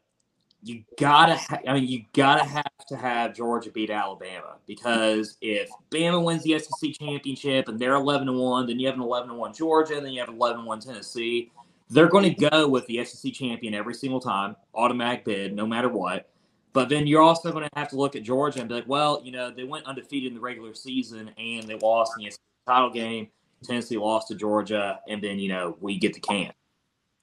you 0.63 0.83
gotta. 0.99 1.35
Ha- 1.35 1.59
I 1.67 1.73
mean, 1.73 1.87
you 1.87 2.03
gotta 2.13 2.43
have 2.43 2.85
to 2.89 2.97
have 2.97 3.35
Georgia 3.35 3.71
beat 3.71 3.89
Alabama 3.89 4.57
because 4.65 5.37
if 5.41 5.69
Bama 5.91 6.23
wins 6.23 6.43
the 6.43 6.57
SEC 6.59 6.93
championship 6.99 7.67
and 7.67 7.79
they're 7.79 7.95
eleven 7.95 8.27
and 8.27 8.37
one, 8.37 8.67
then 8.67 8.79
you 8.79 8.87
have 8.87 8.95
an 8.95 9.01
eleven 9.01 9.29
and 9.29 9.39
one 9.39 9.53
Georgia, 9.53 9.97
and 9.97 10.05
then 10.05 10.13
you 10.13 10.19
have 10.19 10.29
eleven 10.29 10.59
and 10.59 10.67
one 10.67 10.79
Tennessee. 10.79 11.51
They're 11.89 12.09
going 12.09 12.33
to 12.35 12.49
go 12.49 12.67
with 12.67 12.85
the 12.87 13.03
SEC 13.05 13.31
champion 13.31 13.73
every 13.73 13.93
single 13.93 14.19
time, 14.19 14.57
automatic 14.75 15.23
bid, 15.23 15.55
no 15.55 15.65
matter 15.65 15.87
what. 15.87 16.29
But 16.73 16.89
then 16.89 17.07
you're 17.07 17.21
also 17.21 17.51
going 17.51 17.63
to 17.63 17.69
have 17.77 17.87
to 17.89 17.95
look 17.95 18.17
at 18.17 18.23
Georgia 18.23 18.59
and 18.59 18.67
be 18.67 18.75
like, 18.75 18.87
well, 18.87 19.21
you 19.23 19.31
know, 19.31 19.49
they 19.49 19.63
went 19.63 19.85
undefeated 19.85 20.27
in 20.27 20.33
the 20.35 20.41
regular 20.41 20.73
season 20.73 21.31
and 21.37 21.63
they 21.63 21.75
lost 21.75 22.11
in 22.17 22.25
the 22.25 22.31
SEC 22.31 22.39
title 22.67 22.89
game. 22.89 23.29
Tennessee 23.63 23.97
lost 23.97 24.27
to 24.27 24.35
Georgia, 24.35 24.99
and 25.07 25.21
then 25.21 25.39
you 25.39 25.49
know 25.49 25.77
we 25.79 25.97
get 25.97 26.13
the 26.13 26.19
can. 26.19 26.51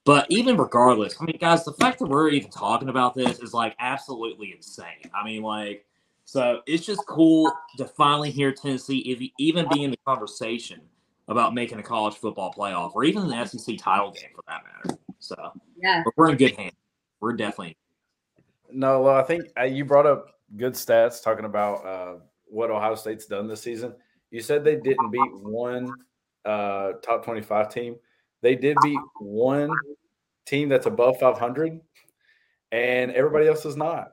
But 0.05 0.27
even 0.29 0.57
regardless, 0.57 1.17
I 1.21 1.25
mean, 1.25 1.38
guys, 1.40 1.64
the 1.64 1.73
fact 1.73 1.99
that 1.99 2.07
we're 2.07 2.29
even 2.29 2.51
talking 2.51 2.90
about 2.90 3.14
this 3.14 3.38
is 3.40 3.55
like 3.55 3.75
absolutely 3.79 4.53
insane. 4.55 5.11
I 5.14 5.25
mean, 5.25 5.43
like, 5.43 5.87
so 6.27 6.61
it's 6.67 6.85
just 6.85 7.07
cool 7.07 7.53
to 7.79 7.87
finally 7.87 8.31
hear 8.31 8.53
Tennessee 8.53 9.31
even 9.38 9.69
be 9.69 9.83
in 9.83 9.90
the 9.90 9.99
conversation 10.07 10.81
about 11.29 11.55
making 11.55 11.79
a 11.79 11.83
college 11.83 12.17
football 12.17 12.53
playoff 12.53 12.95
or 12.95 13.05
even 13.05 13.29
the 13.29 13.45
SEC 13.47 13.79
title 13.79 14.11
game 14.11 14.31
for 14.35 14.43
that 14.47 14.62
matter. 14.64 14.99
So 15.21 15.53
Yeah. 15.77 16.03
but 16.05 16.12
we're 16.17 16.31
in 16.31 16.37
good 16.37 16.55
hands. 16.55 16.75
We're 17.21 17.33
definitely 17.33 17.77
No, 18.71 19.01
well, 19.01 19.17
I 19.17 19.23
think 19.23 19.45
uh, 19.59 19.64
you 19.64 19.87
brought 19.87 20.07
up 20.07 20.38
good 20.57 20.75
stats 20.75 21.23
talking 21.23 21.47
about 21.47 21.87
uh, 21.87 22.14
what 22.47 22.71
Ohio 22.71 22.95
State's 22.95 23.25
done 23.25 23.49
this 23.49 23.62
season. 23.62 23.95
You 24.31 24.40
said 24.40 24.64
they 24.64 24.77
didn't 24.77 25.11
beat 25.11 25.33
one 25.33 25.95
uh, 26.45 26.93
top 27.03 27.25
25 27.25 27.73
team. 27.73 27.97
They 28.44 28.54
did 28.54 28.76
beat 28.83 29.00
one 29.20 29.70
team 30.44 30.68
that's 30.68 30.85
above 30.85 31.18
500, 31.18 31.80
and 32.72 33.11
everybody 33.12 33.48
else 33.48 33.64
is 33.64 33.74
not. 33.74 34.09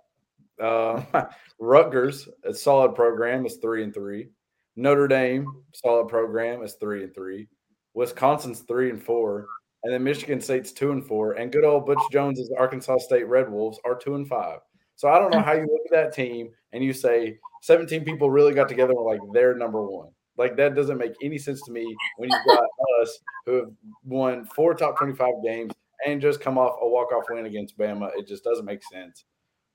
Uh, 0.57 1.03
Rutgers, 1.59 2.29
a 2.45 2.53
solid 2.53 2.95
program, 2.95 3.45
is 3.45 3.57
three 3.57 3.83
and 3.83 3.93
three. 3.93 4.29
Notre 4.77 5.09
Dame, 5.09 5.45
solid 5.73 6.07
program, 6.07 6.63
is 6.63 6.75
three 6.75 7.03
and 7.03 7.13
three. 7.13 7.49
Wisconsin's 7.93 8.61
three 8.61 8.89
and 8.89 9.03
four, 9.03 9.47
and 9.83 9.93
then 9.93 10.01
Michigan 10.01 10.39
State's 10.39 10.71
two 10.71 10.93
and 10.93 11.05
four. 11.05 11.33
And 11.33 11.51
good 11.51 11.65
old 11.65 11.85
Butch 11.85 11.99
Jones's 12.09 12.53
Arkansas 12.57 12.99
State 12.99 13.27
Red 13.27 13.51
Wolves 13.51 13.81
are 13.83 13.97
two 13.97 14.15
and 14.15 14.25
five. 14.25 14.59
So 14.95 15.09
I 15.09 15.19
don't 15.19 15.33
know 15.33 15.41
how 15.41 15.53
you 15.53 15.63
look 15.63 15.81
at 15.87 15.91
that 15.91 16.15
team 16.15 16.51
and 16.71 16.81
you 16.81 16.93
say 16.93 17.37
17 17.63 18.05
people 18.05 18.29
really 18.29 18.53
got 18.53 18.69
together 18.69 18.93
and 18.93 19.05
like 19.05 19.19
they're 19.33 19.55
number 19.55 19.81
one. 19.85 20.11
Like 20.41 20.57
that 20.57 20.73
doesn't 20.73 20.97
make 20.97 21.13
any 21.21 21.37
sense 21.37 21.61
to 21.61 21.71
me 21.71 21.95
when 22.17 22.31
you've 22.31 22.45
got 22.47 22.63
us 23.03 23.19
who 23.45 23.53
have 23.57 23.71
won 24.03 24.45
four 24.55 24.73
top 24.73 24.97
25 24.97 25.29
games 25.45 25.71
and 26.07 26.19
just 26.19 26.41
come 26.41 26.57
off 26.57 26.77
a 26.81 26.87
walk-off 26.87 27.25
win 27.29 27.45
against 27.45 27.77
Bama. 27.77 28.09
It 28.17 28.27
just 28.27 28.43
doesn't 28.43 28.65
make 28.65 28.81
sense. 28.91 29.23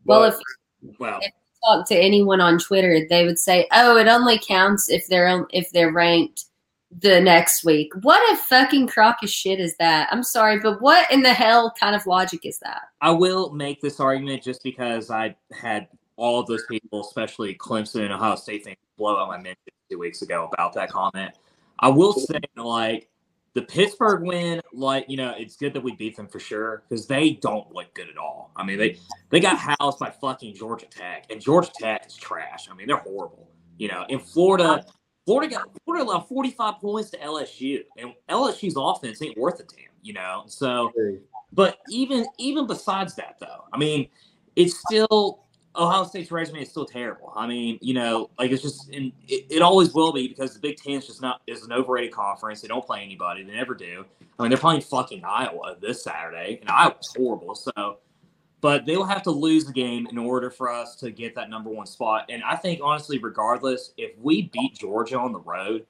Well, 0.04 0.22
But- 0.22 0.40
if 0.90 0.98
well. 0.98 1.20
talk 1.64 1.86
to 1.88 1.94
anyone 1.96 2.40
on 2.40 2.58
Twitter, 2.58 3.06
they 3.08 3.24
would 3.24 3.38
say, 3.38 3.68
"Oh, 3.72 3.96
it 3.96 4.08
only 4.08 4.40
counts 4.40 4.90
if 4.90 5.06
they're 5.06 5.28
on- 5.28 5.46
if 5.52 5.70
they're 5.70 5.92
ranked 5.92 6.46
the 6.90 7.20
next 7.20 7.64
week." 7.64 7.92
What 8.02 8.20
a 8.32 8.36
fucking 8.36 8.88
crock 8.88 9.18
of 9.22 9.30
shit 9.30 9.60
is 9.60 9.76
that? 9.76 10.08
I'm 10.10 10.24
sorry, 10.24 10.58
but 10.58 10.82
what 10.82 11.08
in 11.12 11.22
the 11.22 11.32
hell 11.32 11.72
kind 11.78 11.94
of 11.94 12.04
logic 12.08 12.44
is 12.44 12.58
that? 12.58 12.82
I 13.00 13.12
will 13.12 13.50
make 13.52 13.80
this 13.80 14.00
argument 14.00 14.42
just 14.42 14.64
because 14.64 15.12
I 15.12 15.36
had 15.52 15.86
all 16.16 16.40
of 16.40 16.46
those 16.48 16.66
people, 16.66 17.02
especially 17.02 17.54
Clemson 17.54 18.02
and 18.02 18.12
Ohio 18.12 18.34
State 18.34 18.64
things, 18.64 18.78
blow 18.96 19.16
out 19.16 19.28
my 19.28 19.36
mention 19.36 19.72
two 19.90 19.98
weeks 19.98 20.22
ago 20.22 20.48
about 20.52 20.72
that 20.74 20.90
comment. 20.90 21.32
I 21.78 21.88
will 21.88 22.12
say, 22.12 22.40
like, 22.56 23.08
the 23.54 23.62
Pittsburgh 23.62 24.22
win, 24.22 24.60
like, 24.72 25.06
you 25.08 25.16
know, 25.16 25.34
it's 25.36 25.56
good 25.56 25.72
that 25.74 25.82
we 25.82 25.94
beat 25.96 26.16
them 26.16 26.28
for 26.28 26.38
sure 26.38 26.82
because 26.88 27.06
they 27.06 27.32
don't 27.32 27.72
look 27.72 27.92
good 27.94 28.08
at 28.08 28.18
all. 28.18 28.50
I 28.56 28.64
mean, 28.64 28.78
they 28.78 28.98
they 29.30 29.40
got 29.40 29.56
housed 29.56 29.98
by 29.98 30.10
fucking 30.10 30.54
Georgia 30.54 30.86
Tech, 30.86 31.26
and 31.30 31.40
Georgia 31.40 31.70
Tech 31.78 32.06
is 32.06 32.16
trash. 32.16 32.68
I 32.70 32.74
mean, 32.74 32.86
they're 32.86 32.96
horrible. 32.96 33.48
You 33.78 33.88
know, 33.88 34.04
in 34.08 34.18
Florida, 34.18 34.84
Florida 35.24 35.54
got 35.54 35.68
Florida 35.84 36.04
allowed 36.04 36.28
45 36.28 36.80
points 36.80 37.10
to 37.10 37.18
LSU, 37.18 37.80
and 37.96 38.12
LSU's 38.28 38.74
offense 38.76 39.22
ain't 39.22 39.36
worth 39.38 39.60
a 39.60 39.64
damn, 39.64 39.88
you 40.02 40.12
know. 40.12 40.44
So 40.46 40.92
but 41.52 41.78
even 41.90 42.26
even 42.38 42.66
besides 42.66 43.14
that, 43.14 43.36
though, 43.40 43.64
I 43.72 43.78
mean, 43.78 44.08
it's 44.54 44.78
still 44.78 45.45
Ohio 45.76 46.04
State's 46.04 46.30
resume 46.30 46.62
is 46.62 46.70
still 46.70 46.86
terrible. 46.86 47.32
I 47.36 47.46
mean, 47.46 47.78
you 47.80 47.94
know, 47.94 48.30
like 48.38 48.50
it's 48.50 48.62
just 48.62 48.88
and 48.90 49.12
it, 49.28 49.46
it 49.50 49.62
always 49.62 49.92
will 49.92 50.12
be 50.12 50.28
because 50.28 50.54
the 50.54 50.60
Big 50.60 50.76
Ten 50.76 50.94
is 50.94 51.06
just 51.06 51.22
not 51.22 51.40
is 51.46 51.62
an 51.64 51.72
overrated 51.72 52.12
conference. 52.12 52.60
They 52.60 52.68
don't 52.68 52.84
play 52.84 53.02
anybody. 53.02 53.42
They 53.42 53.54
never 53.54 53.74
do. 53.74 54.04
I 54.38 54.42
mean, 54.42 54.50
they're 54.50 54.58
playing 54.58 54.82
fucking 54.82 55.24
Iowa 55.24 55.76
this 55.80 56.02
Saturday, 56.02 56.58
and 56.60 56.70
Iowa's 56.70 57.12
horrible. 57.16 57.54
So, 57.54 57.98
but 58.60 58.86
they'll 58.86 59.04
have 59.04 59.22
to 59.24 59.30
lose 59.30 59.64
the 59.64 59.72
game 59.72 60.06
in 60.06 60.18
order 60.18 60.50
for 60.50 60.70
us 60.70 60.96
to 60.96 61.10
get 61.10 61.34
that 61.34 61.50
number 61.50 61.70
one 61.70 61.86
spot. 61.86 62.26
And 62.28 62.42
I 62.42 62.56
think 62.56 62.80
honestly, 62.82 63.18
regardless, 63.18 63.92
if 63.96 64.18
we 64.18 64.50
beat 64.52 64.74
Georgia 64.74 65.18
on 65.18 65.32
the 65.32 65.40
road, 65.40 65.86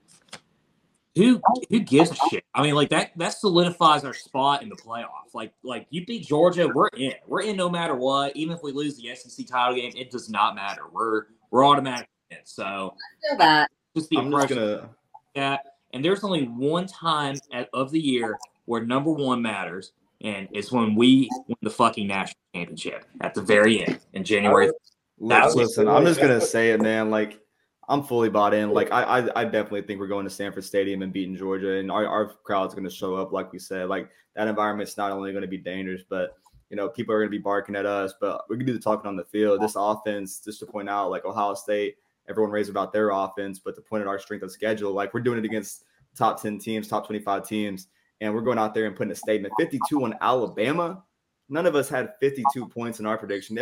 who 1.16 1.40
who 1.70 1.80
gives 1.80 2.10
a 2.10 2.14
shit? 2.30 2.44
I 2.54 2.62
mean, 2.62 2.74
like 2.74 2.90
that 2.90 3.12
that 3.16 3.30
solidifies 3.30 4.04
our 4.04 4.12
spot 4.12 4.62
in 4.62 4.68
the 4.68 4.76
playoff. 4.76 5.32
Like 5.32 5.52
like 5.64 5.86
you 5.88 6.04
beat 6.04 6.26
Georgia, 6.26 6.68
we're 6.68 6.88
in. 6.88 7.14
We're 7.26 7.40
in 7.40 7.56
no 7.56 7.70
matter 7.70 7.94
what. 7.96 8.36
Even 8.36 8.54
if 8.54 8.62
we 8.62 8.70
lose 8.70 8.96
the 8.98 9.14
SEC 9.14 9.46
title 9.46 9.74
game, 9.74 9.92
it 9.96 10.10
does 10.10 10.28
not 10.28 10.54
matter. 10.54 10.82
We're 10.92 11.24
we're 11.50 11.64
automatic 11.64 12.08
in. 12.30 12.36
So 12.44 12.94
feel 13.26 13.38
that. 13.38 13.70
just 13.96 14.10
the 14.10 14.18
I'm 14.18 14.30
just 14.30 14.48
gonna 14.48 14.90
that. 15.34 15.64
And 15.94 16.04
there's 16.04 16.22
only 16.22 16.44
one 16.44 16.86
time 16.86 17.36
at, 17.52 17.70
of 17.72 17.90
the 17.90 18.00
year 18.00 18.38
where 18.66 18.84
number 18.84 19.10
one 19.10 19.40
matters, 19.40 19.92
and 20.20 20.48
it's 20.52 20.70
when 20.70 20.94
we 20.94 21.30
win 21.48 21.56
the 21.62 21.70
fucking 21.70 22.06
national 22.06 22.36
championship 22.54 23.06
at 23.22 23.32
the 23.32 23.40
very 23.40 23.86
end 23.86 24.00
in 24.12 24.22
January. 24.22 24.70
Listen, 25.18 25.88
I'm 25.88 26.04
just 26.04 26.20
gonna 26.20 26.42
say 26.42 26.72
it, 26.72 26.82
man. 26.82 27.10
Like, 27.10 27.40
I'm 27.88 28.02
fully 28.02 28.28
bought 28.28 28.52
in. 28.52 28.70
Like, 28.70 28.90
I, 28.90 29.02
I, 29.02 29.40
I 29.40 29.44
definitely 29.44 29.82
think 29.82 30.00
we're 30.00 30.08
going 30.08 30.24
to 30.24 30.30
Sanford 30.30 30.64
Stadium 30.64 31.02
and 31.02 31.12
beating 31.12 31.36
Georgia, 31.36 31.78
and 31.78 31.90
our, 31.90 32.06
our 32.06 32.26
crowd's 32.42 32.74
gonna 32.74 32.90
show 32.90 33.14
up. 33.14 33.32
Like 33.32 33.52
we 33.52 33.58
said, 33.58 33.88
like 33.88 34.10
that 34.34 34.48
environment's 34.48 34.96
not 34.96 35.12
only 35.12 35.32
gonna 35.32 35.46
be 35.46 35.58
dangerous, 35.58 36.02
but 36.08 36.36
you 36.68 36.76
know, 36.76 36.88
people 36.88 37.14
are 37.14 37.20
gonna 37.20 37.30
be 37.30 37.38
barking 37.38 37.76
at 37.76 37.86
us. 37.86 38.14
But 38.20 38.42
we 38.48 38.56
can 38.56 38.66
do 38.66 38.72
the 38.72 38.80
talking 38.80 39.06
on 39.06 39.16
the 39.16 39.24
field. 39.24 39.60
This 39.60 39.76
offense, 39.76 40.40
just 40.40 40.60
to 40.60 40.66
point 40.66 40.88
out, 40.88 41.10
like 41.10 41.24
Ohio 41.24 41.54
State, 41.54 41.96
everyone 42.28 42.50
raised 42.50 42.70
about 42.70 42.92
their 42.92 43.10
offense, 43.10 43.60
but 43.60 43.76
to 43.76 43.80
point 43.80 44.02
at 44.02 44.08
our 44.08 44.18
strength 44.18 44.42
of 44.42 44.50
schedule, 44.50 44.92
like 44.92 45.14
we're 45.14 45.20
doing 45.20 45.38
it 45.38 45.44
against 45.44 45.84
top 46.16 46.42
10 46.42 46.58
teams, 46.58 46.88
top 46.88 47.06
25 47.06 47.46
teams, 47.46 47.88
and 48.20 48.34
we're 48.34 48.40
going 48.40 48.58
out 48.58 48.74
there 48.74 48.86
and 48.86 48.96
putting 48.96 49.12
a 49.12 49.16
statement. 49.16 49.52
52 49.58 50.04
on 50.04 50.14
Alabama. 50.20 51.04
None 51.48 51.66
of 51.66 51.76
us 51.76 51.88
had 51.88 52.14
52 52.20 52.66
points 52.68 52.98
in 52.98 53.06
our 53.06 53.16
prediction. 53.16 53.56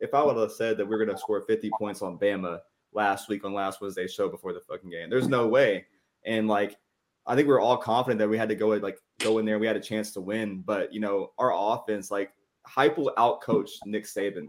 If 0.00 0.12
I 0.12 0.22
would 0.22 0.36
have 0.36 0.52
said 0.52 0.76
that 0.76 0.86
we're 0.86 1.02
going 1.02 1.16
to 1.16 1.18
score 1.18 1.40
50 1.40 1.70
points 1.78 2.02
on 2.02 2.18
Bama 2.18 2.58
last 2.94 3.28
week 3.28 3.44
on 3.44 3.52
last 3.52 3.80
Wednesday's 3.80 4.12
show 4.12 4.28
before 4.28 4.52
the 4.52 4.60
fucking 4.60 4.90
game, 4.90 5.10
there's 5.10 5.28
no 5.28 5.46
way. 5.46 5.86
And 6.24 6.48
like, 6.48 6.78
I 7.26 7.34
think 7.34 7.48
we 7.48 7.54
are 7.54 7.60
all 7.60 7.76
confident 7.76 8.18
that 8.18 8.28
we 8.28 8.38
had 8.38 8.48
to 8.48 8.54
go 8.54 8.68
like 8.68 8.98
go 9.20 9.38
in 9.38 9.44
there. 9.44 9.58
We 9.58 9.66
had 9.66 9.76
a 9.76 9.80
chance 9.80 10.12
to 10.12 10.20
win, 10.20 10.62
but 10.64 10.92
you 10.92 11.00
know, 11.00 11.32
our 11.38 11.52
offense, 11.54 12.10
like 12.10 12.32
Heupel 12.68 13.14
outcoached 13.16 13.84
Nick 13.86 14.04
Saban, 14.04 14.46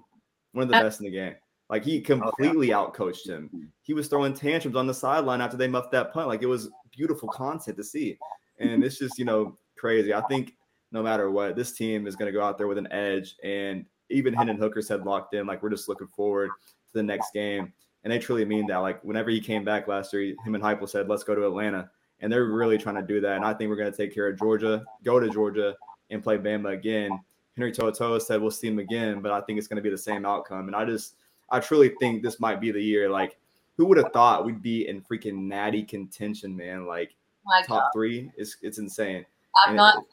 one 0.51 0.63
of 0.63 0.69
the 0.69 0.77
Uh, 0.77 0.83
best 0.83 0.99
in 0.99 1.05
the 1.05 1.11
game. 1.11 1.35
Like 1.69 1.83
he 1.83 1.99
completely 1.99 2.67
outcoached 2.69 3.27
him. 3.27 3.71
He 3.81 3.93
was 3.93 4.07
throwing 4.07 4.33
tantrums 4.33 4.77
on 4.77 4.87
the 4.87 4.93
sideline 4.93 5.41
after 5.41 5.57
they 5.57 5.67
muffed 5.67 5.91
that 5.93 6.13
punt. 6.13 6.27
Like 6.27 6.43
it 6.43 6.47
was 6.47 6.69
beautiful 6.95 7.27
content 7.29 7.77
to 7.77 7.83
see, 7.83 8.17
and 8.59 8.83
it's 8.83 8.99
just 8.99 9.17
you 9.17 9.25
know 9.25 9.57
crazy. 9.77 10.13
I 10.13 10.21
think 10.21 10.55
no 10.91 11.01
matter 11.01 11.31
what, 11.31 11.55
this 11.55 11.73
team 11.73 12.07
is 12.07 12.15
going 12.15 12.31
to 12.31 12.37
go 12.37 12.43
out 12.43 12.57
there 12.57 12.67
with 12.67 12.77
an 12.77 12.91
edge. 12.91 13.35
And 13.43 13.85
even 14.09 14.33
Hendon 14.33 14.57
Hooker 14.57 14.81
said 14.81 15.05
locked 15.05 15.33
in, 15.33 15.47
like 15.47 15.63
we're 15.63 15.69
just 15.69 15.89
looking 15.89 16.07
forward 16.07 16.49
to 16.49 16.93
the 16.93 17.03
next 17.03 17.33
game. 17.33 17.73
And 18.05 18.13
they 18.13 18.19
truly 18.19 18.45
mean 18.45 18.67
that. 18.67 18.77
Like 18.77 19.03
whenever 19.03 19.31
he 19.31 19.41
came 19.41 19.65
back 19.65 19.87
last 19.87 20.13
year, 20.13 20.35
him 20.45 20.53
and 20.53 20.63
Heupel 20.63 20.87
said, 20.87 21.09
"Let's 21.09 21.23
go 21.23 21.33
to 21.33 21.47
Atlanta," 21.47 21.89
and 22.21 22.31
they're 22.31 22.45
really 22.45 22.77
trying 22.77 22.95
to 22.95 23.01
do 23.01 23.19
that. 23.19 23.35
And 23.35 23.43
I 23.43 23.53
think 23.53 23.67
we're 23.69 23.75
going 23.75 23.91
to 23.91 23.97
take 23.97 24.13
care 24.13 24.27
of 24.27 24.37
Georgia, 24.37 24.85
go 25.03 25.19
to 25.19 25.27
Georgia, 25.27 25.75
and 26.11 26.23
play 26.23 26.37
Bama 26.37 26.71
again. 26.71 27.19
Henry 27.57 27.71
To'oTo'o 27.71 28.21
said 28.21 28.41
we'll 28.41 28.51
see 28.51 28.67
him 28.67 28.77
again, 28.79 29.21
but 29.21 29.31
I 29.31 29.41
think 29.41 29.57
it's 29.57 29.67
going 29.67 29.77
to 29.77 29.81
be 29.81 29.89
the 29.89 29.97
same 29.97 30.25
outcome. 30.25 30.67
And 30.67 30.75
I 30.75 30.85
just, 30.85 31.15
I 31.49 31.59
truly 31.59 31.93
think 31.99 32.21
this 32.21 32.39
might 32.39 32.61
be 32.61 32.71
the 32.71 32.81
year. 32.81 33.09
Like, 33.09 33.37
who 33.75 33.85
would 33.87 33.97
have 33.97 34.11
thought 34.13 34.45
we'd 34.45 34.61
be 34.61 34.87
in 34.87 35.01
freaking 35.01 35.43
natty 35.43 35.81
contention, 35.81 36.55
man? 36.55 36.85
Like 36.85 37.15
oh 37.15 37.41
My 37.45 37.61
God, 37.67 37.75
top 37.75 37.91
three, 37.93 38.31
it's 38.37 38.57
it's 38.61 38.77
insane. 38.77 39.25
I'm 39.65 39.69
And 39.69 39.77
not. 39.77 40.03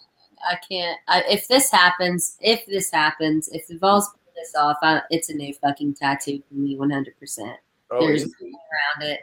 I 0.49 0.57
can't. 0.67 0.99
I, 1.09 1.25
if 1.29 1.47
this 1.47 1.71
happens, 1.71 2.39
if 2.41 2.65
this 2.65 2.91
happens, 2.91 3.49
if 3.53 3.67
the 3.69 3.77
Vols 3.77 4.09
pull 4.09 4.33
this 4.35 4.55
off, 4.57 4.79
I, 4.83 5.03
it's 5.11 5.29
a 5.29 5.35
new 5.35 5.53
fucking 5.53 5.95
tattoo 5.95 6.43
for 6.49 6.55
me, 6.55 6.75
100. 6.77 7.19
percent 7.19 7.59
Oh, 7.93 8.07
There's 8.07 8.23
easy. 8.23 8.33
around 8.41 9.11
it. 9.11 9.21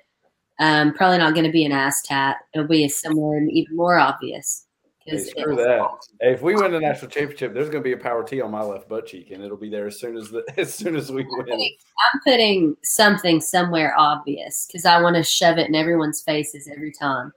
Um, 0.60 0.94
probably 0.94 1.18
not 1.18 1.34
going 1.34 1.46
to 1.46 1.52
be 1.52 1.66
an 1.66 1.72
ass 1.72 2.02
tat. 2.04 2.38
It'll 2.54 2.68
be 2.68 2.88
somewhere 2.90 3.42
even 3.44 3.76
more 3.76 3.98
obvious. 3.98 4.66
Hey, 5.06 5.18
screw 5.18 5.56
that. 5.56 5.90
Hey, 6.22 6.34
if 6.34 6.42
we 6.42 6.56
win 6.56 6.72
the 6.72 6.80
national 6.80 7.10
championship, 7.10 7.54
there's 7.54 7.70
going 7.70 7.84
to 7.84 7.88
be 7.88 7.94
a 7.94 7.98
power 7.98 8.24
T 8.24 8.42
on 8.42 8.52
my 8.52 8.62
left 8.62 8.88
butt 8.88 9.08
cheek, 9.08 9.32
and 9.32 9.44
it'll 9.44 9.58
be 9.58 9.70
there 9.70 9.88
as 9.88 10.00
soon 10.00 10.18
as 10.18 10.30
the 10.30 10.44
as 10.58 10.74
soon 10.74 10.96
as 10.96 11.12
we 11.12 11.26
win. 11.28 11.50
I'm 11.50 12.20
putting 12.24 12.76
something 12.84 13.42
somewhere 13.42 13.96
obvious 13.98 14.68
because 14.68 14.86
I 14.86 15.02
want 15.02 15.16
to 15.16 15.24
shove 15.24 15.58
it 15.58 15.68
in 15.68 15.76
everyone's 15.76 16.22
faces 16.22 16.70
every 16.72 16.92
time. 16.92 17.32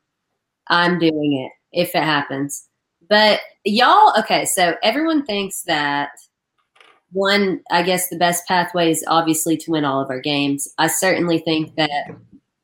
I'm 0.69 0.99
doing 0.99 1.35
it 1.35 1.53
if 1.73 1.95
it 1.95 2.03
happens. 2.03 2.69
But 3.09 3.41
y'all, 3.65 4.19
okay, 4.19 4.45
so 4.45 4.75
everyone 4.83 5.25
thinks 5.25 5.63
that 5.63 6.11
one, 7.13 7.61
I 7.71 7.83
guess 7.83 8.09
the 8.09 8.17
best 8.17 8.47
pathway 8.47 8.91
is 8.91 9.05
obviously 9.07 9.57
to 9.59 9.71
win 9.71 9.85
all 9.85 10.01
of 10.01 10.11
our 10.11 10.21
games. 10.21 10.69
I 10.79 10.87
certainly 10.87 11.39
think 11.39 11.75
that 11.77 12.17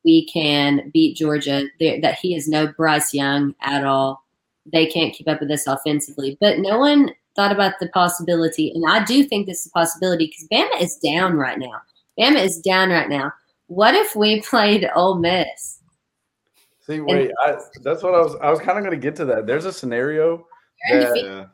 we 0.03 0.27
can 0.27 0.89
beat 0.91 1.17
Georgia, 1.17 1.67
that 1.79 2.17
he 2.19 2.35
is 2.35 2.47
no 2.47 2.67
Bryce 2.67 3.13
Young 3.13 3.53
at 3.61 3.85
all. 3.85 4.23
They 4.65 4.85
can't 4.85 5.13
keep 5.13 5.27
up 5.27 5.39
with 5.39 5.51
us 5.51 5.67
offensively. 5.67 6.37
But 6.39 6.59
no 6.59 6.79
one 6.79 7.11
thought 7.35 7.51
about 7.51 7.79
the 7.79 7.89
possibility, 7.89 8.71
and 8.71 8.85
I 8.87 9.03
do 9.03 9.23
think 9.23 9.45
this 9.45 9.61
is 9.61 9.67
a 9.67 9.71
possibility 9.71 10.27
because 10.27 10.47
Bama 10.51 10.81
is 10.81 10.95
down 10.97 11.35
right 11.35 11.59
now. 11.59 11.81
Bama 12.19 12.43
is 12.43 12.59
down 12.59 12.89
right 12.89 13.09
now. 13.09 13.31
What 13.67 13.93
if 13.93 14.15
we 14.15 14.41
played 14.49 14.89
Ole 14.95 15.15
Miss? 15.15 15.79
See, 16.81 17.01
wait, 17.01 17.31
I, 17.45 17.57
that's 17.83 18.01
what 18.01 18.15
I 18.15 18.21
was. 18.21 18.35
I 18.41 18.49
was 18.49 18.59
kind 18.59 18.79
of 18.79 18.83
going 18.83 18.99
to 18.99 19.01
get 19.01 19.15
to 19.17 19.25
that. 19.25 19.45
There's 19.45 19.65
a 19.65 19.73
scenario. 19.73 20.47
That-. 20.89 21.49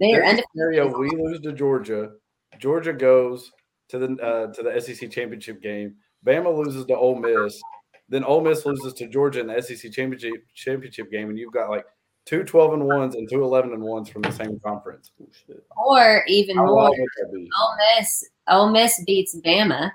They 0.00 0.12
There's 0.12 0.38
a 0.38 0.42
scenario 0.52 0.96
we 0.96 1.10
lose 1.10 1.40
to 1.40 1.52
Georgia. 1.52 2.12
Georgia 2.58 2.92
goes 2.92 3.50
to 3.88 3.98
the 3.98 4.06
uh, 4.22 4.52
to 4.52 4.62
the 4.62 4.80
SEC 4.80 5.10
championship 5.10 5.62
game. 5.62 5.94
Bama 6.26 6.54
loses 6.54 6.84
to 6.86 6.96
Ole 6.96 7.18
Miss, 7.18 7.60
then 8.08 8.24
Ole 8.24 8.42
Miss 8.42 8.66
loses 8.66 8.92
to 8.94 9.08
Georgia 9.08 9.40
in 9.40 9.46
the 9.46 9.60
SEC 9.62 9.92
championship 9.92 10.34
championship 10.54 11.10
game, 11.10 11.28
and 11.28 11.38
you've 11.38 11.52
got 11.52 11.70
like 11.70 11.84
two 12.26 12.44
12 12.44 12.74
and 12.74 12.84
ones 12.84 13.14
and 13.14 13.28
two 13.28 13.42
11 13.42 13.72
and 13.72 13.82
ones 13.82 14.08
from 14.08 14.22
the 14.22 14.30
same 14.32 14.60
conference. 14.60 15.12
Oh. 15.18 15.96
Or 15.96 16.24
even 16.26 16.56
How 16.56 16.66
more, 16.66 16.74
wild 16.76 16.96
would 16.98 17.08
that 17.20 17.34
be? 17.34 17.48
Ole 17.60 17.76
Miss, 17.96 18.24
Ole 18.48 18.70
Miss 18.70 19.02
beats 19.06 19.36
Bama, 19.44 19.90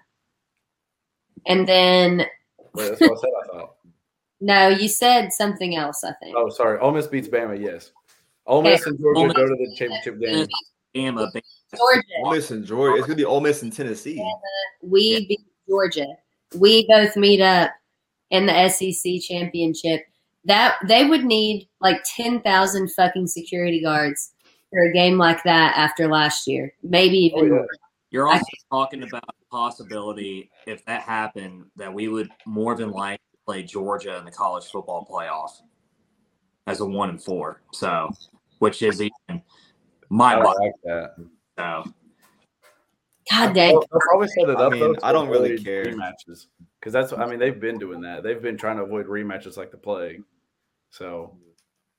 and 1.46 1.68
then 1.68 2.26
Wait, 2.74 2.90
that's 2.90 3.02
what 3.02 3.12
I 3.12 3.22
said. 3.22 3.30
I 3.44 3.58
thought. 3.58 3.76
no, 4.42 4.68
you 4.70 4.88
said 4.88 5.32
something 5.32 5.76
else. 5.76 6.04
I 6.04 6.14
think. 6.22 6.36
Oh, 6.38 6.50
sorry. 6.50 6.80
Ole 6.80 6.92
Miss 6.92 7.08
beats 7.08 7.28
Bama. 7.28 7.60
Yes. 7.60 7.92
Ole 8.46 8.64
Miss 8.64 8.86
and 8.86 9.00
Georgia 9.00 9.28
Miss- 9.28 9.34
go 9.34 9.48
to 9.48 9.56
the 9.56 9.76
championship 9.76 10.20
game. 10.20 10.48
Bama, 10.96 11.32
Bama. 11.32 11.42
Georgia, 11.78 12.02
Ole 12.24 12.32
Miss 12.32 12.52
and 12.52 12.66
Georgia. 12.66 12.98
It's 12.98 13.08
gonna 13.08 13.16
be 13.16 13.26
Ole 13.26 13.42
Miss 13.42 13.62
and 13.64 13.74
Tennessee. 13.74 14.24
we 14.82 15.26
beat 15.28 15.46
Georgia. 15.68 16.08
We 16.56 16.86
both 16.88 17.16
meet 17.16 17.42
up 17.42 17.72
in 18.30 18.46
the 18.46 18.70
SEC 18.70 19.22
championship. 19.22 20.06
That 20.46 20.76
they 20.88 21.06
would 21.06 21.24
need 21.24 21.70
like 21.80 22.04
ten 22.04 22.42
thousand 22.42 22.92
fucking 22.92 23.28
security 23.28 23.82
guards 23.82 24.34
for 24.72 24.84
a 24.84 24.94
game 24.94 25.18
like 25.18 25.42
that 25.44 25.78
after 25.78 26.08
last 26.08 26.48
year, 26.48 26.74
maybe 26.84 27.18
even 27.18 27.40
Oh, 27.40 27.44
yeah. 27.44 27.50
more. 27.52 27.68
You're 28.10 28.28
also 28.28 28.46
talking 28.72 29.04
about 29.04 29.26
the 29.26 29.46
possibility, 29.50 30.52
if 30.68 30.86
that 30.86 31.02
happened, 31.02 31.66
that 31.78 31.92
we 31.92 32.08
would 32.10 32.30
more 32.46 32.76
than 32.76 32.92
likely 32.92 33.20
play 33.46 33.64
Georgia 33.64 34.18
in 34.18 34.26
the 34.26 34.32
college 34.32 34.66
football 34.66 35.08
playoff 35.10 35.50
as 36.68 36.80
a 36.80 36.86
one 36.86 37.10
and 37.10 37.22
four. 37.22 37.62
So, 37.72 38.10
which 38.60 38.82
is 38.84 39.02
even 39.02 39.42
my 40.10 40.36
don't 40.36 40.60
like 40.60 40.74
that. 40.84 41.16
So, 41.58 41.84
God 43.32 43.54
dang. 43.54 43.72
They'll 43.72 43.80
they'll 43.80 44.00
probably 44.02 44.28
set 44.28 44.50
it 44.50 44.58
I 44.58 44.70
mean, 44.70 44.96
I 45.04 45.12
don't 45.12 45.30
really 45.30 45.58
care. 45.58 45.86
rematches 45.86 46.48
because 46.80 46.94
that's. 46.94 47.14
I 47.14 47.26
mean, 47.26 47.40
they've 47.40 47.60
been 47.60 47.78
doing 47.78 48.02
that. 48.02 48.24
They've 48.24 48.42
been 48.42 48.58
trying 48.58 48.78
to 48.78 48.84
avoid 48.84 49.08
rematches 49.08 49.58
like 49.58 49.72
the 49.72 49.78
plague. 49.78 50.24
So 50.90 51.38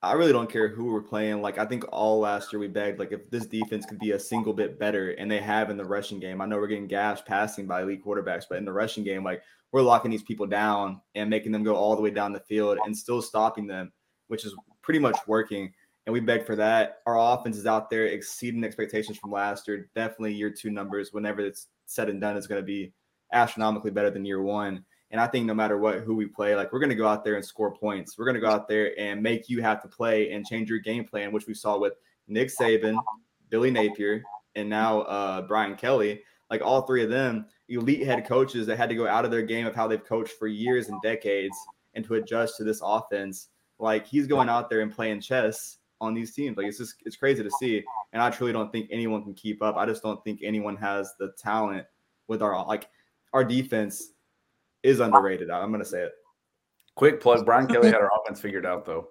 I 0.05 0.13
really 0.13 0.33
don't 0.33 0.51
care 0.51 0.69
who 0.69 0.93
we're 0.93 1.03
playing. 1.03 1.41
Like 1.41 1.59
I 1.59 1.65
think 1.65 1.85
all 1.91 2.21
last 2.21 2.53
year 2.53 2.61
we 2.61 2.69
begged 2.69 2.99
like 2.99 3.13
if 3.13 3.31
this 3.31 3.47
defense 3.47 3.87
could 3.87 3.99
be 3.99 4.13
a 4.13 4.19
single 4.19 4.53
bit 4.53 4.79
better, 4.79 5.13
and 5.13 5.31
they 5.31 5.41
have 5.41 5.71
in 5.71 5.77
the 5.77 5.85
rushing 5.85 6.21
game. 6.21 6.41
I 6.41 6.47
know 6.47 6.57
we're 6.57 6.67
getting 6.67 6.87
gashed 6.87 7.27
passing 7.27 7.67
by 7.67 7.83
elite 7.83 8.05
quarterbacks, 8.05 8.45
but 8.49 8.59
in 8.59 8.65
the 8.65 8.73
rushing 8.73 9.03
game, 9.03 9.25
like 9.25 9.43
we're 9.73 9.83
locking 9.83 10.11
these 10.11 10.23
people 10.23 10.47
down 10.47 11.01
and 11.15 11.31
making 11.31 11.53
them 11.53 11.65
go 11.65 11.75
all 11.75 11.97
the 11.97 12.03
way 12.03 12.11
down 12.11 12.33
the 12.33 12.41
field 12.41 12.79
and 12.85 12.97
still 12.97 13.23
stopping 13.23 13.67
them, 13.67 13.93
which 14.29 14.45
is 14.45 14.55
pretty 14.83 15.01
much 15.01 15.17
working. 15.27 15.73
And 16.07 16.13
we 16.13 16.21
beg 16.21 16.45
for 16.45 16.57
that. 16.57 16.99
Our 17.07 17.19
offense 17.19 17.57
is 17.57 17.67
out 17.67 17.89
there 17.89 18.07
exceeding 18.07 18.65
expectations 18.65 19.17
from 19.17 19.33
last 19.33 19.67
year. 19.67 19.89
Definitely 19.95 20.35
year 20.35 20.51
two 20.51 20.71
numbers, 20.71 21.13
whenever 21.13 21.41
it's 21.41 21.69
said 21.87 22.11
and 22.11 22.21
done, 22.21 22.37
is 22.37 22.47
going 22.47 22.61
to 22.61 22.67
be 22.67 22.93
astronomically 23.33 23.91
better 23.91 24.11
than 24.11 24.25
year 24.25 24.43
one. 24.43 24.85
And 25.11 25.21
I 25.21 25.27
think 25.27 25.47
no 25.47 25.55
matter 25.55 25.79
what 25.79 26.01
who 26.01 26.15
we 26.15 26.27
play, 26.27 26.57
like 26.57 26.73
we're 26.73 26.81
going 26.81 26.91
to 26.91 26.97
go 26.97 27.07
out 27.07 27.25
there 27.25 27.37
and 27.37 27.45
score 27.45 27.75
points. 27.75 28.19
We're 28.19 28.25
going 28.25 28.35
to 28.35 28.41
go 28.41 28.51
out 28.51 28.69
there 28.69 28.99
and 28.99 29.23
make 29.23 29.49
you 29.49 29.63
have 29.63 29.81
to 29.83 29.89
play 29.89 30.33
and 30.33 30.47
change 30.47 30.69
your 30.69 30.81
game 30.81 31.05
plan, 31.05 31.33
which 31.33 31.47
we 31.47 31.55
saw 31.55 31.79
with 31.79 31.95
Nick 32.27 32.49
Saban, 32.49 32.99
Billy 33.49 33.71
Napier, 33.71 34.23
and 34.57 34.69
now 34.69 35.03
uh, 35.03 35.43
Brian 35.43 35.77
Kelly. 35.77 36.23
Like 36.51 36.63
all 36.63 36.83
three 36.83 37.03
of 37.03 37.11
them, 37.11 37.47
elite 37.69 38.05
head 38.05 38.27
coaches 38.27 38.67
that 38.67 38.77
had 38.77 38.89
to 38.91 38.95
go 38.95 39.07
out 39.07 39.25
of 39.25 39.31
their 39.31 39.43
game 39.43 39.67
of 39.67 39.75
how 39.75 39.89
they've 39.89 40.05
coached 40.05 40.35
for 40.39 40.47
years 40.47 40.89
and 40.89 41.01
decades 41.01 41.57
and 41.95 42.05
to 42.05 42.15
adjust 42.15 42.57
to 42.59 42.65
this 42.65 42.81
offense. 42.83 43.49
Like 43.79 44.07
he's 44.07 44.27
going 44.27 44.49
out 44.49 44.69
there 44.69 44.81
and 44.81 44.93
playing 44.93 45.21
chess 45.21 45.79
on 46.05 46.15
these 46.15 46.35
teams. 46.35 46.57
Like 46.57 46.67
it's 46.67 46.79
just 46.79 46.97
it's 47.05 47.17
crazy 47.17 47.43
to 47.43 47.51
see. 47.59 47.85
And 48.13 48.23
I 48.23 48.31
truly 48.31 48.53
don't 48.53 48.71
think 48.71 48.89
anyone 48.91 49.23
can 49.23 49.35
keep 49.35 49.63
up. 49.63 49.77
I 49.77 49.87
just 49.87 50.03
don't 50.03 50.23
think 50.25 50.41
anyone 50.43 50.77
has 50.77 51.15
the 51.19 51.33
talent 51.39 51.87
with 52.29 52.43
our 52.43 52.65
like 52.67 52.89
our 53.33 53.45
defense 53.45 54.13
is 54.83 55.01
underrated. 55.01 55.51
I'm 55.51 55.71
gonna 55.71 55.85
say 55.85 56.03
it. 56.03 56.13
quick 56.95 57.21
plug: 57.21 57.45
Brian 57.45 57.67
Kelly 57.67 57.89
had 57.89 57.97
our 57.97 58.11
offense 58.21 58.41
figured 58.41 58.67
out 58.67 58.85
though. 58.85 59.09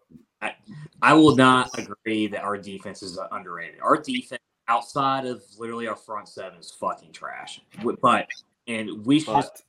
I 1.02 1.14
will 1.14 1.36
not 1.36 1.70
agree 1.78 2.28
that 2.28 2.44
our 2.44 2.58
defense 2.58 3.02
is 3.04 3.20
underrated. 3.32 3.80
Our 3.82 3.98
defense, 3.98 4.42
outside 4.68 5.26
of 5.26 5.44
literally 5.58 5.88
our 5.88 5.96
front 5.96 6.28
seven, 6.28 6.60
is 6.60 6.72
fucking 6.72 7.12
trash. 7.12 7.62
But 8.02 8.28
and 8.68 9.06
we 9.06 9.20
should 9.20 9.36
just 9.36 9.52
But 9.54 9.62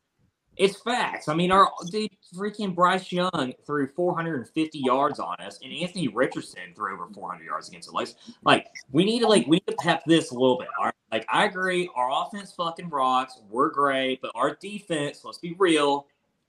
It's 0.57 0.81
facts. 0.81 1.29
I 1.29 1.35
mean, 1.35 1.51
our 1.51 1.71
dude, 1.91 2.11
freaking 2.35 2.75
Bryce 2.75 3.11
Young 3.11 3.53
threw 3.67 3.89
450 3.89 4.79
yards 4.79 5.19
on 5.19 5.37
us, 5.41 5.59
and 5.63 5.73
Anthony 5.73 6.09
Richardson 6.09 6.75
threw 6.77 6.95
over 6.95 7.13
400 7.13 7.45
yards 7.45 7.69
against 7.69 7.91
the 7.91 7.97
Lakers. 7.97 8.15
Like, 8.45 8.67
we 8.93 9.05
need 9.05 9.21
to 9.21 9.27
like 9.27 9.47
we 9.47 9.57
need 9.57 9.67
to 9.67 9.77
pep 9.81 10.03
this 10.07 10.31
a 10.31 10.35
little 10.35 10.59
bit. 10.59 10.69
All 10.79 10.87
right? 10.87 10.95
Like, 11.11 11.27
I 11.31 11.45
agree, 11.45 11.89
our 11.97 12.27
offense 12.27 12.53
fucking 12.53 12.89
rocks. 12.89 13.41
We're 13.49 13.71
great, 13.71 14.21
but 14.23 14.31
our 14.35 14.57
defense, 14.61 15.23
let's 15.25 15.39
be 15.39 15.55
real, 15.59 16.07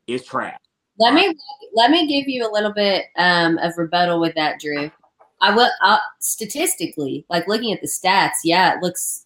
is 0.07 0.23
trash. 0.23 0.57
Let 0.99 1.13
me 1.13 1.35
let 1.73 1.91
me 1.91 2.07
give 2.07 2.27
you 2.27 2.47
a 2.47 2.51
little 2.51 2.73
bit 2.73 3.05
um, 3.17 3.57
of 3.57 3.73
rebuttal 3.77 4.19
with 4.19 4.35
that, 4.35 4.59
Drew. 4.59 4.91
I 5.41 5.53
will 5.53 5.69
uh, 5.83 5.99
statistically, 6.19 7.25
like 7.29 7.47
looking 7.47 7.73
at 7.73 7.81
the 7.81 7.87
stats, 7.87 8.41
yeah, 8.43 8.75
it 8.75 8.81
looks 8.81 9.25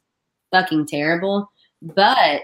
fucking 0.51 0.87
terrible. 0.87 1.51
But 1.81 2.43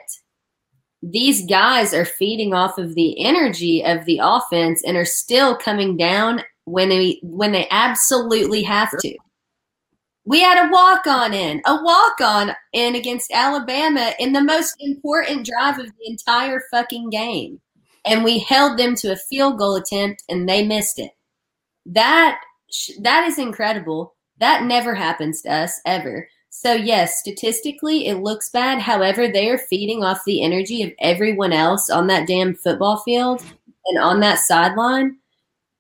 these 1.12 1.46
guys 1.46 1.94
are 1.94 2.06
feeding 2.06 2.54
off 2.54 2.78
of 2.78 2.96
the 2.96 3.24
energy 3.24 3.84
of 3.84 4.06
the 4.06 4.20
offense 4.22 4.84
and 4.84 4.98
are 4.98 5.06
still 5.06 5.56
coming 5.56 5.98
down 5.98 6.42
when 6.66 6.90
they 6.90 7.20
when 7.22 7.52
they 7.52 7.68
absolutely 7.70 8.64
have 8.64 8.90
to. 9.00 9.16
We 10.26 10.42
had 10.42 10.66
a 10.66 10.72
walk 10.72 11.06
on 11.06 11.34
in, 11.34 11.62
a 11.68 11.84
walk 11.84 12.20
on 12.20 12.52
in 12.74 12.96
against 12.96 13.32
Alabama 13.32 14.14
in 14.20 14.34
the 14.34 14.42
most 14.42 14.76
important 14.80 15.46
drive 15.46 15.78
of 15.78 15.86
the 15.86 16.10
entire 16.10 16.64
fucking 16.72 17.12
game 17.12 17.62
and 18.06 18.24
we 18.24 18.40
held 18.40 18.78
them 18.78 18.96
to 18.96 19.12
a 19.12 19.16
field 19.16 19.58
goal 19.58 19.76
attempt 19.76 20.24
and 20.30 20.48
they 20.48 20.66
missed 20.66 21.00
it. 21.00 21.12
That 21.86 22.40
that 23.02 23.26
is 23.28 23.38
incredible. 23.38 24.16
That 24.40 24.64
never 24.64 24.96
happens 24.96 25.42
to 25.42 25.52
us 25.52 25.80
ever. 25.86 26.28
So 26.58 26.72
yes, 26.72 27.20
statistically 27.20 28.08
it 28.08 28.24
looks 28.24 28.50
bad. 28.50 28.80
However, 28.80 29.28
they 29.28 29.50
are 29.50 29.58
feeding 29.58 30.06
off 30.06 30.24
the 30.26 30.42
energy 30.42 30.84
of 30.84 30.94
everyone 31.00 31.52
else 31.52 31.90
on 31.90 32.08
that 32.08 32.28
damn 32.28 32.56
football 32.56 32.98
field 33.02 33.44
and 33.88 34.00
on 34.00 34.22
that 34.22 34.40
sideline 34.40 35.18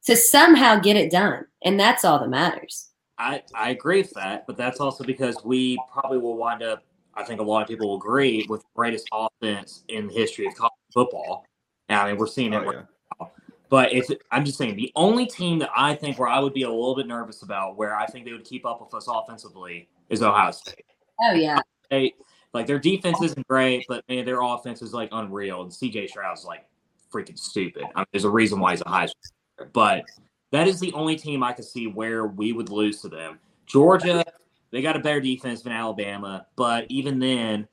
to 0.03 0.17
somehow 0.17 0.77
get 0.77 0.97
it 0.97 1.09
done. 1.09 1.45
And 1.63 1.79
that's 1.79 2.03
all 2.03 2.19
that 2.19 2.29
matters. 2.29 2.89
I, 3.17 3.41
I 3.55 3.69
agree 3.69 4.01
with 4.01 4.11
that, 4.11 4.45
but 4.45 4.57
that's 4.57 4.81
also 4.81 5.05
because 5.05 5.37
we 5.45 5.79
probably 5.91 6.17
will 6.17 6.35
wind 6.35 6.61
up, 6.61 6.83
I 7.15 7.23
think 7.23 7.39
a 7.39 7.43
lot 7.43 7.61
of 7.61 7.69
people 7.69 7.87
will 7.87 7.97
agree, 7.97 8.45
with 8.49 8.59
the 8.61 8.67
greatest 8.75 9.07
offense 9.13 9.85
in 9.87 10.07
the 10.07 10.13
history 10.13 10.45
of 10.45 10.55
college 10.55 10.73
football. 10.93 11.45
And, 11.87 11.99
I 11.99 12.09
mean, 12.09 12.17
we're 12.17 12.27
seeing 12.27 12.51
it 12.51 12.57
oh, 12.57 12.65
right 12.65 12.85
yeah. 13.21 13.27
But 13.69 13.93
if 13.93 14.07
I'm 14.29 14.43
just 14.43 14.57
saying, 14.57 14.75
the 14.75 14.91
only 14.95 15.25
team 15.25 15.57
that 15.59 15.69
I 15.75 15.95
think 15.95 16.19
where 16.19 16.27
I 16.27 16.39
would 16.39 16.53
be 16.53 16.63
a 16.63 16.69
little 16.69 16.95
bit 16.95 17.07
nervous 17.07 17.43
about, 17.43 17.77
where 17.77 17.95
I 17.95 18.05
think 18.05 18.25
they 18.25 18.33
would 18.33 18.43
keep 18.43 18.65
up 18.65 18.81
with 18.81 18.93
us 18.93 19.07
offensively, 19.09 19.87
is 20.09 20.21
Ohio 20.21 20.51
State. 20.51 20.85
Oh 21.21 21.33
yeah. 21.33 21.59
They, 21.89 22.13
like 22.53 22.67
their 22.67 22.79
defense 22.79 23.21
isn't 23.21 23.47
great, 23.47 23.85
but 23.87 24.03
man, 24.09 24.25
their 24.25 24.41
offense 24.41 24.81
is 24.81 24.93
like 24.93 25.09
unreal. 25.11 25.61
And 25.61 25.71
CJ 25.71 26.09
Stroud's 26.09 26.45
like 26.45 26.65
freaking 27.13 27.37
stupid. 27.37 27.83
I 27.95 27.99
mean, 27.99 28.05
there's 28.11 28.23
a 28.23 28.29
reason 28.29 28.59
why 28.59 28.71
he's 28.71 28.81
a 28.81 28.85
Heisman. 28.85 29.13
winner. 29.59 29.69
But 29.73 30.03
that 30.51 30.67
is 30.67 30.79
the 30.79 30.93
only 30.93 31.15
team 31.15 31.43
I 31.43 31.53
could 31.53 31.65
see 31.65 31.87
where 31.87 32.27
we 32.27 32.53
would 32.53 32.69
lose 32.69 33.01
to 33.01 33.09
them. 33.09 33.39
Georgia, 33.65 34.23
they 34.71 34.81
got 34.81 34.95
a 34.95 34.99
better 34.99 35.19
defense 35.19 35.61
than 35.63 35.73
Alabama, 35.73 36.45
but 36.55 36.85
even 36.89 37.19
then, 37.19 37.67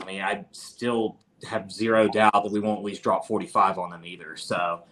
I 0.00 0.04
mean, 0.04 0.20
I 0.20 0.44
still 0.52 1.18
have 1.48 1.70
zero 1.70 2.08
doubt 2.08 2.32
that 2.32 2.50
we 2.50 2.60
won't 2.60 2.78
at 2.78 2.84
least 2.84 3.02
drop 3.02 3.26
45 3.26 3.78
on 3.78 3.90
them 3.90 4.04
either. 4.04 4.36
So, 4.36 4.82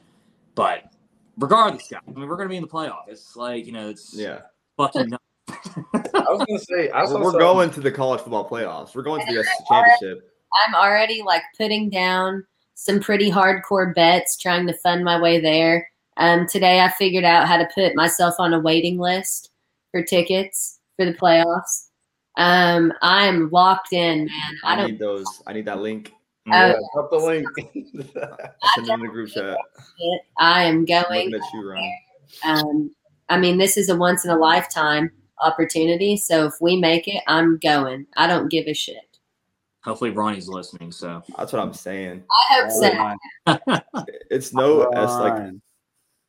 but 0.55 0.93
regardless, 1.39 1.89
guys, 1.89 2.01
I 2.07 2.11
mean, 2.13 2.29
we're 2.29 2.37
going 2.37 2.49
to 2.49 2.53
be 2.53 2.57
in 2.57 2.63
the 2.63 2.69
playoff. 2.69 3.09
It's 3.09 3.35
like, 3.37 3.67
you 3.67 3.73
know, 3.73 3.89
it's 3.89 4.15
Yeah. 4.15 4.43
fucking 4.77 5.09
nuts. 5.11 5.69
I 6.29 6.33
was 6.33 6.45
gonna 6.47 6.59
say 6.59 6.91
I 6.91 7.05
saw 7.07 7.19
We're, 7.19 7.33
we're 7.33 7.39
going 7.39 7.71
to 7.71 7.81
the 7.81 7.91
college 7.93 8.21
football 8.21 8.49
playoffs. 8.49 8.95
We're 8.95 9.03
going 9.03 9.27
to 9.27 9.33
the 9.35 9.43
SEC 9.43 9.67
championship. 9.69 10.31
I'm 10.67 10.75
already 10.75 11.23
like 11.23 11.43
putting 11.57 11.91
down 11.91 12.45
some 12.75 13.01
pretty 13.01 13.31
hardcore 13.31 13.95
bets, 13.95 14.37
trying 14.37 14.67
to 14.67 14.75
fund 14.75 15.05
my 15.05 15.21
way 15.21 15.41
there. 15.41 15.89
Um, 16.17 16.47
today, 16.47 16.81
I 16.81 16.91
figured 16.91 17.25
out 17.25 17.49
how 17.49 17.57
to 17.57 17.69
put 17.75 17.95
myself 17.95 18.35
on 18.39 18.53
a 18.53 18.61
waiting 18.61 18.99
list 18.99 19.51
for 19.91 20.03
tickets 20.03 20.79
for 20.97 21.07
the 21.07 21.15
playoffs. 21.15 21.89
Um, 22.37 22.93
I 23.03 23.27
am 23.27 23.51
locked 23.51 23.93
in, 23.93 24.27
man. 24.27 24.59
I 24.65 24.73
I 24.73 24.77
don't. 24.77 24.91
need 24.91 24.99
those. 24.99 25.27
I 25.47 25.53
need 25.53 25.67
that 25.67 25.81
link. 25.81 26.13
Yeah, 26.47 26.75
drop 26.95 27.11
the 27.11 27.19
link. 27.19 27.47
Send 28.75 28.89
it 28.89 28.93
in 28.93 29.01
the 29.01 29.09
group 29.09 29.31
chat. 29.31 29.57
I 30.39 30.65
am 30.65 30.79
I'm 30.79 30.85
going. 30.85 31.31
looking 31.31 31.35
at 31.35 31.55
you, 31.55 31.71
Ron. 31.71 31.93
Um, 32.45 32.95
I 33.29 33.39
mean, 33.39 33.59
this 33.59 33.77
is 33.77 33.89
a 33.89 33.97
once 33.97 34.25
in 34.25 34.31
a 34.31 34.37
lifetime 34.37 35.11
opportunity. 35.45 36.17
So 36.17 36.47
if 36.47 36.55
we 36.61 36.77
make 36.77 37.09
it, 37.09 37.23
I'm 37.27 37.59
going. 37.59 38.07
I 38.17 38.27
don't 38.27 38.49
give 38.49 38.67
a 38.67 38.75
shit. 38.75 39.19
Hopefully, 39.85 40.11
Ronnie's 40.11 40.49
listening. 40.49 40.93
So, 40.93 41.23
That's 41.37 41.53
what 41.53 41.61
I'm 41.61 41.75
saying. 41.75 42.23
I 42.31 42.55
hope 42.55 42.71
so. 42.71 43.81
It's 44.31 44.55
no 44.55 44.83
it's 44.83 45.13
like 45.13 45.53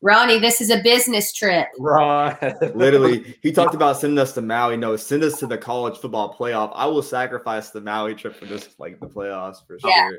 Ronnie, 0.02 0.38
this 0.38 0.60
is 0.60 0.68
a 0.70 0.82
business 0.82 1.32
trip. 1.32 1.68
Ron. 1.78 2.36
literally 2.74 3.36
he 3.42 3.50
talked 3.52 3.74
about 3.74 3.96
sending 3.96 4.18
us 4.18 4.32
to 4.34 4.42
Maui. 4.42 4.76
No, 4.76 4.96
send 4.96 5.22
us 5.22 5.38
to 5.38 5.46
the 5.46 5.56
college 5.56 5.96
football 5.96 6.34
playoff. 6.34 6.72
I 6.74 6.84
will 6.84 7.02
sacrifice 7.02 7.70
the 7.70 7.80
Maui 7.80 8.14
trip 8.14 8.36
for 8.36 8.44
just 8.44 8.78
like 8.78 9.00
the 9.00 9.06
playoffs 9.06 9.66
for 9.66 9.78
sure. 9.78 9.90
Yeah. 9.90 10.10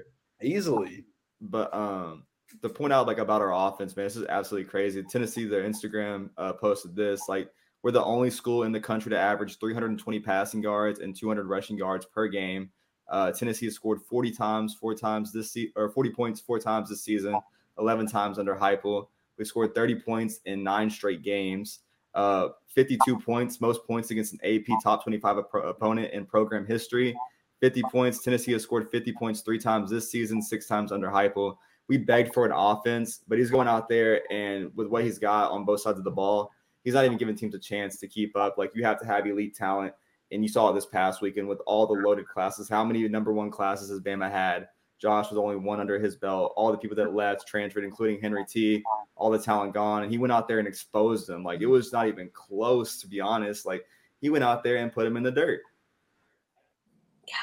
easily. 0.41 1.05
But 1.39 1.71
um 1.73 2.23
to 2.61 2.69
point 2.69 2.93
out 2.93 3.07
like 3.07 3.17
about 3.17 3.41
our 3.41 3.53
offense, 3.53 3.95
man, 3.95 4.05
this 4.05 4.15
is 4.15 4.25
absolutely 4.27 4.69
crazy. 4.69 5.03
Tennessee, 5.03 5.45
their 5.45 5.63
Instagram 5.63 6.29
uh, 6.37 6.53
posted 6.53 6.95
this. 6.95 7.21
Like, 7.27 7.49
we're 7.85 7.91
the 7.91 8.03
only 8.03 8.31
school 8.31 8.63
in 8.63 8.71
the 8.71 8.79
country 8.79 9.11
to 9.11 9.19
average 9.19 9.59
320 9.59 10.19
passing 10.21 10.63
yards 10.63 11.01
and 11.01 11.15
200 11.15 11.45
rushing 11.45 11.77
yards 11.77 12.03
per 12.03 12.27
game. 12.27 12.71
Uh, 13.07 13.31
Tennessee 13.31 13.67
has 13.67 13.75
scored 13.75 14.01
40 14.01 14.31
times, 14.31 14.73
four 14.73 14.95
times 14.95 15.31
this 15.31 15.51
season, 15.51 15.71
or 15.75 15.89
40 15.89 16.09
points 16.09 16.41
four 16.41 16.57
times 16.57 16.89
this 16.89 17.03
season, 17.03 17.39
11 17.77 18.07
times 18.07 18.39
under 18.39 18.55
Heupel. 18.55 19.05
We 19.37 19.45
scored 19.45 19.75
30 19.75 19.99
points 19.99 20.39
in 20.45 20.63
nine 20.63 20.89
straight 20.89 21.21
games. 21.21 21.81
Uh, 22.15 22.47
52 22.69 23.19
points, 23.19 23.61
most 23.61 23.85
points 23.85 24.09
against 24.09 24.33
an 24.33 24.39
AP 24.43 24.65
top 24.83 25.03
25 25.03 25.37
op- 25.37 25.53
opponent 25.53 26.11
in 26.11 26.25
program 26.25 26.65
history. 26.65 27.15
50 27.61 27.83
points. 27.91 28.23
Tennessee 28.23 28.53
has 28.53 28.63
scored 28.63 28.89
50 28.89 29.13
points 29.13 29.41
three 29.41 29.59
times 29.59 29.91
this 29.91 30.09
season, 30.09 30.41
six 30.41 30.65
times 30.65 30.91
under 30.91 31.09
Heupel. 31.09 31.55
We 31.87 31.99
begged 31.99 32.33
for 32.33 32.47
an 32.47 32.51
offense, 32.51 33.19
but 33.27 33.37
he's 33.37 33.51
going 33.51 33.67
out 33.67 33.87
there 33.87 34.23
and 34.33 34.71
with 34.75 34.87
what 34.87 35.03
he's 35.03 35.19
got 35.19 35.51
on 35.51 35.65
both 35.65 35.81
sides 35.81 35.99
of 35.99 36.03
the 36.03 36.09
ball, 36.09 36.51
he's 36.85 36.93
not 36.93 37.03
even 37.03 37.17
giving 37.17 37.35
teams 37.35 37.53
a 37.55 37.59
chance 37.59 37.97
to 37.97 38.07
keep 38.07 38.37
up. 38.37 38.57
Like 38.57 38.71
you 38.73 38.85
have 38.85 38.99
to 39.01 39.05
have 39.05 39.27
elite 39.27 39.55
talent. 39.55 39.93
And 40.31 40.41
you 40.41 40.47
saw 40.49 40.69
it 40.69 40.73
this 40.73 40.85
past 40.85 41.21
weekend 41.21 41.47
with 41.47 41.59
all 41.67 41.85
the 41.85 41.93
loaded 41.93 42.27
classes. 42.27 42.69
How 42.69 42.83
many 42.83 43.07
number 43.07 43.33
one 43.33 43.51
classes 43.51 43.89
has 43.89 43.99
Bama 43.99 44.31
had? 44.31 44.67
Josh 44.97 45.29
was 45.29 45.37
only 45.37 45.55
one 45.55 45.79
under 45.79 45.99
his 45.99 46.15
belt. 46.15 46.53
All 46.55 46.71
the 46.71 46.77
people 46.77 46.95
that 46.95 47.13
left 47.13 47.47
transferred, 47.47 47.83
including 47.83 48.19
Henry 48.21 48.45
T, 48.45 48.81
all 49.15 49.29
the 49.29 49.37
talent 49.37 49.73
gone. 49.73 50.03
And 50.03 50.11
he 50.11 50.17
went 50.17 50.31
out 50.31 50.47
there 50.47 50.59
and 50.59 50.67
exposed 50.67 51.27
them. 51.27 51.43
Like 51.43 51.61
it 51.61 51.67
was 51.67 51.91
not 51.91 52.07
even 52.07 52.29
close, 52.33 52.99
to 53.01 53.07
be 53.07 53.19
honest. 53.19 53.65
Like 53.65 53.85
he 54.21 54.29
went 54.29 54.43
out 54.43 54.63
there 54.63 54.77
and 54.77 54.91
put 54.91 55.05
him 55.05 55.17
in 55.17 55.23
the 55.23 55.31
dirt. 55.31 55.61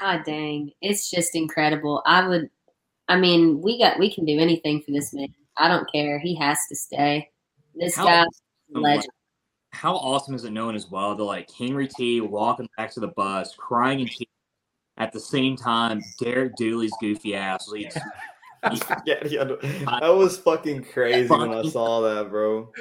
God 0.01 0.23
dang, 0.25 0.73
it's 0.81 1.11
just 1.11 1.35
incredible. 1.35 2.03
I 2.07 2.27
would, 2.27 2.51
I 3.09 3.17
mean, 3.17 3.61
we 3.61 3.79
got 3.79 3.99
we 3.99 4.13
can 4.13 4.25
do 4.25 4.39
anything 4.39 4.81
for 4.81 4.93
this 4.93 5.13
man. 5.13 5.35
I 5.57 5.69
don't 5.69 5.91
care. 5.91 6.19
He 6.19 6.35
has 6.37 6.59
to 6.69 6.77
stay. 6.77 7.31
This 7.75 7.97
How- 7.97 8.07
guy's 8.07 8.27
a 8.75 8.77
I'm 8.77 8.83
legend. 8.83 9.09
How 9.73 9.97
awesome 9.97 10.35
is 10.35 10.45
it 10.45 10.53
knowing 10.53 10.77
as 10.77 10.91
well 10.91 11.15
that 11.15 11.25
like 11.25 11.51
Henry 11.51 11.89
T 11.89 12.21
walking 12.21 12.69
back 12.77 12.93
to 12.93 13.01
the 13.01 13.09
bus, 13.09 13.55
crying 13.57 14.01
and 14.01 14.11
tears 14.11 14.29
at 14.99 15.13
the 15.13 15.21
same 15.21 15.57
time 15.57 16.03
Derek 16.21 16.55
Dooley's 16.57 16.93
goofy 17.01 17.35
ass 17.35 17.69
leads 17.69 17.97
yeah, 19.07 19.17
yeah, 19.27 19.45
that 19.45 20.15
was 20.15 20.39
fucking 20.39 20.85
crazy 20.85 21.29
when 21.29 21.53
I 21.53 21.63
saw 21.69 22.01
that, 22.03 22.31
bro. 22.31 22.73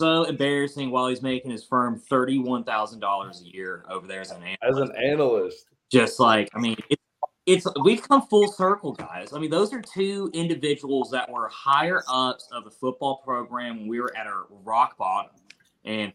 so 0.00 0.24
embarrassing 0.24 0.90
while 0.90 1.08
he's 1.08 1.22
making 1.22 1.50
his 1.50 1.64
firm 1.64 1.98
thirty 1.98 2.38
one 2.38 2.64
thousand 2.64 3.00
dollars 3.00 3.42
a 3.42 3.48
year 3.54 3.84
over 3.88 4.06
there 4.06 4.20
as 4.20 4.30
an 4.30 4.42
analyst. 4.42 4.62
As 4.62 4.76
an 4.76 4.92
analyst, 4.96 5.66
Just 5.90 6.20
like 6.20 6.48
I 6.54 6.58
mean, 6.58 6.76
it's, 6.88 7.02
it's 7.46 7.66
we've 7.82 8.06
come 8.06 8.22
full 8.22 8.50
circle, 8.52 8.92
guys. 8.92 9.32
I 9.32 9.38
mean, 9.38 9.50
those 9.50 9.72
are 9.72 9.82
two 9.82 10.30
individuals 10.32 11.10
that 11.10 11.30
were 11.30 11.48
higher 11.48 12.02
ups 12.08 12.48
of 12.52 12.64
the 12.64 12.70
football 12.70 13.18
program 13.24 13.80
when 13.80 13.88
we 13.88 14.00
were 14.00 14.16
at 14.16 14.26
our 14.26 14.46
rock 14.64 14.98
bottom, 14.98 15.32
and 15.84 16.12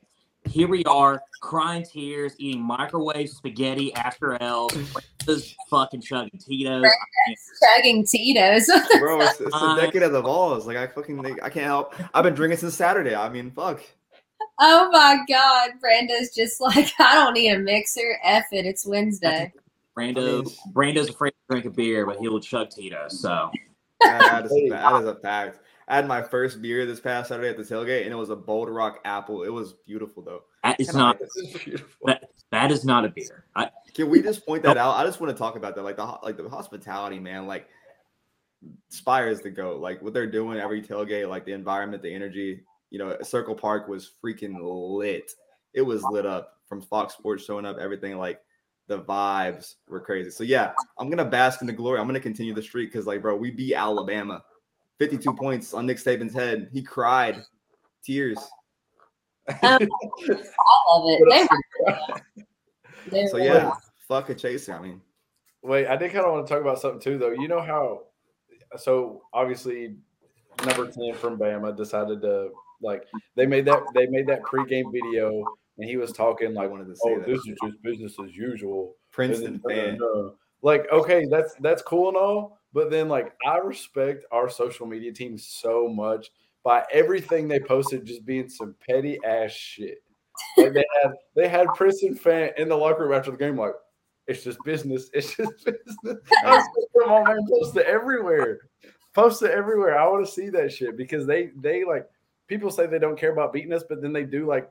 here 0.48 0.68
we 0.68 0.84
are 0.86 1.22
crying 1.42 1.84
tears, 1.84 2.36
eating 2.38 2.62
microwave 2.62 3.30
spaghetti 3.30 3.94
after 3.94 4.42
L, 4.42 4.70
just 5.26 5.56
fucking 5.70 6.02
chugging 6.02 6.40
Tito's. 6.40 6.86
Chugging 7.62 8.06
Tito's. 8.06 8.66
Bro, 9.00 9.22
it's, 9.22 9.42
it's 9.42 9.52
the 9.52 9.58
uh, 9.58 9.76
decade 9.80 10.04
of 10.04 10.12
the 10.12 10.22
Vols. 10.22 10.68
Like 10.68 10.78
I 10.78 10.88
fucking, 10.88 11.26
I 11.42 11.50
can't 11.50 11.66
help. 11.66 11.94
I've 12.14 12.24
been 12.24 12.34
drinking 12.34 12.60
since 12.60 12.76
Saturday. 12.76 13.16
I 13.16 13.30
mean, 13.30 13.52
fuck. 13.52 13.82
oh 14.60 14.90
my 14.92 15.20
God. 15.28 15.72
Brando's 15.84 16.34
just 16.34 16.62
like, 16.62 16.92
I 17.00 17.16
don't 17.16 17.34
need 17.34 17.52
a 17.52 17.60
mixer. 17.60 18.18
F 18.24 18.46
it. 18.52 18.66
It's 18.66 18.86
Wednesday. 18.86 19.54
Brando, 19.98 20.48
I 20.48 20.70
Brando's 20.72 21.10
afraid 21.10 21.32
to 21.32 21.36
drink 21.50 21.66
a 21.66 21.70
beer, 21.70 22.06
but 22.06 22.18
he'll 22.18 22.40
chug 22.40 22.70
Tito's. 22.70 23.22
So 23.22 23.50
Yeah, 24.02 24.20
that, 24.20 24.46
is 24.46 24.52
a, 24.52 24.70
that 24.70 25.02
is 25.02 25.08
a 25.08 25.16
fact. 25.16 25.60
I 25.88 25.96
had 25.96 26.08
my 26.08 26.22
first 26.22 26.62
beer 26.62 26.86
this 26.86 27.00
past 27.00 27.30
Saturday 27.30 27.50
at 27.50 27.58
the 27.58 27.64
tailgate, 27.64 28.04
and 28.04 28.12
it 28.12 28.16
was 28.16 28.30
a 28.30 28.36
Bold 28.36 28.70
Rock 28.70 29.00
apple. 29.06 29.44
It 29.44 29.50
was 29.50 29.74
beautiful 29.86 30.24
though. 30.24 30.44
that 30.64 30.80
is 30.80 30.94
not 30.94 31.20
beautiful. 31.64 32.08
that, 32.08 32.30
that 32.52 32.72
is 32.72 32.84
not 32.84 33.06
a 33.06 33.10
beer. 33.10 33.46
I, 33.56 33.70
Can 33.94 34.10
we 34.10 34.22
just 34.22 34.46
point 34.46 34.64
that 34.64 34.78
out? 34.78 34.96
I 34.96 35.06
just 35.06 35.22
want 35.22 35.36
to 35.36 35.38
talk 35.38 35.56
about 35.56 35.76
that, 35.76 35.84
like 35.84 35.98
the 35.98 36.18
like 36.24 36.38
the 36.38 36.50
hospitality, 36.50 37.20
man. 37.20 37.46
Like 37.46 37.68
Spire 38.90 39.28
is 39.28 39.42
the 39.42 39.50
go. 39.50 39.78
Like 39.78 40.02
what 40.02 40.14
they're 40.14 40.30
doing 40.30 40.60
every 40.60 40.82
tailgate, 40.82 41.30
like 41.30 41.46
the 41.46 41.54
environment, 41.54 42.02
the 42.02 42.14
energy. 42.14 42.64
You 42.90 43.00
know, 43.00 43.18
Circle 43.22 43.56
Park 43.56 43.88
was 43.88 44.12
freaking 44.24 44.56
lit. 44.62 45.32
It 45.74 45.82
was 45.82 46.04
lit 46.04 46.26
up 46.26 46.60
from 46.68 46.82
Fox 46.82 47.14
Sports 47.14 47.46
showing 47.46 47.66
up. 47.66 47.78
Everything 47.78 48.18
like 48.18 48.42
the 48.88 49.02
vibes 49.02 49.76
were 49.88 50.00
crazy. 50.00 50.30
So 50.30 50.44
yeah, 50.44 50.74
I'm 51.00 51.10
gonna 51.10 51.26
bask 51.26 51.62
in 51.62 51.68
the 51.68 51.74
glory. 51.74 52.00
I'm 52.00 52.08
gonna 52.08 52.20
continue 52.20 52.54
the 52.54 52.62
streak 52.62 52.92
because 52.92 53.06
like, 53.08 53.22
bro, 53.22 53.36
we 53.36 53.52
beat 53.52 53.74
Alabama, 53.76 54.44
52 55.00 55.34
points 55.34 55.74
on 55.74 55.86
Nick 55.86 55.98
Saban's 55.98 56.34
head. 56.34 56.70
He 56.72 56.82
cried, 56.84 57.42
tears. 58.04 58.38
Um, 59.48 59.58
I 59.64 59.78
love 60.90 61.04
it. 61.08 61.20
They 61.30 61.92
were, 61.94 62.22
they 63.12 63.28
So 63.28 63.34
were- 63.38 63.44
yeah, 63.44 63.72
fuck 64.08 64.30
a 64.30 64.36
chaser. 64.36 64.74
I 64.74 64.82
mean, 64.82 65.02
Wait, 65.64 65.88
I 65.88 65.96
did 65.96 66.12
kind 66.12 66.24
of 66.26 66.32
want 66.32 66.46
to 66.46 66.54
talk 66.54 66.62
about 66.62 66.80
something 66.80 67.00
too, 67.00 67.18
though. 67.18 67.32
You 67.32 67.48
know 67.48 67.60
how? 67.62 68.04
So 68.78 69.24
obviously, 69.34 69.96
number 70.64 70.92
ten 70.92 71.16
from 71.16 71.40
Bama 71.40 71.76
decided 71.76 72.22
to 72.22 72.50
like 72.84 73.06
they 73.36 73.48
made 73.48 73.66
that 73.66 73.82
they 73.96 74.06
made 74.06 74.28
that 74.28 74.44
pregame 74.44 74.92
video, 74.92 75.44
and 75.78 75.90
he 75.90 75.98
was 75.98 76.12
talking 76.12 76.54
like, 76.54 76.70
wanted 76.70 76.88
to 76.88 76.96
say 76.96 77.02
"Oh, 77.16 77.20
that. 77.20 77.28
this 77.28 77.40
is 77.40 77.58
just 77.64 77.82
business 77.84 78.16
as 78.24 78.36
usual." 78.36 78.96
Princeton 79.12 79.56
And 79.56 79.62
then, 79.66 79.98
fan. 79.98 80.00
uh, 80.02 80.30
like, 80.62 80.90
okay, 80.92 81.26
that's 81.30 81.56
that's 81.62 81.82
cool 81.82 82.08
and 82.10 82.18
all, 82.18 82.60
but 82.74 82.90
then 82.92 83.08
like 83.10 83.34
I 83.46 83.58
respect 83.58 84.26
our 84.32 84.50
social 84.50 84.86
media 84.86 85.12
team 85.14 85.38
so 85.38 85.88
much 85.88 86.32
by 86.64 86.84
everything 86.92 87.48
they 87.48 87.60
posted 87.60 88.06
just 88.06 88.26
being 88.26 88.50
some 88.50 88.76
petty 88.88 89.20
ass 89.24 89.52
shit. 89.52 90.00
Like 90.58 90.74
they 90.74 90.86
had 91.02 91.12
they 91.36 91.48
had 91.48 91.68
Princeton 91.76 92.16
fan 92.16 92.52
in 92.58 92.68
the 92.68 92.76
locker 92.76 93.04
room 93.04 93.14
after 93.14 93.32
the 93.32 93.38
game, 93.38 93.58
like 93.58 93.74
it's 94.28 94.44
just 94.44 94.58
business. 94.66 95.10
It's 95.14 95.36
just 95.36 95.54
business. 95.66 96.22
I 96.44 96.56
was 96.58 96.66
like, 96.78 97.04
come 97.04 97.12
on, 97.14 97.24
man, 97.26 97.48
post 97.50 97.78
it 97.78 97.86
everywhere. 97.86 98.60
Post 99.14 99.44
it 99.44 99.52
everywhere. 99.52 99.98
I 99.98 100.08
want 100.08 100.26
to 100.26 100.32
see 100.32 100.50
that 100.50 100.74
shit 100.74 100.98
because 100.98 101.26
they 101.26 101.52
they 101.62 101.86
like 101.86 102.08
people 102.48 102.70
say 102.70 102.86
they 102.88 103.00
don't 103.00 103.18
care 103.20 103.32
about 103.32 103.54
beating 103.54 103.72
us, 103.72 103.84
but 103.88 104.02
then 104.02 104.12
they 104.12 104.24
do 104.24 104.46
like 104.46 104.70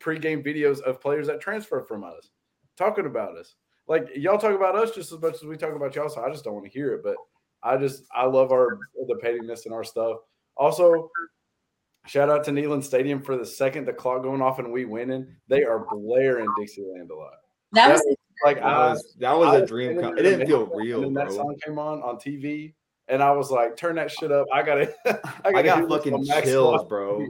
pregame 0.00 0.44
videos 0.44 0.80
of 0.80 1.00
players 1.00 1.26
that 1.26 1.40
transfer 1.40 1.82
from 1.82 2.04
us 2.04 2.30
talking 2.76 3.06
about 3.06 3.36
us. 3.36 3.54
Like 3.86 4.08
y'all 4.14 4.38
talk 4.38 4.54
about 4.54 4.76
us 4.76 4.92
just 4.92 5.12
as 5.12 5.20
much 5.20 5.34
as 5.34 5.44
we 5.44 5.56
talk 5.56 5.74
about 5.74 5.94
y'all. 5.94 6.08
So 6.08 6.22
I 6.24 6.30
just 6.30 6.44
don't 6.44 6.54
want 6.54 6.66
to 6.66 6.70
hear 6.72 6.94
it. 6.94 7.02
But 7.02 7.16
I 7.62 7.76
just 7.76 8.04
I 8.14 8.24
love 8.26 8.52
our 8.52 8.78
the 9.08 9.16
pettiness 9.16 9.66
and 9.66 9.74
our 9.74 9.84
stuff. 9.84 10.18
Also, 10.56 11.10
shout 12.06 12.30
out 12.30 12.44
to 12.44 12.50
Neyland 12.50 12.84
Stadium 12.84 13.22
for 13.22 13.36
the 13.36 13.44
second 13.44 13.86
the 13.86 13.92
clock 13.92 14.22
going 14.22 14.42
off 14.42 14.58
and 14.58 14.72
we 14.72 14.84
winning. 14.84 15.26
They 15.48 15.64
are 15.64 15.86
blaring 15.90 16.48
Dixieland 16.58 17.08
Delight. 17.08 17.34
that 17.72 17.92
was 17.92 18.16
Like 18.44 18.56
That 18.56 18.64
I 18.64 18.90
was 18.92 19.16
that 19.18 19.32
was 19.36 19.48
I 19.48 19.56
a 19.56 19.60
was 19.60 19.68
dream. 19.68 20.00
Come. 20.00 20.16
It 20.16 20.22
didn't 20.22 20.46
feel 20.46 20.70
and 20.72 20.80
real, 20.80 21.00
then 21.02 21.14
that 21.14 21.28
bro. 21.28 21.36
song 21.36 21.56
came 21.64 21.78
on 21.78 22.02
on 22.02 22.16
TV, 22.16 22.74
and 23.08 23.22
I 23.22 23.32
was 23.32 23.50
like, 23.50 23.76
"Turn 23.76 23.96
that 23.96 24.10
shit 24.10 24.32
up! 24.32 24.46
I 24.52 24.62
gotta, 24.62 24.94
I, 25.06 25.18
I 25.44 25.52
gotta 25.52 25.62
got 25.64 25.78
hear 25.78 25.88
fucking 25.88 26.24
chills, 26.44 26.84
bro. 26.84 27.26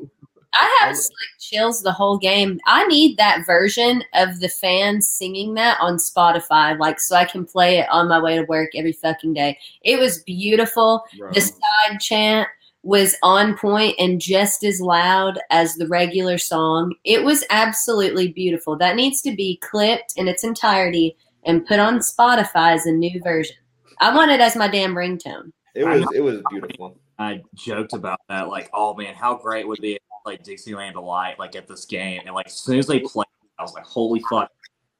I 0.53 0.79
have 0.81 0.97
like 0.97 1.39
chills 1.39 1.83
the 1.83 1.93
whole 1.93 2.19
game. 2.19 2.59
I 2.67 2.87
need 2.87 3.17
that 3.17 3.47
version 3.47 4.03
of 4.15 4.41
the 4.41 4.49
fans 4.49 5.09
singing 5.09 5.55
that 5.55 5.79
on 5.81 5.97
Spotify, 5.97 6.79
like 6.79 7.01
so 7.01 7.17
I 7.17 7.25
can 7.25 7.45
play 7.45 7.79
it 7.79 7.89
on 7.91 8.09
my 8.09 8.21
way 8.21 8.37
to 8.37 8.43
work 8.43 8.71
every 8.75 8.93
fucking 8.93 9.35
day. 9.35 9.59
It 9.83 9.99
was 9.99 10.23
beautiful. 10.25 11.05
bro. 11.19 11.33
The 11.33 11.41
side 11.41 12.01
chant 12.01 12.49
was 12.83 13.15
on 13.23 13.57
point 13.57 13.95
and 13.99 14.21
just 14.21 14.65
as 14.65 14.81
loud 14.81 15.39
as 15.51 15.75
the 15.75 15.87
regular 15.87 16.39
song. 16.39 16.95
It 17.05 17.23
was 17.23 17.45
absolutely 17.51 18.33
beautiful. 18.33 18.77
That 18.77 18.97
needs 18.97 19.21
to 19.23 19.37
be 19.37 19.59
clipped 19.63 20.15
in 20.17 20.29
its 20.29 20.45
entirety 20.45 21.17
and 21.45 21.67
put 21.67 21.79
on 21.79 21.99
Spotify 21.99 22.75
as 22.75 22.87
a 22.87 22.93
new 22.93 23.21
version. 23.23 23.57
I 24.01 24.15
want 24.15 24.31
it 24.31 24.41
as 24.41 24.57
my 24.57 24.69
damn 24.69 24.95
ringtone. 24.95 25.53
It 25.75 25.85
was 25.85 26.07
it 26.15 26.21
was 26.21 26.41
beautiful. 26.51 26.97
I 27.19 27.43
joked 27.55 27.93
about 27.93 28.21
that, 28.31 28.49
like, 28.49 28.71
oh 28.73 28.95
man, 28.95 29.15
how 29.15 29.37
great 29.37 29.69
would 29.69 29.79
it 29.79 29.83
be 29.83 29.99
like 30.31 30.43
Dixieland 30.43 30.95
Delight, 30.95 31.39
like 31.39 31.57
at 31.57 31.67
this 31.67 31.85
game, 31.85 32.23
and 32.25 32.35
like 32.35 32.47
as 32.47 32.55
soon 32.59 32.79
as 32.79 32.87
they 32.87 33.01
played, 33.01 33.27
I 33.59 33.63
was 33.63 33.75
like, 33.75 33.85
holy 33.85 34.23
fuck, 34.31 34.51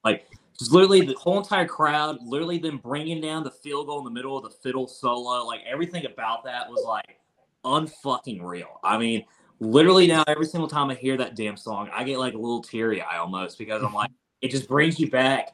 like 0.03 0.27
just 0.57 0.71
literally 0.71 1.01
the 1.01 1.13
whole 1.13 1.39
entire 1.39 1.67
crowd, 1.67 2.17
literally 2.21 2.59
them 2.59 2.77
bringing 2.77 3.21
down 3.21 3.43
the 3.43 3.51
field 3.51 3.87
goal 3.87 3.99
in 3.99 4.05
the 4.05 4.11
middle 4.11 4.37
of 4.37 4.43
the 4.43 4.49
fiddle 4.49 4.87
solo, 4.87 5.45
like 5.45 5.61
everything 5.67 6.05
about 6.05 6.43
that 6.43 6.69
was 6.69 6.85
like 6.85 7.19
unfucking 7.65 8.43
real. 8.43 8.79
I 8.83 8.97
mean, 8.97 9.25
literally 9.59 10.07
now 10.07 10.23
every 10.27 10.45
single 10.45 10.69
time 10.69 10.89
I 10.89 10.95
hear 10.95 11.17
that 11.17 11.35
damn 11.35 11.57
song, 11.57 11.89
I 11.93 12.03
get 12.03 12.19
like 12.19 12.33
a 12.33 12.37
little 12.37 12.61
teary 12.61 13.01
eye 13.01 13.17
almost 13.17 13.57
because 13.57 13.81
I'm 13.81 13.93
like, 13.93 14.11
it 14.41 14.51
just 14.51 14.67
brings 14.67 14.99
you 14.99 15.09
back 15.09 15.49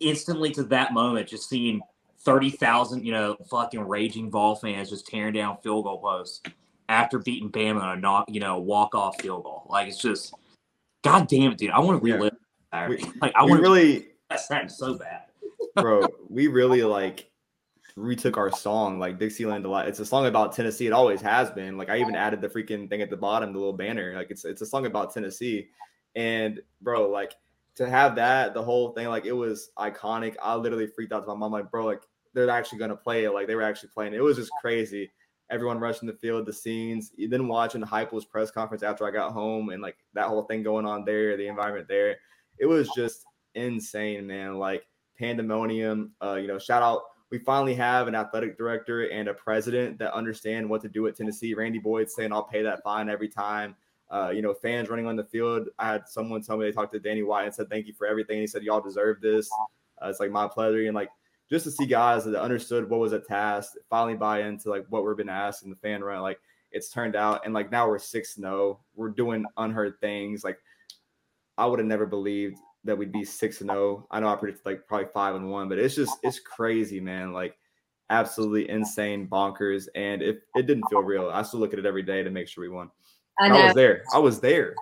instantly 0.00 0.50
to 0.52 0.64
that 0.64 0.92
moment, 0.92 1.28
just 1.28 1.48
seeing 1.48 1.80
thirty 2.18 2.50
thousand, 2.50 3.06
you 3.06 3.12
know, 3.12 3.36
fucking 3.48 3.80
raging 3.80 4.30
Vol 4.30 4.56
fans 4.56 4.90
just 4.90 5.06
tearing 5.06 5.34
down 5.34 5.56
field 5.62 5.84
goal 5.84 6.00
posts 6.00 6.42
after 6.90 7.20
beating 7.20 7.50
Bama 7.50 7.80
on 7.80 7.96
a 7.98 8.00
knock, 8.00 8.26
you 8.28 8.40
know, 8.40 8.58
walk 8.58 8.94
off 8.96 9.20
field 9.22 9.44
goal. 9.44 9.66
Like 9.70 9.86
it's 9.88 9.98
just, 9.98 10.34
god 11.04 11.28
damn 11.28 11.52
it, 11.52 11.58
dude. 11.58 11.70
I 11.70 11.78
want 11.78 12.02
to 12.02 12.08
Yeah. 12.08 12.14
relive 12.16 12.36
that. 12.72 12.88
We- 12.88 13.04
like 13.22 13.32
I 13.36 13.44
want 13.44 13.58
to 13.58 13.62
really, 13.62 14.08
that 14.28 14.70
so 14.70 14.94
bad. 14.98 15.22
bro, 15.76 16.06
we 16.28 16.48
really 16.48 16.82
like 16.82 17.30
retook 17.96 18.36
our 18.36 18.50
song 18.50 18.98
like 18.98 19.18
Dixieland 19.18 19.62
Delight. 19.62 19.88
It's 19.88 20.00
a 20.00 20.06
song 20.06 20.26
about 20.26 20.52
Tennessee. 20.52 20.88
It 20.88 20.92
always 20.92 21.20
has 21.20 21.50
been. 21.50 21.76
Like 21.76 21.90
I 21.90 21.98
even 22.00 22.16
added 22.16 22.40
the 22.40 22.48
freaking 22.48 22.88
thing 22.88 23.02
at 23.02 23.10
the 23.10 23.16
bottom, 23.16 23.52
the 23.52 23.58
little 23.58 23.72
banner. 23.72 24.14
Like 24.16 24.30
it's 24.30 24.44
it's 24.44 24.62
a 24.62 24.66
song 24.66 24.86
about 24.86 25.14
Tennessee. 25.14 25.68
And 26.16 26.60
bro, 26.82 27.08
like 27.08 27.34
to 27.76 27.88
have 27.88 28.16
that, 28.16 28.52
the 28.52 28.62
whole 28.62 28.92
thing, 28.92 29.06
like 29.08 29.26
it 29.26 29.32
was 29.32 29.70
iconic. 29.78 30.34
I 30.42 30.56
literally 30.56 30.88
freaked 30.88 31.12
out 31.12 31.20
to 31.20 31.28
my 31.28 31.34
mom, 31.34 31.52
like, 31.52 31.70
bro, 31.70 31.86
like 31.86 32.02
they're 32.34 32.50
actually 32.50 32.78
gonna 32.78 32.96
play 32.96 33.24
it. 33.24 33.30
Like 33.30 33.46
they 33.46 33.54
were 33.54 33.62
actually 33.62 33.90
playing 33.94 34.12
it. 34.12 34.16
It 34.16 34.22
was 34.22 34.36
just 34.36 34.50
crazy. 34.60 35.10
Everyone 35.50 35.78
rushing 35.78 36.06
the 36.06 36.14
field, 36.14 36.46
the 36.46 36.52
scenes, 36.52 37.12
then 37.18 37.48
watching 37.48 37.80
the 37.80 37.86
Heupel's 37.86 38.24
press 38.24 38.50
conference 38.50 38.82
after 38.82 39.06
I 39.06 39.10
got 39.10 39.32
home 39.32 39.70
and 39.70 39.82
like 39.82 39.96
that 40.14 40.26
whole 40.26 40.44
thing 40.44 40.62
going 40.62 40.86
on 40.86 41.04
there, 41.04 41.36
the 41.36 41.48
environment 41.48 41.88
there. 41.88 42.16
It 42.58 42.66
was 42.66 42.88
just 42.94 43.24
insane, 43.54 44.26
man. 44.26 44.56
Like 44.56 44.84
pandemonium. 45.18 46.12
Uh, 46.22 46.34
you 46.34 46.48
know, 46.48 46.58
shout 46.58 46.82
out. 46.82 47.02
We 47.30 47.38
finally 47.38 47.74
have 47.76 48.08
an 48.08 48.16
athletic 48.16 48.58
director 48.58 49.08
and 49.08 49.28
a 49.28 49.34
president 49.34 49.98
that 49.98 50.12
understand 50.12 50.68
what 50.68 50.80
to 50.82 50.88
do 50.88 51.06
at 51.06 51.16
Tennessee. 51.16 51.54
Randy 51.54 51.78
Boyd 51.78 52.10
saying, 52.10 52.32
"I'll 52.32 52.42
pay 52.42 52.62
that 52.62 52.82
fine 52.82 53.08
every 53.08 53.28
time." 53.28 53.76
Uh, 54.10 54.32
you 54.34 54.42
know, 54.42 54.52
fans 54.52 54.88
running 54.88 55.06
on 55.06 55.14
the 55.14 55.24
field. 55.24 55.68
I 55.78 55.92
had 55.92 56.08
someone 56.08 56.42
tell 56.42 56.56
me 56.56 56.66
they 56.66 56.72
talked 56.72 56.92
to 56.94 56.98
Danny 56.98 57.22
White 57.22 57.44
and 57.44 57.54
said, 57.54 57.70
"Thank 57.70 57.86
you 57.86 57.92
for 57.92 58.06
everything." 58.06 58.40
He 58.40 58.48
said, 58.48 58.64
"Y'all 58.64 58.80
deserve 58.80 59.20
this." 59.20 59.48
Uh, 60.02 60.08
it's 60.08 60.18
like 60.18 60.32
my 60.32 60.48
pleasure, 60.48 60.84
and 60.86 60.94
like 60.94 61.10
just 61.50 61.64
to 61.64 61.70
see 61.70 61.86
guys 61.86 62.24
that 62.24 62.40
understood 62.40 62.88
what 62.88 63.00
was 63.00 63.12
a 63.12 63.18
task 63.18 63.72
finally 63.88 64.16
buy 64.16 64.42
into 64.42 64.70
like 64.70 64.86
what 64.88 65.04
we've 65.04 65.16
been 65.16 65.28
asked 65.28 65.64
in 65.64 65.70
the 65.70 65.76
fan 65.76 66.02
run. 66.02 66.22
Like 66.22 66.40
it's 66.72 66.90
turned 66.90 67.16
out, 67.16 67.44
and 67.44 67.52
like 67.52 67.70
now 67.70 67.88
we're 67.88 67.98
six 67.98 68.30
six 68.30 68.36
zero. 68.36 68.80
We're 68.94 69.08
doing 69.08 69.44
unheard 69.56 70.00
things. 70.00 70.44
Like 70.44 70.58
I 71.58 71.66
would 71.66 71.78
have 71.78 71.88
never 71.88 72.06
believed 72.06 72.56
that 72.84 72.96
we'd 72.96 73.12
be 73.12 73.24
six 73.24 73.60
and 73.60 73.70
zero. 73.70 73.80
Oh. 73.80 74.06
I 74.10 74.20
know 74.20 74.28
I 74.28 74.36
predicted 74.36 74.64
like 74.64 74.86
probably 74.86 75.08
five 75.12 75.34
and 75.34 75.50
one, 75.50 75.68
but 75.68 75.78
it's 75.78 75.96
just 75.96 76.16
it's 76.22 76.38
crazy, 76.38 77.00
man. 77.00 77.32
Like 77.32 77.56
absolutely 78.10 78.68
insane, 78.68 79.26
bonkers, 79.26 79.88
and 79.94 80.22
it 80.22 80.42
it 80.54 80.66
didn't 80.66 80.84
feel 80.90 81.02
real. 81.02 81.30
I 81.30 81.42
still 81.42 81.60
look 81.60 81.72
at 81.72 81.78
it 81.78 81.86
every 81.86 82.02
day 82.02 82.22
to 82.22 82.30
make 82.30 82.48
sure 82.48 82.62
we 82.62 82.68
won. 82.68 82.90
I, 83.40 83.48
I 83.48 83.66
was 83.66 83.74
there. 83.74 84.02
I 84.14 84.18
was 84.18 84.40
there. 84.40 84.74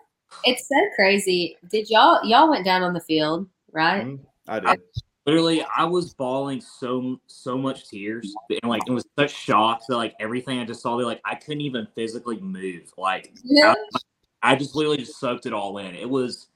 It's 0.44 0.68
so 0.68 0.76
crazy. 0.94 1.56
Did 1.70 1.88
y'all 1.88 2.22
y'all 2.24 2.50
went 2.50 2.64
down 2.64 2.82
on 2.82 2.92
the 2.92 3.00
field, 3.00 3.48
right? 3.72 4.04
Mm-hmm. 4.04 4.24
I 4.48 4.60
did. 4.60 4.80
Literally, 5.28 5.62
I 5.76 5.84
was 5.84 6.14
bawling 6.14 6.58
so 6.62 7.20
so 7.26 7.58
much 7.58 7.86
tears, 7.90 8.34
and 8.48 8.70
like 8.70 8.80
it 8.86 8.92
was 8.92 9.04
such 9.18 9.30
shock 9.30 9.82
that 9.86 9.94
like 9.94 10.14
everything 10.18 10.58
I 10.58 10.64
just 10.64 10.80
saw, 10.80 10.96
there 10.96 11.04
like 11.04 11.20
I 11.22 11.34
couldn't 11.34 11.60
even 11.60 11.86
physically 11.94 12.40
move. 12.40 12.90
Like 12.96 13.34
yeah. 13.44 13.74
I, 14.42 14.52
I 14.52 14.56
just 14.56 14.74
literally 14.74 14.96
just 14.96 15.20
soaked 15.20 15.44
it 15.44 15.52
all 15.52 15.76
in. 15.76 15.94
It 15.94 16.08
was 16.08 16.46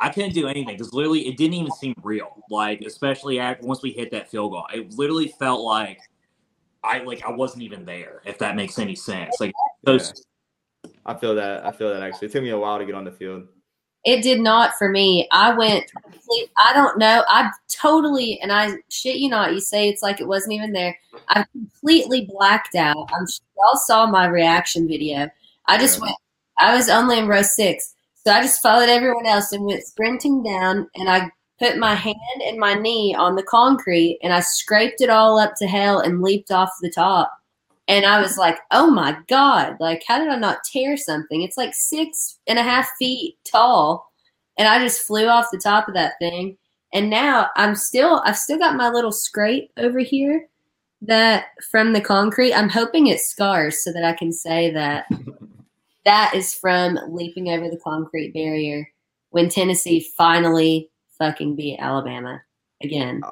I 0.00 0.08
couldn't 0.08 0.32
do 0.32 0.48
anything 0.48 0.78
because 0.78 0.94
literally 0.94 1.28
it 1.28 1.36
didn't 1.36 1.56
even 1.56 1.72
seem 1.72 1.92
real. 2.02 2.42
Like 2.50 2.80
especially 2.80 3.38
after 3.38 3.66
once 3.66 3.82
we 3.82 3.90
hit 3.90 4.10
that 4.12 4.30
field 4.30 4.52
goal, 4.52 4.66
it 4.72 4.94
literally 4.94 5.28
felt 5.38 5.60
like 5.60 6.00
I 6.82 7.00
like 7.00 7.22
I 7.22 7.30
wasn't 7.30 7.64
even 7.64 7.84
there. 7.84 8.22
If 8.24 8.38
that 8.38 8.56
makes 8.56 8.78
any 8.78 8.94
sense, 8.94 9.36
like 9.40 9.52
those. 9.84 10.14
Yeah. 10.84 10.90
I 11.04 11.14
feel 11.18 11.34
that. 11.34 11.66
I 11.66 11.70
feel 11.70 11.92
that 11.92 12.02
actually. 12.02 12.28
It 12.28 12.32
took 12.32 12.42
me 12.42 12.48
a 12.48 12.58
while 12.58 12.78
to 12.78 12.86
get 12.86 12.94
on 12.94 13.04
the 13.04 13.12
field. 13.12 13.46
It 14.06 14.22
did 14.22 14.40
not 14.40 14.78
for 14.78 14.88
me. 14.88 15.28
I 15.32 15.52
went. 15.52 15.90
I 16.56 16.72
don't 16.72 16.96
know. 16.96 17.24
I 17.28 17.50
totally 17.68 18.40
and 18.40 18.52
I 18.52 18.76
shit 18.88 19.16
you 19.16 19.28
not. 19.28 19.52
You 19.52 19.60
say 19.60 19.88
it's 19.88 20.02
like 20.02 20.20
it 20.20 20.28
wasn't 20.28 20.52
even 20.54 20.72
there. 20.72 20.96
I 21.28 21.44
completely 21.50 22.24
blacked 22.24 22.76
out. 22.76 23.10
I'm. 23.12 23.26
Y'all 23.58 23.76
saw 23.76 24.06
my 24.06 24.26
reaction 24.26 24.86
video. 24.86 25.28
I 25.66 25.76
just 25.76 26.00
went. 26.00 26.14
I 26.58 26.76
was 26.76 26.88
only 26.88 27.18
in 27.18 27.26
row 27.26 27.42
six. 27.42 27.94
So 28.24 28.32
I 28.32 28.42
just 28.42 28.62
followed 28.62 28.88
everyone 28.88 29.26
else 29.26 29.52
and 29.52 29.64
went 29.64 29.84
sprinting 29.84 30.42
down, 30.42 30.88
and 30.94 31.10
I 31.10 31.28
put 31.58 31.76
my 31.76 31.94
hand 31.94 32.42
and 32.44 32.58
my 32.58 32.74
knee 32.74 33.12
on 33.12 33.34
the 33.34 33.42
concrete, 33.42 34.20
and 34.22 34.32
I 34.32 34.40
scraped 34.40 35.00
it 35.00 35.10
all 35.10 35.38
up 35.38 35.54
to 35.56 35.66
hell 35.66 35.98
and 35.98 36.22
leaped 36.22 36.52
off 36.52 36.70
the 36.80 36.90
top. 36.90 37.36
And 37.88 38.04
I 38.04 38.20
was 38.20 38.36
like, 38.36 38.58
oh 38.72 38.90
my 38.90 39.16
God, 39.28 39.76
like, 39.78 40.02
how 40.06 40.18
did 40.18 40.28
I 40.28 40.36
not 40.36 40.64
tear 40.64 40.96
something? 40.96 41.42
It's 41.42 41.56
like 41.56 41.72
six 41.74 42.38
and 42.46 42.58
a 42.58 42.62
half 42.62 42.88
feet 42.98 43.36
tall. 43.44 44.10
And 44.58 44.66
I 44.66 44.78
just 44.80 45.06
flew 45.06 45.26
off 45.26 45.46
the 45.52 45.58
top 45.58 45.86
of 45.86 45.94
that 45.94 46.14
thing. 46.18 46.56
And 46.92 47.10
now 47.10 47.48
I'm 47.56 47.74
still, 47.74 48.22
I've 48.24 48.38
still 48.38 48.58
got 48.58 48.76
my 48.76 48.88
little 48.88 49.12
scrape 49.12 49.70
over 49.76 50.00
here 50.00 50.48
that 51.02 51.46
from 51.70 51.92
the 51.92 52.00
concrete. 52.00 52.54
I'm 52.54 52.68
hoping 52.68 53.06
it 53.06 53.20
scars 53.20 53.84
so 53.84 53.92
that 53.92 54.04
I 54.04 54.14
can 54.14 54.32
say 54.32 54.70
that 54.72 55.06
that 56.04 56.34
is 56.34 56.54
from 56.54 56.98
leaping 57.08 57.50
over 57.50 57.68
the 57.68 57.80
concrete 57.82 58.32
barrier 58.32 58.88
when 59.30 59.48
Tennessee 59.48 60.08
finally 60.16 60.90
fucking 61.18 61.54
beat 61.54 61.78
Alabama 61.78 62.40
again. 62.82 63.22
Uh, 63.24 63.30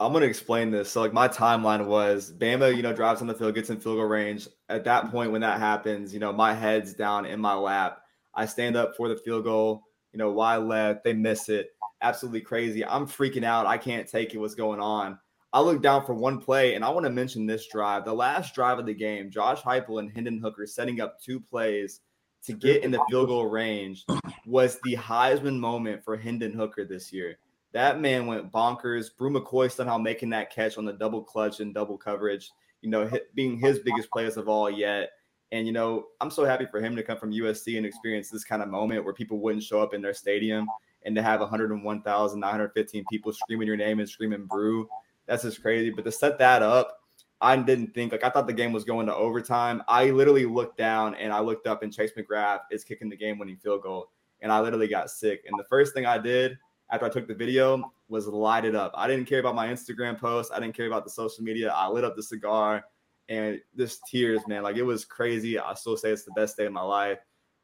I'm 0.00 0.12
gonna 0.12 0.26
explain 0.26 0.70
this. 0.70 0.90
So 0.90 1.00
like 1.00 1.12
my 1.12 1.28
timeline 1.28 1.86
was 1.86 2.32
Bama, 2.32 2.74
you 2.74 2.82
know, 2.82 2.92
drives 2.92 3.20
on 3.20 3.26
the 3.26 3.34
field, 3.34 3.54
gets 3.54 3.70
in 3.70 3.78
field 3.78 3.96
goal 3.98 4.06
range. 4.06 4.48
At 4.68 4.84
that 4.84 5.10
point, 5.10 5.30
when 5.32 5.40
that 5.42 5.60
happens, 5.60 6.12
you 6.12 6.20
know, 6.20 6.32
my 6.32 6.52
head's 6.52 6.94
down 6.94 7.26
in 7.26 7.40
my 7.40 7.54
lap. 7.54 8.00
I 8.34 8.46
stand 8.46 8.76
up 8.76 8.96
for 8.96 9.08
the 9.08 9.16
field 9.16 9.44
goal, 9.44 9.84
you 10.12 10.18
know, 10.18 10.32
wide 10.32 10.58
left, 10.58 11.04
they 11.04 11.12
miss 11.12 11.48
it. 11.48 11.70
Absolutely 12.02 12.40
crazy. 12.40 12.84
I'm 12.84 13.06
freaking 13.06 13.44
out. 13.44 13.66
I 13.66 13.78
can't 13.78 14.08
take 14.08 14.34
it. 14.34 14.38
What's 14.38 14.56
going 14.56 14.80
on? 14.80 15.18
I 15.52 15.60
look 15.60 15.80
down 15.80 16.04
for 16.04 16.14
one 16.14 16.40
play, 16.40 16.74
and 16.74 16.84
I 16.84 16.90
want 16.90 17.04
to 17.04 17.10
mention 17.10 17.46
this 17.46 17.68
drive. 17.68 18.04
The 18.04 18.12
last 18.12 18.56
drive 18.56 18.80
of 18.80 18.86
the 18.86 18.94
game, 18.94 19.30
Josh 19.30 19.62
Heupel 19.62 20.00
and 20.00 20.10
Hendon 20.10 20.40
Hooker 20.40 20.66
setting 20.66 21.00
up 21.00 21.20
two 21.20 21.38
plays 21.38 22.00
to 22.44 22.52
get 22.52 22.82
in 22.82 22.90
the 22.90 23.02
field 23.08 23.28
goal 23.28 23.46
range 23.46 24.04
was 24.44 24.80
the 24.82 24.96
Heisman 24.96 25.56
moment 25.56 26.04
for 26.04 26.16
Hendon 26.16 26.52
Hooker 26.52 26.84
this 26.84 27.12
year. 27.12 27.38
That 27.74 28.00
man 28.00 28.26
went 28.26 28.50
bonkers. 28.50 29.14
Bru 29.14 29.30
McCoy 29.30 29.70
somehow 29.70 29.98
making 29.98 30.30
that 30.30 30.50
catch 30.50 30.78
on 30.78 30.86
the 30.86 30.92
double 30.94 31.22
clutch 31.22 31.60
and 31.60 31.74
double 31.74 31.98
coverage, 31.98 32.50
you 32.80 32.88
know, 32.88 33.06
hit, 33.06 33.34
being 33.34 33.58
his 33.58 33.80
biggest 33.80 34.10
plays 34.10 34.38
of 34.38 34.48
all 34.48 34.70
yet. 34.70 35.10
And, 35.52 35.66
you 35.66 35.72
know, 35.72 36.06
I'm 36.22 36.30
so 36.30 36.44
happy 36.44 36.66
for 36.70 36.80
him 36.80 36.96
to 36.96 37.02
come 37.02 37.18
from 37.18 37.32
USC 37.32 37.76
and 37.76 37.84
experience 37.84 38.30
this 38.30 38.44
kind 38.44 38.62
of 38.62 38.68
moment 38.68 39.04
where 39.04 39.12
people 39.12 39.40
wouldn't 39.40 39.62
show 39.62 39.82
up 39.82 39.92
in 39.92 40.00
their 40.00 40.14
stadium 40.14 40.66
and 41.04 41.14
to 41.14 41.22
have 41.22 41.40
101,915 41.40 43.04
people 43.10 43.32
screaming 43.32 43.68
your 43.68 43.76
name 43.76 44.00
and 44.00 44.08
screaming 44.08 44.46
Bru 44.46 44.88
that's 45.26 45.42
just 45.42 45.62
crazy. 45.62 45.90
But 45.90 46.04
to 46.04 46.12
set 46.12 46.38
that 46.38 46.62
up, 46.62 47.00
I 47.40 47.56
didn't 47.56 47.94
think 47.94 48.12
like 48.12 48.24
I 48.24 48.30
thought 48.30 48.46
the 48.46 48.52
game 48.52 48.72
was 48.72 48.84
going 48.84 49.06
to 49.06 49.14
overtime. 49.14 49.82
I 49.88 50.10
literally 50.10 50.46
looked 50.46 50.78
down 50.78 51.14
and 51.16 51.32
I 51.32 51.40
looked 51.40 51.66
up 51.66 51.82
and 51.82 51.92
Chase 51.92 52.12
McGrath 52.16 52.60
is 52.70 52.84
kicking 52.84 53.08
the 53.08 53.16
game 53.16 53.38
winning 53.38 53.56
field 53.56 53.82
goal. 53.82 54.10
And 54.40 54.52
I 54.52 54.60
literally 54.60 54.88
got 54.88 55.10
sick. 55.10 55.44
And 55.46 55.58
the 55.58 55.64
first 55.64 55.94
thing 55.94 56.06
I 56.06 56.18
did 56.18 56.58
after 56.90 57.06
I 57.06 57.08
took 57.08 57.26
the 57.26 57.34
video 57.34 57.92
was 58.08 58.26
light 58.26 58.64
it 58.64 58.74
up. 58.74 58.92
I 58.94 59.06
didn't 59.08 59.26
care 59.26 59.40
about 59.40 59.54
my 59.54 59.68
Instagram 59.68 60.18
post. 60.18 60.52
I 60.52 60.60
didn't 60.60 60.76
care 60.76 60.86
about 60.86 61.04
the 61.04 61.10
social 61.10 61.42
media. 61.42 61.72
I 61.72 61.88
lit 61.88 62.04
up 62.04 62.16
the 62.16 62.22
cigar 62.22 62.84
and 63.28 63.60
just 63.76 64.02
tears, 64.10 64.40
man. 64.46 64.62
Like 64.62 64.76
it 64.76 64.82
was 64.82 65.04
crazy. 65.04 65.58
I 65.58 65.74
still 65.74 65.96
say 65.96 66.10
it's 66.10 66.24
the 66.24 66.32
best 66.32 66.56
day 66.56 66.66
of 66.66 66.72
my 66.72 66.82
life. 66.82 67.18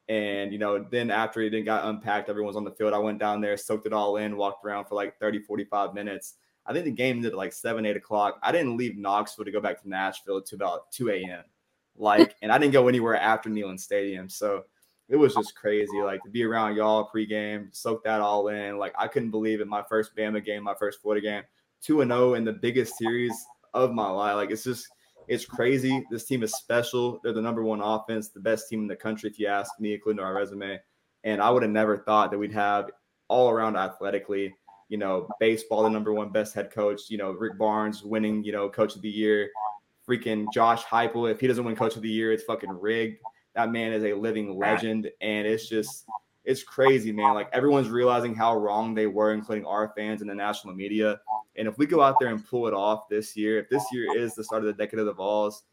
And, 0.08 0.52
you 0.52 0.58
know, 0.58 0.84
then 0.90 1.10
after 1.10 1.40
it 1.40 1.62
got 1.62 1.84
unpacked, 1.84 2.28
everyone's 2.28 2.56
on 2.56 2.64
the 2.64 2.72
field. 2.72 2.94
I 2.94 2.98
went 2.98 3.20
down 3.20 3.40
there, 3.40 3.56
soaked 3.56 3.86
it 3.86 3.92
all 3.92 4.16
in, 4.16 4.36
walked 4.36 4.64
around 4.64 4.86
for 4.86 4.96
like 4.96 5.18
30, 5.20 5.40
45 5.40 5.94
minutes 5.94 6.34
I 6.66 6.72
think 6.72 6.84
the 6.84 6.92
game 6.92 7.16
ended 7.16 7.32
at 7.32 7.38
like 7.38 7.52
seven, 7.52 7.86
eight 7.86 7.96
o'clock. 7.96 8.38
I 8.42 8.52
didn't 8.52 8.76
leave 8.76 8.96
Knoxville 8.96 9.44
to 9.44 9.50
go 9.50 9.60
back 9.60 9.80
to 9.82 9.88
Nashville 9.88 10.42
to 10.42 10.54
about 10.54 10.90
2 10.92 11.10
a.m. 11.10 11.42
Like, 11.96 12.36
and 12.42 12.52
I 12.52 12.58
didn't 12.58 12.72
go 12.72 12.88
anywhere 12.88 13.16
after 13.16 13.50
Neyland 13.50 13.80
Stadium. 13.80 14.28
So 14.28 14.64
it 15.10 15.16
was 15.16 15.34
just 15.34 15.54
crazy. 15.54 16.00
Like 16.00 16.22
to 16.22 16.30
be 16.30 16.44
around 16.44 16.76
y'all 16.76 17.10
pregame, 17.14 17.74
soak 17.74 18.04
that 18.04 18.20
all 18.20 18.48
in. 18.48 18.78
Like 18.78 18.94
I 18.98 19.08
couldn't 19.08 19.30
believe 19.30 19.60
it. 19.60 19.66
My 19.66 19.82
first 19.82 20.16
Bama 20.16 20.44
game, 20.44 20.62
my 20.62 20.74
first 20.74 21.02
Florida 21.02 21.20
game, 21.20 21.42
2 21.82 22.00
and 22.00 22.10
0 22.10 22.34
in 22.34 22.44
the 22.44 22.52
biggest 22.52 22.96
series 22.96 23.34
of 23.74 23.92
my 23.92 24.08
life. 24.08 24.36
Like 24.36 24.50
it's 24.50 24.64
just 24.64 24.88
it's 25.28 25.44
crazy. 25.44 26.04
This 26.10 26.24
team 26.24 26.42
is 26.42 26.54
special. 26.54 27.20
They're 27.22 27.32
the 27.32 27.42
number 27.42 27.62
one 27.62 27.80
offense, 27.80 28.28
the 28.28 28.40
best 28.40 28.68
team 28.68 28.80
in 28.80 28.88
the 28.88 28.96
country, 28.96 29.28
if 29.28 29.38
you 29.38 29.46
ask 29.46 29.78
me, 29.78 29.94
including 29.94 30.22
our 30.22 30.34
resume. 30.34 30.80
And 31.24 31.42
I 31.42 31.50
would 31.50 31.62
have 31.62 31.72
never 31.72 31.98
thought 31.98 32.30
that 32.30 32.38
we'd 32.38 32.52
have 32.52 32.90
all 33.28 33.50
around 33.50 33.76
athletically 33.76 34.54
you 34.90 34.98
know, 34.98 35.28
baseball, 35.38 35.84
the 35.84 35.88
number 35.88 36.12
one 36.12 36.30
best 36.30 36.52
head 36.52 36.70
coach, 36.70 37.02
you 37.08 37.16
know, 37.16 37.30
Rick 37.30 37.56
Barnes 37.56 38.02
winning, 38.02 38.42
you 38.42 38.50
know, 38.50 38.68
coach 38.68 38.96
of 38.96 39.02
the 39.02 39.08
year, 39.08 39.48
freaking 40.06 40.46
Josh 40.52 40.82
Heupel. 40.84 41.30
If 41.30 41.40
he 41.40 41.46
doesn't 41.46 41.64
win 41.64 41.76
coach 41.76 41.94
of 41.94 42.02
the 42.02 42.08
year, 42.08 42.32
it's 42.32 42.42
fucking 42.42 42.70
rigged. 42.70 43.20
That 43.54 43.72
man 43.72 43.92
is 43.92 44.04
a 44.04 44.14
living 44.14 44.56
legend. 44.56 45.10
And 45.20 45.46
it's 45.46 45.68
just, 45.68 46.06
it's 46.44 46.62
crazy, 46.62 47.12
man. 47.12 47.34
Like 47.34 47.48
everyone's 47.52 47.88
realizing 47.88 48.34
how 48.34 48.56
wrong 48.56 48.94
they 48.94 49.06
were, 49.06 49.32
including 49.32 49.66
our 49.66 49.92
fans 49.96 50.20
and 50.20 50.30
the 50.30 50.34
national 50.34 50.74
media. 50.74 51.20
And 51.56 51.68
if 51.68 51.76
we 51.78 51.86
go 51.86 52.00
out 52.00 52.16
there 52.20 52.30
and 52.30 52.46
pull 52.46 52.66
it 52.68 52.74
off 52.74 53.08
this 53.08 53.36
year, 53.36 53.58
if 53.58 53.68
this 53.68 53.84
year 53.92 54.16
is 54.16 54.34
the 54.34 54.44
start 54.44 54.62
of 54.62 54.66
the 54.66 54.82
decade 54.82 55.00
of 55.00 55.06
the 55.06 55.12
Vols, 55.12 55.64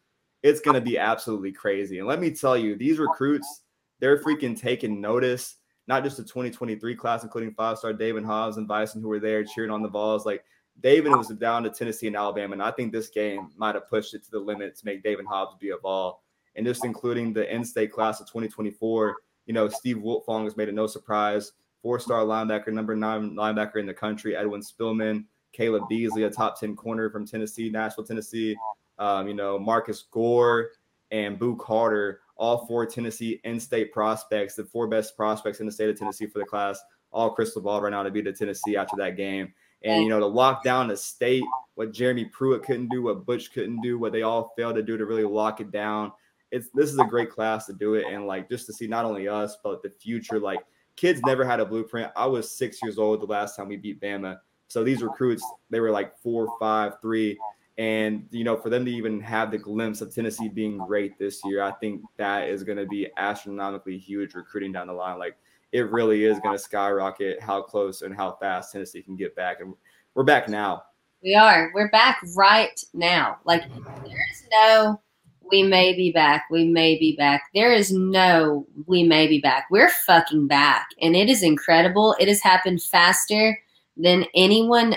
it's 0.43 0.61
going 0.61 0.75
to 0.75 0.81
be 0.81 0.97
absolutely 0.97 1.51
crazy. 1.51 1.99
And 1.99 2.07
let 2.07 2.19
me 2.19 2.31
tell 2.31 2.57
you, 2.57 2.75
these 2.75 2.99
recruits, 2.99 3.61
they're 3.99 4.21
freaking 4.21 4.59
taking 4.59 5.01
notice 5.01 5.55
not 5.87 6.03
just 6.03 6.17
the 6.17 6.23
2023 6.23 6.95
class, 6.95 7.23
including 7.23 7.53
five 7.53 7.77
star 7.77 7.93
Daevin 7.93 8.25
Hobbs 8.25 8.57
and 8.57 8.67
Bison 8.67 9.01
who 9.01 9.07
were 9.07 9.19
there 9.19 9.43
cheering 9.43 9.71
on 9.71 9.81
the 9.81 9.87
Vols. 9.87 10.25
Like 10.25 10.43
David 10.81 11.11
was 11.11 11.29
down 11.29 11.63
to 11.63 11.69
Tennessee 11.69 12.07
and 12.07 12.15
Alabama, 12.15 12.53
and 12.53 12.61
I 12.61 12.71
think 12.71 12.91
this 12.91 13.09
game 13.09 13.49
might 13.57 13.75
have 13.75 13.89
pushed 13.89 14.13
it 14.13 14.23
to 14.25 14.31
the 14.31 14.39
limit 14.39 14.77
to 14.77 14.85
make 14.85 15.03
Daevin 15.03 15.25
Hobbs 15.25 15.55
be 15.59 15.71
a 15.71 15.77
ball. 15.77 16.23
And 16.57 16.65
just 16.65 16.83
including 16.83 17.31
the 17.31 17.53
in-state 17.53 17.91
class 17.93 18.19
of 18.19 18.27
2024, 18.27 19.15
you 19.45 19.53
know, 19.53 19.69
Steve 19.69 19.97
Wiltfong 19.97 20.43
has 20.43 20.57
made 20.57 20.67
it 20.67 20.75
no 20.75 20.87
surprise. 20.87 21.53
Four-star 21.81 22.23
linebacker, 22.23 22.73
number 22.73 22.95
nine 22.95 23.35
linebacker 23.35 23.77
in 23.77 23.85
the 23.85 23.93
country, 23.93 24.35
Edwin 24.35 24.61
Spillman. 24.61 25.25
Caleb 25.53 25.83
Beasley, 25.89 26.23
a 26.23 26.29
top 26.29 26.59
10 26.59 26.75
corner 26.75 27.09
from 27.09 27.25
Tennessee, 27.25 27.69
Nashville, 27.69 28.03
Tennessee. 28.03 28.55
Um, 28.99 29.27
you 29.27 29.33
know, 29.33 29.57
Marcus 29.57 30.03
Gore 30.11 30.71
and 31.11 31.39
Boo 31.39 31.55
Carter, 31.55 32.21
all 32.35 32.65
four 32.65 32.85
Tennessee 32.85 33.39
in-state 33.43 33.91
prospects, 33.91 34.55
the 34.55 34.65
four 34.65 34.87
best 34.87 35.15
prospects 35.15 35.59
in 35.59 35.65
the 35.65 35.71
state 35.71 35.89
of 35.89 35.97
Tennessee 35.97 36.27
for 36.27 36.39
the 36.39 36.45
class, 36.45 36.79
all 37.11 37.31
crystal 37.31 37.61
ball 37.61 37.81
right 37.81 37.91
now 37.91 38.03
to 38.03 38.11
be 38.11 38.21
to 38.21 38.33
Tennessee 38.33 38.75
after 38.75 38.95
that 38.97 39.17
game. 39.17 39.53
And 39.83 40.03
you 40.03 40.09
know, 40.09 40.19
to 40.19 40.25
lock 40.25 40.63
down 40.63 40.87
the 40.87 40.97
state, 40.97 41.43
what 41.75 41.93
Jeremy 41.93 42.25
Pruitt 42.25 42.63
couldn't 42.63 42.89
do, 42.89 43.03
what 43.03 43.25
Butch 43.25 43.51
couldn't 43.53 43.81
do, 43.81 43.99
what 43.99 44.11
they 44.11 44.23
all 44.23 44.53
failed 44.57 44.75
to 44.75 44.83
do 44.83 44.97
to 44.97 45.05
really 45.05 45.23
lock 45.23 45.61
it 45.61 45.71
down. 45.71 46.11
It's 46.51 46.69
this 46.73 46.91
is 46.91 46.99
a 46.99 47.05
great 47.05 47.29
class 47.29 47.65
to 47.65 47.73
do 47.73 47.95
it, 47.95 48.05
and 48.11 48.25
like 48.25 48.49
just 48.49 48.65
to 48.67 48.73
see 48.73 48.87
not 48.87 49.05
only 49.05 49.27
us 49.27 49.57
but 49.63 49.83
the 49.83 49.89
future. 49.89 50.39
Like 50.39 50.59
kids 50.95 51.21
never 51.25 51.45
had 51.45 51.59
a 51.59 51.65
blueprint. 51.65 52.11
I 52.15 52.25
was 52.25 52.51
six 52.51 52.81
years 52.81 52.97
old 52.97 53.21
the 53.21 53.25
last 53.25 53.55
time 53.55 53.67
we 53.67 53.77
beat 53.77 54.01
Bama, 54.01 54.39
so 54.67 54.83
these 54.83 55.01
recruits 55.01 55.43
they 55.69 55.79
were 55.79 55.91
like 55.91 56.17
four, 56.17 56.47
five, 56.59 56.99
three, 57.01 57.37
and 57.77 58.25
you 58.31 58.43
know 58.43 58.57
for 58.57 58.69
them 58.69 58.85
to 58.85 58.91
even 58.91 59.19
have 59.21 59.51
the 59.51 59.57
glimpse 59.57 60.01
of 60.01 60.13
Tennessee 60.13 60.49
being 60.49 60.77
great 60.77 61.17
this 61.19 61.41
year, 61.45 61.61
I 61.61 61.71
think 61.73 62.01
that 62.17 62.49
is 62.49 62.63
going 62.63 62.77
to 62.77 62.85
be 62.85 63.09
astronomically 63.17 63.97
huge 63.97 64.33
recruiting 64.33 64.71
down 64.71 64.87
the 64.87 64.93
line. 64.93 65.19
Like 65.19 65.37
it 65.71 65.91
really 65.91 66.23
is 66.25 66.39
going 66.39 66.55
to 66.55 66.63
skyrocket 66.63 67.41
how 67.41 67.61
close 67.61 68.01
and 68.01 68.15
how 68.15 68.37
fast 68.39 68.71
Tennessee 68.71 69.01
can 69.01 69.15
get 69.15 69.35
back, 69.35 69.59
and 69.59 69.73
we're 70.13 70.23
back 70.23 70.49
now. 70.49 70.83
We 71.23 71.35
are. 71.35 71.71
We're 71.73 71.89
back 71.89 72.19
right 72.35 72.79
now. 72.93 73.39
Like 73.43 73.63
there's 73.73 74.47
no 74.51 75.01
we 75.49 75.63
may 75.63 75.93
be 75.93 76.11
back. 76.11 76.45
We 76.49 76.67
may 76.67 76.97
be 76.97 77.15
back. 77.15 77.43
There 77.53 77.73
is 77.73 77.91
no 77.91 78.65
we 78.85 79.03
may 79.03 79.27
be 79.27 79.39
back. 79.39 79.67
We're 79.69 79.89
fucking 79.89 80.47
back. 80.47 80.87
And 81.01 81.15
it 81.15 81.29
is 81.29 81.43
incredible. 81.43 82.15
It 82.19 82.27
has 82.27 82.41
happened 82.41 82.81
faster 82.83 83.59
than 83.95 84.25
anyone 84.35 84.95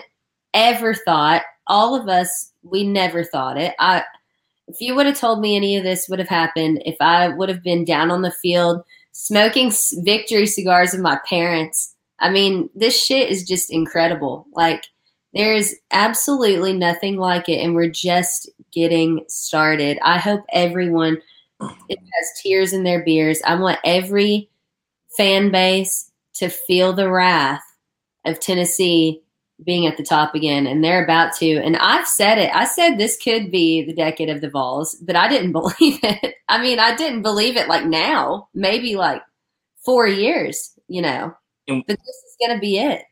ever 0.54 0.94
thought. 0.94 1.42
All 1.66 1.94
of 1.94 2.08
us, 2.08 2.52
we 2.62 2.84
never 2.84 3.24
thought 3.24 3.56
it. 3.56 3.74
I 3.78 4.04
if 4.66 4.80
you 4.80 4.94
would 4.94 5.06
have 5.06 5.18
told 5.18 5.40
me 5.40 5.56
any 5.56 5.76
of 5.76 5.82
this 5.82 6.08
would 6.08 6.20
have 6.20 6.28
happened, 6.28 6.82
if 6.86 6.96
I 7.00 7.28
would 7.28 7.48
have 7.48 7.62
been 7.62 7.84
down 7.84 8.10
on 8.10 8.22
the 8.22 8.30
field 8.30 8.82
smoking 9.12 9.72
victory 10.04 10.46
cigars 10.46 10.92
with 10.92 11.00
my 11.00 11.18
parents, 11.28 11.96
I 12.20 12.30
mean, 12.30 12.70
this 12.74 13.02
shit 13.02 13.30
is 13.30 13.46
just 13.46 13.72
incredible. 13.72 14.46
Like 14.54 14.84
there's 15.34 15.74
absolutely 15.90 16.72
nothing 16.72 17.16
like 17.16 17.48
it, 17.48 17.58
and 17.58 17.74
we're 17.74 17.88
just 17.90 18.50
getting 18.72 19.24
started. 19.28 19.98
I 20.02 20.18
hope 20.18 20.44
everyone 20.52 21.20
has 21.60 22.40
tears 22.42 22.72
in 22.72 22.84
their 22.84 23.04
beers. 23.04 23.40
I 23.44 23.54
want 23.54 23.78
every 23.84 24.50
fan 25.16 25.50
base 25.50 26.10
to 26.34 26.48
feel 26.48 26.92
the 26.92 27.10
wrath 27.10 27.62
of 28.24 28.40
Tennessee 28.40 29.22
being 29.64 29.86
at 29.86 29.96
the 29.96 30.02
top 30.02 30.34
again, 30.34 30.66
and 30.66 30.82
they're 30.82 31.04
about 31.04 31.34
to. 31.36 31.56
And 31.56 31.76
I've 31.76 32.06
said 32.06 32.38
it. 32.38 32.50
I 32.54 32.64
said 32.64 32.96
this 32.96 33.18
could 33.22 33.50
be 33.50 33.84
the 33.84 33.92
decade 33.92 34.30
of 34.30 34.40
the 34.40 34.48
Vols, 34.48 34.94
but 35.02 35.16
I 35.16 35.28
didn't 35.28 35.52
believe 35.52 35.98
it. 36.02 36.34
I 36.48 36.62
mean, 36.62 36.78
I 36.78 36.96
didn't 36.96 37.22
believe 37.22 37.56
it 37.56 37.68
like 37.68 37.84
now, 37.84 38.48
maybe 38.54 38.96
like 38.96 39.22
four 39.84 40.06
years, 40.06 40.72
you 40.88 41.02
know. 41.02 41.34
And, 41.68 41.84
but 41.86 41.98
this 41.98 42.16
is 42.16 42.36
going 42.40 42.56
to 42.56 42.60
be 42.60 42.78
it. 42.78 43.02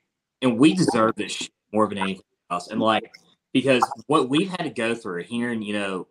And 0.41 0.59
we 0.59 0.75
deserve 0.75 1.17
this 1.17 1.49
more 1.73 1.89
than 1.89 1.99
anything 1.99 2.23
else. 2.51 2.69
And 2.69 2.81
like, 2.81 3.11
because 3.61 3.83
what 4.07 4.29
we've 4.29 4.49
had 4.49 4.63
to 4.63 4.71
go 4.71 4.95
through 4.95 5.25
hearing, 5.25 5.63
you 5.63 5.73
know, 5.73 6.07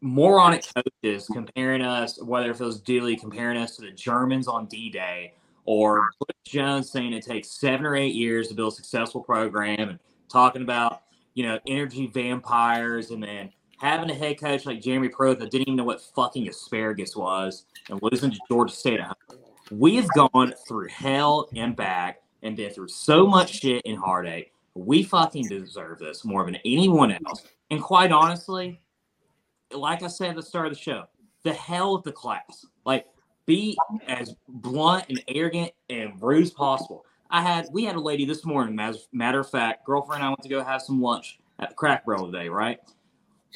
moronic 0.00 0.64
coaches 0.74 1.28
comparing 1.32 1.82
us, 1.82 2.20
whether 2.20 2.50
it 2.50 2.58
was 2.58 2.80
Dooley 2.80 3.16
comparing 3.16 3.56
us 3.56 3.76
to 3.76 3.82
the 3.82 3.92
Germans 3.92 4.48
on 4.48 4.66
D 4.66 4.90
Day, 4.90 5.34
or 5.66 6.08
Butch 6.18 6.36
Jones 6.44 6.90
saying 6.90 7.12
it 7.12 7.24
takes 7.24 7.60
seven 7.60 7.86
or 7.86 7.94
eight 7.94 8.14
years 8.14 8.48
to 8.48 8.54
build 8.54 8.72
a 8.72 8.76
successful 8.76 9.22
program, 9.22 9.88
and 9.88 9.98
talking 10.28 10.62
about, 10.62 11.02
you 11.34 11.46
know, 11.46 11.60
energy 11.68 12.08
vampires, 12.08 13.12
and 13.12 13.22
then 13.22 13.50
having 13.78 14.10
a 14.10 14.14
head 14.14 14.40
coach 14.40 14.66
like 14.66 14.80
Jeremy 14.80 15.10
Pruitt 15.10 15.38
that 15.38 15.52
didn't 15.52 15.68
even 15.68 15.76
know 15.76 15.84
what 15.84 16.02
fucking 16.02 16.48
asparagus 16.48 17.14
was, 17.14 17.66
and 17.88 18.00
losing 18.02 18.32
to 18.32 18.38
Georgia 18.48 18.74
State. 18.74 19.00
We 19.70 19.94
have 19.94 20.08
gone 20.16 20.54
through 20.66 20.88
hell 20.88 21.48
and 21.54 21.76
back 21.76 22.22
and 22.42 22.56
been 22.56 22.72
through 22.72 22.88
so 22.88 23.26
much 23.26 23.60
shit 23.60 23.82
and 23.84 23.96
heartache 23.96 24.52
we 24.74 25.02
fucking 25.02 25.48
deserve 25.48 25.98
this 25.98 26.24
more 26.24 26.44
than 26.44 26.56
anyone 26.64 27.12
else. 27.12 27.42
And 27.70 27.82
quite 27.82 28.12
honestly, 28.12 28.80
like 29.72 30.02
I 30.02 30.08
said 30.08 30.30
at 30.30 30.36
the 30.36 30.42
start 30.42 30.66
of 30.66 30.72
the 30.72 30.78
show, 30.78 31.04
the 31.42 31.52
hell 31.52 31.94
of 31.94 32.02
the 32.04 32.12
class. 32.12 32.66
Like, 32.84 33.06
be 33.46 33.76
as 34.06 34.34
blunt 34.48 35.06
and 35.08 35.22
arrogant 35.28 35.72
and 35.88 36.12
rude 36.22 36.42
as 36.42 36.50
possible. 36.50 37.04
I 37.30 37.42
had 37.42 37.68
we 37.72 37.84
had 37.84 37.96
a 37.96 38.00
lady 38.00 38.24
this 38.24 38.44
morning, 38.44 38.78
as 38.78 39.08
matter 39.12 39.40
of 39.40 39.50
fact, 39.50 39.86
girlfriend. 39.86 40.22
I 40.22 40.28
went 40.28 40.42
to 40.42 40.48
go 40.48 40.62
have 40.62 40.82
some 40.82 41.00
lunch 41.00 41.38
at 41.58 41.70
the 41.70 41.74
Crack 41.74 42.04
Barrel 42.04 42.30
today, 42.30 42.48
right? 42.48 42.78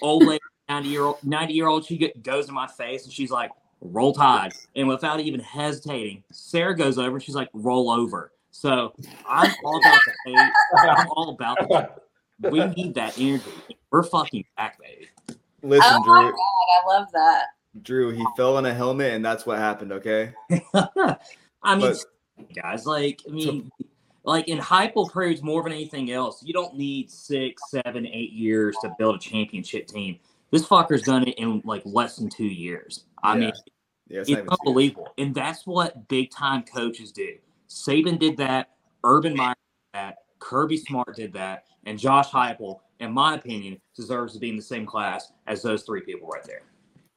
Old 0.01 0.25
lady, 0.25 0.41
ninety 0.69 0.89
year 0.89 1.03
old, 1.03 1.23
ninety 1.23 1.55
year 1.55 1.67
old. 1.67 1.85
She 1.85 1.97
get, 1.97 2.23
goes 2.23 2.49
in 2.49 2.55
my 2.55 2.67
face 2.67 3.05
and 3.05 3.13
she's 3.13 3.31
like, 3.31 3.51
"Roll 3.81 4.13
Tide," 4.13 4.53
and 4.77 4.87
without 4.89 5.21
even 5.21 5.41
hesitating, 5.41 6.23
Sarah 6.31 6.77
goes 6.77 6.99
over 6.99 7.17
and 7.17 7.23
she's 7.23 7.35
like, 7.35 7.51
"Roll 7.53 7.91
over." 7.91 8.33
So 8.55 8.93
I'm 9.29 9.53
all 9.65 9.79
about 9.79 9.99
the 10.07 10.13
hate. 10.31 10.53
I'm 10.79 11.09
all 11.17 11.31
about 11.31 11.59
the 11.59 11.91
We 12.51 12.65
need 12.67 12.95
that 12.95 13.19
energy. 13.19 13.51
We're 13.91 14.05
fucking 14.05 14.45
back, 14.57 14.79
baby. 14.81 15.09
Listen, 15.63 15.91
oh 15.93 16.05
Drew. 16.05 16.31
God, 16.31 16.39
I 16.39 16.87
love 16.99 17.09
that. 17.13 17.47
Drew, 17.83 18.11
he 18.13 18.25
fell 18.37 18.57
on 18.57 18.65
a 18.65 18.73
helmet, 18.73 19.13
and 19.13 19.25
that's 19.25 19.45
what 19.45 19.59
happened. 19.59 19.91
Okay. 19.93 20.33
I 20.73 21.77
mean, 21.77 21.81
But- 21.81 22.05
guys, 22.55 22.87
like, 22.87 23.23
I 23.29 23.33
mean, 23.33 23.73
like 24.23 24.47
in 24.47 24.59
Heupel 24.59 25.11
proves 25.11 25.43
more 25.43 25.65
than 25.65 25.73
anything 25.73 26.13
else. 26.13 26.41
You 26.45 26.53
don't 26.53 26.77
need 26.77 27.11
six, 27.11 27.61
seven, 27.71 28.07
eight 28.07 28.33
years 28.33 28.77
to 28.83 28.95
build 28.99 29.17
a 29.17 29.19
championship 29.19 29.89
team. 29.89 30.21
This 30.53 30.65
fucker's 30.65 31.03
done 31.03 31.27
it 31.27 31.37
in 31.39 31.61
like 31.65 31.83
less 31.85 32.17
than 32.17 32.31
two 32.31 32.45
years. 32.47 33.05
I 33.25 33.35
Yeah. 33.35 33.41
mean, 33.41 33.53
Yeah, 34.09 34.21
it's 34.21 34.29
it's, 34.31 34.31
not 34.31 34.37
serious. 34.37 34.59
unbelievable, 34.61 35.09
and 35.19 35.35
that's 35.35 35.67
what 35.67 36.07
big 36.07 36.31
time 36.31 36.63
coaches 36.63 37.11
do. 37.11 37.35
Saban 37.69 38.19
did 38.19 38.37
that. 38.37 38.71
Urban 39.05 39.37
Meyer 39.37 39.55
did 39.55 40.01
that. 40.01 40.17
Kirby 40.39 40.77
Smart 40.77 41.17
did 41.17 41.33
that, 41.33 41.65
and 41.87 41.99
Josh 41.99 42.31
Heupel, 42.31 42.81
in 43.01 43.13
my 43.13 43.35
opinion, 43.35 43.81
deserves 43.97 44.35
to 44.35 44.39
be 44.39 44.51
in 44.51 44.57
the 44.57 44.63
same 44.63 44.85
class 44.85 45.33
as 45.47 45.63
those 45.63 45.83
three 45.83 46.03
people 46.03 46.29
right 46.29 46.45
there. 46.45 46.63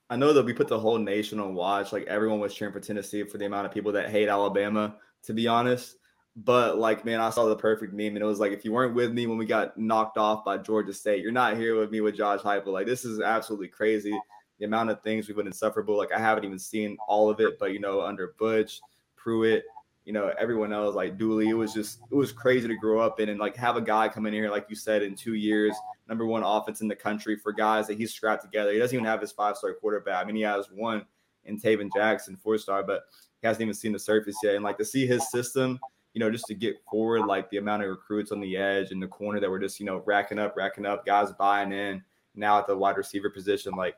I 0.09 0.15
know 0.15 0.31
that 0.31 0.45
we 0.45 0.53
put 0.53 0.69
the 0.69 0.79
whole 0.79 0.97
nation 0.97 1.39
on 1.39 1.53
watch. 1.53 1.91
Like 1.91 2.05
everyone 2.07 2.39
was 2.39 2.53
cheering 2.53 2.73
for 2.73 2.79
Tennessee 2.79 3.23
for 3.23 3.37
the 3.37 3.45
amount 3.45 3.65
of 3.65 3.73
people 3.73 3.91
that 3.91 4.09
hate 4.09 4.29
Alabama, 4.29 4.95
to 5.23 5.33
be 5.33 5.47
honest. 5.47 5.97
But 6.37 6.77
like, 6.77 7.03
man, 7.03 7.19
I 7.19 7.31
saw 7.31 7.47
the 7.47 7.55
perfect 7.55 7.93
meme, 7.93 8.15
and 8.15 8.19
it 8.19 8.25
was 8.25 8.39
like, 8.39 8.51
if 8.51 8.63
you 8.63 8.71
weren't 8.71 8.95
with 8.95 9.11
me 9.11 9.27
when 9.27 9.37
we 9.37 9.45
got 9.45 9.77
knocked 9.77 10.17
off 10.17 10.45
by 10.45 10.57
Georgia 10.59 10.93
State, 10.93 11.21
you're 11.21 11.31
not 11.31 11.57
here 11.57 11.77
with 11.77 11.91
me 11.91 11.99
with 11.99 12.15
Josh 12.15 12.41
Heupel. 12.41 12.67
Like, 12.67 12.85
this 12.85 13.03
is 13.03 13.19
absolutely 13.19 13.67
crazy. 13.67 14.17
The 14.59 14.65
amount 14.65 14.91
of 14.91 15.01
things 15.01 15.27
we've 15.27 15.35
been 15.35 15.47
insufferable. 15.47 15.97
Like, 15.97 16.11
I 16.13 16.19
haven't 16.19 16.45
even 16.45 16.59
seen 16.59 16.95
all 17.07 17.29
of 17.29 17.39
it, 17.39 17.57
but 17.59 17.73
you 17.73 17.79
know, 17.79 18.01
under 18.01 18.35
Butch, 18.37 18.79
Pruitt, 19.15 19.63
you 20.07 20.13
know, 20.13 20.31
everyone 20.39 20.71
else 20.71 20.95
like 20.95 21.17
Dooley, 21.17 21.49
it 21.49 21.53
was 21.53 21.73
just 21.73 21.99
it 22.09 22.15
was 22.15 22.31
crazy 22.31 22.65
to 22.65 22.77
grow 22.77 23.01
up 23.01 23.19
in 23.19 23.27
and 23.27 23.37
like 23.37 23.57
have 23.57 23.75
a 23.75 23.81
guy 23.81 24.07
come 24.07 24.25
in 24.25 24.31
here, 24.31 24.49
like 24.49 24.67
you 24.69 24.75
said, 24.75 25.03
in 25.03 25.15
two 25.15 25.33
years, 25.33 25.75
number 26.07 26.25
one 26.25 26.43
offense 26.43 26.79
in 26.79 26.87
the 26.87 26.95
country 26.95 27.35
for 27.35 27.51
guys 27.51 27.87
that 27.87 27.97
he's 27.97 28.11
strapped 28.11 28.41
together. 28.41 28.71
He 28.71 28.79
doesn't 28.79 28.95
even 28.95 29.05
have 29.05 29.19
his 29.19 29.33
five 29.33 29.57
star 29.57 29.73
quarterback. 29.73 30.23
I 30.23 30.25
mean, 30.25 30.37
he 30.37 30.43
has 30.43 30.67
one 30.71 31.05
in 31.43 31.59
Tayven 31.59 31.89
Jackson, 31.93 32.37
four 32.37 32.57
star, 32.57 32.83
but 32.83 33.03
he 33.41 33.47
hasn't 33.47 33.61
even 33.61 33.73
seen 33.73 33.91
the 33.91 33.99
surface 33.99 34.37
yet. 34.41 34.55
And 34.55 34.63
like 34.63 34.77
to 34.77 34.85
see 34.85 35.05
his 35.05 35.29
system, 35.29 35.77
you 36.13 36.21
know, 36.21 36.31
just 36.31 36.45
to 36.45 36.53
get 36.53 36.77
forward, 36.89 37.25
like 37.25 37.49
the 37.49 37.57
amount 37.57 37.83
of 37.83 37.89
recruits 37.89 38.31
on 38.31 38.39
the 38.39 38.55
edge 38.55 38.91
and 38.91 39.03
the 39.03 39.07
corner 39.07 39.41
that 39.41 39.49
were 39.49 39.59
just, 39.59 39.77
you 39.77 39.85
know, 39.85 40.03
racking 40.05 40.39
up, 40.39 40.55
racking 40.55 40.85
up, 40.85 41.05
guys 41.05 41.33
buying 41.33 41.73
in 41.73 42.01
now 42.33 42.57
at 42.57 42.65
the 42.65 42.77
wide 42.77 42.95
receiver 42.95 43.29
position, 43.29 43.73
like 43.73 43.97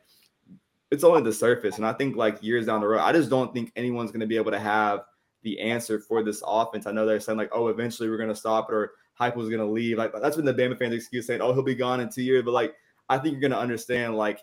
it's 0.89 1.03
only 1.03 1.21
the 1.21 1.31
surface. 1.31 1.77
And 1.77 1.85
I 1.85 1.93
think 1.93 2.15
like 2.15 2.41
years 2.41 2.65
down 2.65 2.81
the 2.81 2.87
road, 2.87 3.01
I 3.01 3.13
just 3.13 3.29
don't 3.29 3.53
think 3.53 3.71
anyone's 3.75 4.09
going 4.09 4.21
to 4.21 4.25
be 4.25 4.37
able 4.37 4.49
to 4.49 4.59
have 4.59 5.01
the 5.43 5.59
answer 5.59 5.99
for 5.99 6.23
this 6.23 6.43
offense. 6.45 6.85
I 6.85 6.91
know 6.91 7.05
they're 7.05 7.19
saying 7.19 7.37
like, 7.37 7.51
oh, 7.53 7.67
eventually 7.67 8.09
we're 8.09 8.17
to 8.29 8.35
stop 8.35 8.69
it 8.69 8.73
or 8.75 8.91
going 9.49 9.67
to 9.67 9.73
leave. 9.73 9.97
Like 9.97 10.13
that's 10.21 10.35
been 10.35 10.45
the 10.45 10.53
Bama 10.53 10.77
fans' 10.77 10.93
excuse 10.93 11.27
saying, 11.27 11.41
oh, 11.41 11.53
he'll 11.53 11.63
be 11.63 11.75
gone 11.75 11.99
in 11.99 12.09
two 12.09 12.23
years. 12.23 12.43
But 12.43 12.53
like, 12.53 12.75
I 13.09 13.17
think 13.17 13.33
you're 13.33 13.41
to 13.51 13.59
understand 13.59 14.15
like 14.15 14.41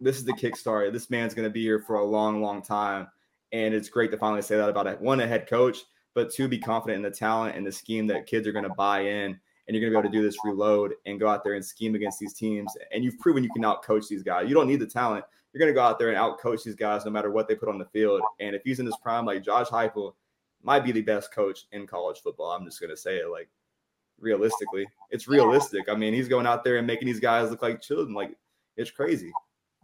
this 0.00 0.16
is 0.16 0.24
the 0.24 0.32
kickstart. 0.32 0.92
This 0.92 1.10
man's 1.10 1.34
to 1.48 1.52
be 1.52 1.62
here 1.62 1.80
for 1.80 1.96
a 1.96 2.04
long, 2.04 2.42
long 2.42 2.62
time. 2.62 3.08
And 3.52 3.74
it's 3.74 3.88
great 3.88 4.10
to 4.10 4.18
finally 4.18 4.42
say 4.42 4.56
that 4.56 4.68
about 4.68 4.86
it. 4.86 5.00
One, 5.00 5.20
a 5.20 5.26
head 5.26 5.48
coach, 5.48 5.78
but 6.14 6.32
two, 6.32 6.48
be 6.48 6.58
confident 6.58 6.96
in 6.96 7.10
the 7.10 7.16
talent 7.16 7.56
and 7.56 7.66
the 7.66 7.72
scheme 7.72 8.06
that 8.08 8.26
kids 8.26 8.46
are 8.46 8.52
to 8.68 8.74
buy 8.74 9.00
in. 9.00 9.38
And 9.68 9.74
you're 9.74 9.80
to 9.92 9.96
be 9.96 9.98
able 9.98 10.10
to 10.10 10.16
do 10.16 10.22
this 10.22 10.36
reload 10.44 10.92
and 11.06 11.18
go 11.18 11.26
out 11.26 11.42
there 11.42 11.54
and 11.54 11.64
scheme 11.64 11.94
against 11.94 12.20
these 12.20 12.34
teams. 12.34 12.72
And 12.92 13.02
you've 13.02 13.18
proven 13.18 13.42
you 13.42 13.50
can 13.50 13.64
out 13.64 13.82
coach 13.82 14.06
these 14.08 14.22
guys. 14.22 14.48
You 14.48 14.54
don't 14.54 14.68
need 14.68 14.80
the 14.80 14.86
talent. 14.86 15.24
You're 15.52 15.58
to 15.74 15.80
go 15.80 15.84
out 15.84 15.98
there 15.98 16.08
and 16.08 16.16
out 16.16 16.38
coach 16.38 16.62
these 16.64 16.76
guys 16.76 17.04
no 17.04 17.10
matter 17.10 17.30
what 17.30 17.48
they 17.48 17.54
put 17.56 17.68
on 17.68 17.78
the 17.78 17.86
field. 17.86 18.20
And 18.38 18.54
if 18.54 18.62
he's 18.62 18.78
in 18.78 18.86
his 18.86 18.96
prime, 19.02 19.24
like 19.24 19.42
Josh 19.42 19.68
Heupel, 19.68 20.12
might 20.66 20.84
be 20.84 20.92
the 20.92 21.00
best 21.00 21.32
coach 21.32 21.66
in 21.72 21.86
college 21.86 22.20
football. 22.20 22.50
I'm 22.50 22.64
just 22.64 22.80
going 22.80 22.90
to 22.90 22.96
say 22.96 23.18
it 23.18 23.30
like 23.30 23.48
realistically. 24.20 24.86
It's 25.10 25.28
realistic. 25.28 25.88
I 25.88 25.94
mean, 25.94 26.12
he's 26.12 26.28
going 26.28 26.46
out 26.46 26.64
there 26.64 26.76
and 26.76 26.86
making 26.86 27.06
these 27.06 27.20
guys 27.20 27.50
look 27.50 27.62
like 27.62 27.80
children. 27.80 28.12
Like 28.12 28.36
it's 28.76 28.90
crazy. 28.90 29.32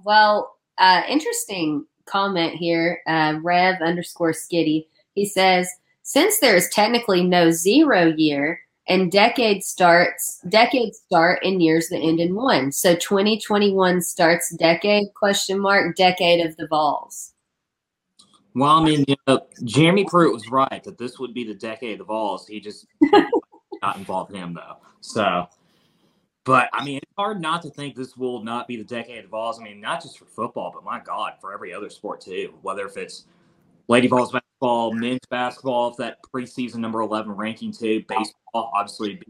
Well, 0.05 0.57
uh, 0.79 1.03
interesting 1.09 1.87
comment 2.07 2.55
here. 2.55 3.01
Uh, 3.07 3.39
Rev 3.43 3.81
underscore 3.81 4.33
Skitty. 4.33 4.87
He 5.15 5.25
says, 5.25 5.69
since 6.03 6.41
there 6.41 6.57
is 6.57 6.69
technically 6.71 7.23
no 7.23 7.51
zero 7.51 8.13
year, 8.17 8.61
and 8.89 9.13
decade 9.13 9.63
starts 9.63 10.41
decades 10.49 11.01
start 11.07 11.41
in 11.45 11.61
years 11.61 11.89
that 11.89 12.01
end 12.01 12.19
in 12.19 12.35
one. 12.35 12.73
So 12.73 12.97
2021 12.97 14.03
starts 14.03 14.51
decade 14.57 15.15
question 15.15 15.61
mark 15.61 15.95
decade 15.95 16.45
of 16.45 16.57
the 16.57 16.67
Vols. 16.67 17.32
Well, 18.55 18.71
I 18.71 18.85
mean, 18.85 19.05
you 19.09 19.17
know, 19.27 19.47
Jeremy 19.65 20.05
Pruitt 20.05 20.33
was 20.33 20.49
right 20.51 20.83
that 20.85 20.99
this 20.99 21.19
would 21.19 21.33
be 21.33 21.45
the 21.45 21.55
decade 21.55 21.93
of 21.93 21.99
the 21.99 22.05
Vols. 22.05 22.47
He 22.47 22.61
just 22.61 22.87
not 23.83 23.97
involved 23.97 24.33
in 24.33 24.39
him 24.39 24.55
though. 24.55 24.77
So, 25.01 25.49
but 26.45 26.69
I 26.73 26.85
mean, 26.85 26.99
it's 26.99 27.13
hard 27.17 27.41
not 27.41 27.63
to 27.63 27.71
think 27.71 27.95
this 27.95 28.17
will 28.17 28.43
not 28.43 28.69
be 28.69 28.77
the 28.77 28.85
decade 28.85 29.25
of 29.25 29.31
Vols. 29.31 29.59
I 29.59 29.65
mean, 29.65 29.81
not 29.81 30.03
just 30.03 30.19
for 30.19 30.27
football, 30.27 30.71
but 30.73 30.85
my 30.85 31.01
God, 31.01 31.35
for 31.41 31.53
every 31.55 31.73
other 31.73 31.89
sport 31.89 32.21
too. 32.21 32.55
Whether 32.63 32.87
if 32.87 32.97
it's 32.97 33.25
Lady 33.89 34.07
Vols 34.09 34.33
basketball, 34.33 34.93
men's 34.93 35.27
basketball, 35.31 35.91
if 35.91 35.97
that 35.97 36.19
preseason 36.23 36.77
number 36.77 37.01
eleven 37.01 37.33
ranking 37.33 37.73
too, 37.73 38.05
baseball, 38.07 38.71
obviously, 38.75 39.21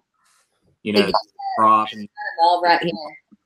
you 0.82 0.92
know, 0.92 1.10
and 1.58 2.08
all 2.40 2.60
right 2.62 2.82
here. 2.82 2.92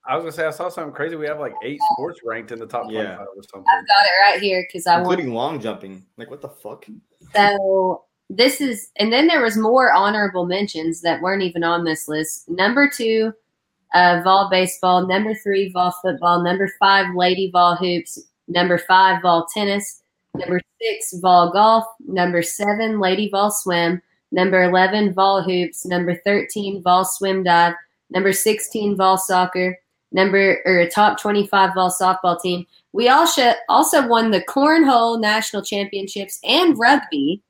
I 0.09 0.15
was 0.15 0.23
gonna 0.23 0.33
say 0.33 0.47
I 0.47 0.51
saw 0.51 0.69
something 0.69 0.95
crazy. 0.95 1.17
We 1.17 1.27
have 1.27 1.41
like 1.41 1.55
eight 1.65 1.81
sports 1.93 2.21
ranked 2.25 2.53
in 2.53 2.59
the 2.59 2.67
top 2.67 2.87
yeah. 2.91 3.17
or 3.17 3.43
something. 3.43 3.65
I've 3.69 3.87
got 3.87 4.07
it 4.07 4.31
right 4.31 4.41
here 4.41 4.67
because 4.69 4.87
I 4.87 5.01
including 5.01 5.33
want... 5.33 5.55
long 5.55 5.61
jumping. 5.61 6.05
Like 6.17 6.31
what 6.31 6.41
the 6.41 6.49
fuck? 6.49 6.87
So 7.35 8.05
this 8.31 8.61
is, 8.61 8.91
and 8.99 9.13
then 9.13 9.27
there 9.27 9.43
was 9.43 9.57
more 9.57 9.93
honorable 9.93 10.47
mentions 10.47 11.01
that 11.03 11.21
weren't 11.21 11.43
even 11.43 11.65
on 11.65 11.85
this 11.85 12.09
list. 12.09 12.49
Number 12.49 12.89
two, 12.89 13.33
uh, 13.95 14.21
Vol 14.23 14.49
baseball. 14.51 15.07
Number 15.07 15.35
three, 15.35 15.71
Vol 15.73 15.93
football. 16.03 16.43
Number 16.43 16.71
five, 16.79 17.15
Lady 17.15 17.51
Vol 17.51 17.77
hoops. 17.77 18.19
Number 18.49 18.79
five, 18.79 19.23
Vol 19.23 19.47
tennis. 19.53 20.03
Number 20.35 20.61
six, 20.81 21.15
Vol 21.15 21.53
golf. 21.53 21.85
Number 22.07 22.43
seven, 22.43 23.01
Lady 23.01 23.29
Vol 23.29 23.51
swim. 23.51 24.01
Number 24.31 24.63
eleven, 24.63 25.15
Vol 25.15 25.43
hoops. 25.43 25.85
Number 25.85 26.21
thirteen, 26.25 26.83
Vol 26.83 27.05
swim 27.05 27.43
dive. 27.43 27.75
Number 28.11 28.33
sixteen, 28.33 28.97
Vol 28.97 29.19
soccer 29.19 29.79
number 30.13 30.61
or 30.65 30.79
a 30.79 30.91
top 30.91 31.21
25 31.21 31.75
ball 31.75 31.91
softball 31.91 32.41
team. 32.41 32.67
We 32.93 33.09
also 33.09 33.53
also 33.69 34.07
won 34.07 34.31
the 34.31 34.41
cornhole 34.43 35.21
national 35.21 35.63
championships 35.63 36.39
and 36.45 36.79
rugby. 36.79 37.43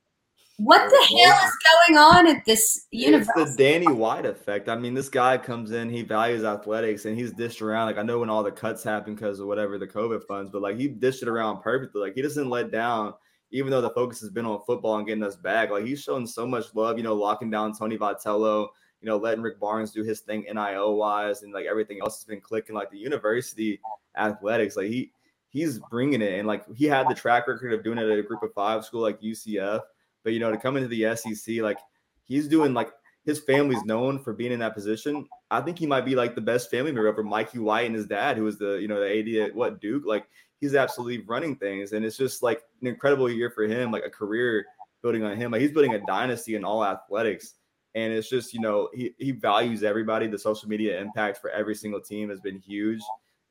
What 0.59 0.89
the 0.89 1.19
hell 1.19 1.39
is 1.45 1.53
going 1.87 1.99
on 1.99 2.27
at 2.27 2.47
this 2.47 2.87
university? 2.91 3.43
It's 3.43 3.57
the 3.57 3.63
Danny 3.63 3.89
White 3.89 4.25
effect. 4.25 4.71
I 4.71 4.77
mean, 4.77 4.95
this 4.95 5.11
guy 5.11 5.37
comes 5.37 5.71
in, 5.73 5.91
he 5.91 6.03
values 6.03 6.45
athletics, 6.45 7.05
and 7.05 7.17
he's 7.17 7.31
dished 7.31 7.61
around. 7.61 7.87
Like 7.89 7.99
I 7.99 8.03
know 8.03 8.21
when 8.21 8.31
all 8.31 8.43
the 8.43 8.51
cuts 8.51 8.83
happen 8.83 9.15
because 9.15 9.39
of 9.39 9.49
whatever 9.49 9.77
the 9.77 9.87
COVID 9.87 10.27
funds, 10.27 10.51
but 10.51 10.63
like 10.63 10.79
he 10.79 10.89
dished 10.89 11.23
it 11.23 11.29
around 11.29 11.61
perfectly. 11.61 12.01
Like 12.01 12.15
he 12.15 12.23
doesn't 12.23 12.49
let 12.49 12.73
down, 12.73 13.13
even 13.51 13.71
though 13.71 13.83
the 13.83 13.91
focus 13.91 14.21
has 14.21 14.31
been 14.31 14.47
on 14.47 14.63
football 14.67 14.97
and 14.97 15.07
getting 15.07 15.25
us 15.25 15.37
back. 15.37 15.71
Like 15.71 15.85
he's 15.85 16.03
shown 16.03 16.27
so 16.27 16.47
much 16.47 16.75
love. 16.75 16.97
You 16.97 17.05
know, 17.05 17.15
locking 17.15 17.51
down 17.51 17.77
Tony 17.77 17.99
Vitello 17.99 18.69
you 19.01 19.07
know, 19.07 19.17
letting 19.17 19.43
Rick 19.43 19.61
Barnes 19.61 19.93
do 19.93 20.03
his 20.03 20.21
thing 20.21 20.47
NIL 20.53 20.97
wise 20.97 21.43
and 21.43 21.53
like 21.53 21.67
everything 21.67 22.01
else 22.01 22.19
has 22.19 22.25
been 22.25 22.41
clicking. 22.41 22.75
Like 22.75 22.91
the 22.91 22.99
university 22.99 23.81
athletics, 24.17 24.77
like 24.77 24.89
he 24.89 25.13
he's 25.51 25.79
bringing 25.91 26.23
it, 26.23 26.39
and 26.39 26.47
like 26.47 26.65
he 26.75 26.87
had 26.87 27.09
the 27.09 27.15
track 27.15 27.47
record 27.49 27.73
of 27.73 27.85
doing 27.85 27.99
it 27.99 28.09
at 28.09 28.19
a 28.19 28.23
Group 28.23 28.43
of 28.43 28.53
Five 28.55 28.85
school 28.85 29.03
like 29.03 29.21
UCF, 29.21 29.81
but 30.25 30.33
you 30.33 30.41
know, 30.41 30.51
to 30.51 30.59
come 30.59 30.77
into 30.77 30.89
the 30.89 31.17
SEC, 31.17 31.57
like 31.59 31.79
he's 32.25 32.49
doing 32.49 32.75
like 32.75 32.91
his 33.25 33.41
family's 33.41 33.85
known 33.85 34.19
for 34.19 34.33
being 34.33 34.53
in 34.53 34.61
that 34.61 34.75
position. 34.75 35.27
I 35.51 35.61
think 35.61 35.79
he 35.79 35.87
might 35.87 36.05
be 36.05 36.15
like 36.15 36.35
the 36.35 36.41
best 36.41 36.71
family 36.71 36.93
member 36.93 37.09
over 37.09 37.23
Mikey 37.23 37.59
White 37.59 37.87
and 37.87 37.95
his 37.95 38.07
dad, 38.07 38.37
who 38.37 38.45
was 38.45 38.59
the 38.59 38.75
you 38.77 38.89
know 38.89 39.01
the 39.01 39.19
AD 39.19 39.49
at 39.49 39.55
what 39.55 39.81
Duke. 39.81 40.05
Like 40.07 40.27
he's 40.61 40.75
absolutely 40.75 41.25
running 41.27 41.57
things, 41.57 41.93
and 41.93 42.05
it's 42.05 42.17
just 42.17 42.43
like 42.43 42.63
an 42.81 42.87
incredible 42.87 43.31
year 43.31 43.51
for 43.51 43.65
him, 43.65 43.91
like 43.91 44.05
a 44.05 44.11
career 44.11 44.65
building 45.03 45.25
on 45.25 45.37
him. 45.37 45.51
Like 45.51 45.61
he's 45.61 45.73
building 45.73 45.95
a 45.95 46.07
dynasty 46.07 46.55
in 46.55 46.65
all 46.65 46.85
athletics. 46.85 47.55
And 47.97 48.13
it's 48.13 48.29
just, 48.29 48.53
you 48.53 48.61
know, 48.61 48.91
he, 48.93 49.15
he 49.19 49.33
values 49.33 49.83
everybody. 49.83 50.27
The 50.27 50.39
social 50.39 50.69
media 50.69 51.01
impact 51.01 51.39
for 51.39 51.49
every 51.49 51.75
single 51.75 52.01
team 52.01 52.29
has 52.29 52.41
been 52.41 52.59
huge. 52.59 53.01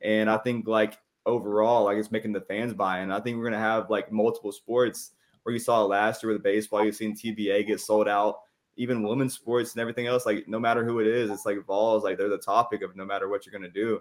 And 0.02 0.30
I 0.30 0.38
think 0.38 0.68
like 0.68 1.00
overall, 1.26 1.86
like 1.86 1.98
it's 1.98 2.12
making 2.12 2.32
the 2.32 2.42
fans 2.42 2.72
buy 2.72 3.02
in. 3.02 3.12
I 3.12 3.20
think 3.20 3.38
we're 3.38 3.46
gonna 3.46 3.58
have 3.58 3.90
like 3.90 4.12
multiple 4.12 4.52
sports 4.52 5.14
where 5.42 5.54
you 5.54 5.58
saw 5.58 5.84
last 5.84 6.22
year 6.22 6.32
with 6.32 6.44
baseball, 6.44 6.86
you've 6.86 6.96
seen 6.96 7.16
TBA 7.16 7.66
get 7.66 7.80
sold 7.80 8.08
out, 8.08 8.42
even 8.78 9.02
women's 9.02 9.34
sports 9.34 9.74
and 9.74 9.82
everything 9.82 10.06
else. 10.06 10.28
Like 10.28 10.48
no 10.48 10.60
matter 10.60 10.86
who 10.86 11.00
it 11.00 11.08
is, 11.08 11.32
it's 11.32 11.48
like 11.48 11.66
balls, 11.66 12.04
like 12.04 12.20
they're 12.20 12.30
the 12.30 12.38
topic 12.38 12.84
of 12.84 12.96
no 12.96 13.04
matter 13.04 13.28
what 13.28 13.48
you're 13.48 13.54
gonna 13.54 13.68
do. 13.68 14.00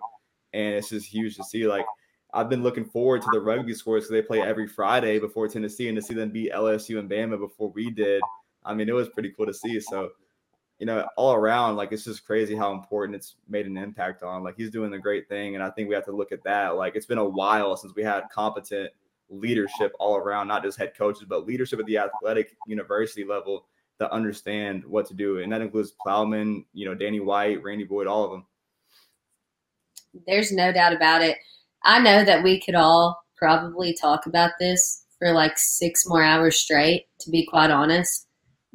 And 0.52 0.74
it's 0.74 0.90
just 0.90 1.06
huge 1.06 1.36
to 1.36 1.44
see. 1.44 1.66
Like 1.66 1.86
I've 2.34 2.50
been 2.50 2.62
looking 2.62 2.84
forward 2.84 3.22
to 3.22 3.28
the 3.32 3.40
rugby 3.40 3.72
scores 3.72 4.04
because 4.04 4.10
they 4.10 4.20
play 4.20 4.42
every 4.42 4.68
Friday 4.68 5.18
before 5.18 5.48
Tennessee 5.48 5.88
and 5.88 5.96
to 5.96 6.02
see 6.02 6.12
them 6.12 6.28
beat 6.28 6.52
LSU 6.52 6.98
and 6.98 7.08
Bama 7.08 7.38
before 7.38 7.70
we 7.70 7.90
did. 7.90 8.20
I 8.62 8.74
mean, 8.74 8.90
it 8.90 8.94
was 8.94 9.08
pretty 9.08 9.30
cool 9.30 9.46
to 9.46 9.54
see. 9.54 9.80
So 9.80 10.10
you 10.78 10.86
know, 10.86 11.06
all 11.16 11.34
around, 11.34 11.76
like 11.76 11.92
it's 11.92 12.04
just 12.04 12.26
crazy 12.26 12.56
how 12.56 12.72
important 12.72 13.16
it's 13.16 13.36
made 13.48 13.66
an 13.66 13.76
impact 13.76 14.22
on. 14.22 14.42
Like 14.42 14.56
he's 14.56 14.70
doing 14.70 14.92
a 14.92 14.98
great 14.98 15.28
thing, 15.28 15.54
and 15.54 15.62
I 15.62 15.70
think 15.70 15.88
we 15.88 15.94
have 15.94 16.04
to 16.06 16.12
look 16.12 16.32
at 16.32 16.42
that. 16.44 16.76
Like 16.76 16.96
it's 16.96 17.06
been 17.06 17.18
a 17.18 17.28
while 17.28 17.76
since 17.76 17.94
we 17.94 18.02
had 18.02 18.28
competent 18.30 18.90
leadership 19.30 19.92
all 19.98 20.16
around, 20.16 20.48
not 20.48 20.62
just 20.62 20.78
head 20.78 20.92
coaches, 20.96 21.24
but 21.28 21.46
leadership 21.46 21.80
at 21.80 21.86
the 21.86 21.98
athletic 21.98 22.56
university 22.66 23.24
level 23.24 23.66
that 23.98 24.10
understand 24.10 24.84
what 24.84 25.06
to 25.06 25.14
do, 25.14 25.38
and 25.38 25.52
that 25.52 25.60
includes 25.60 25.94
Plowman, 26.04 26.64
you 26.72 26.84
know, 26.84 26.94
Danny 26.94 27.20
White, 27.20 27.62
Randy 27.62 27.84
Boyd, 27.84 28.06
all 28.06 28.24
of 28.24 28.30
them. 28.32 28.44
There's 30.26 30.52
no 30.52 30.72
doubt 30.72 30.92
about 30.92 31.22
it. 31.22 31.38
I 31.84 32.00
know 32.00 32.24
that 32.24 32.42
we 32.42 32.60
could 32.60 32.74
all 32.74 33.22
probably 33.36 33.94
talk 33.94 34.26
about 34.26 34.52
this 34.58 35.04
for 35.18 35.32
like 35.32 35.56
six 35.56 36.04
more 36.06 36.22
hours 36.22 36.56
straight, 36.56 37.06
to 37.20 37.30
be 37.30 37.46
quite 37.46 37.70
honest. 37.70 38.23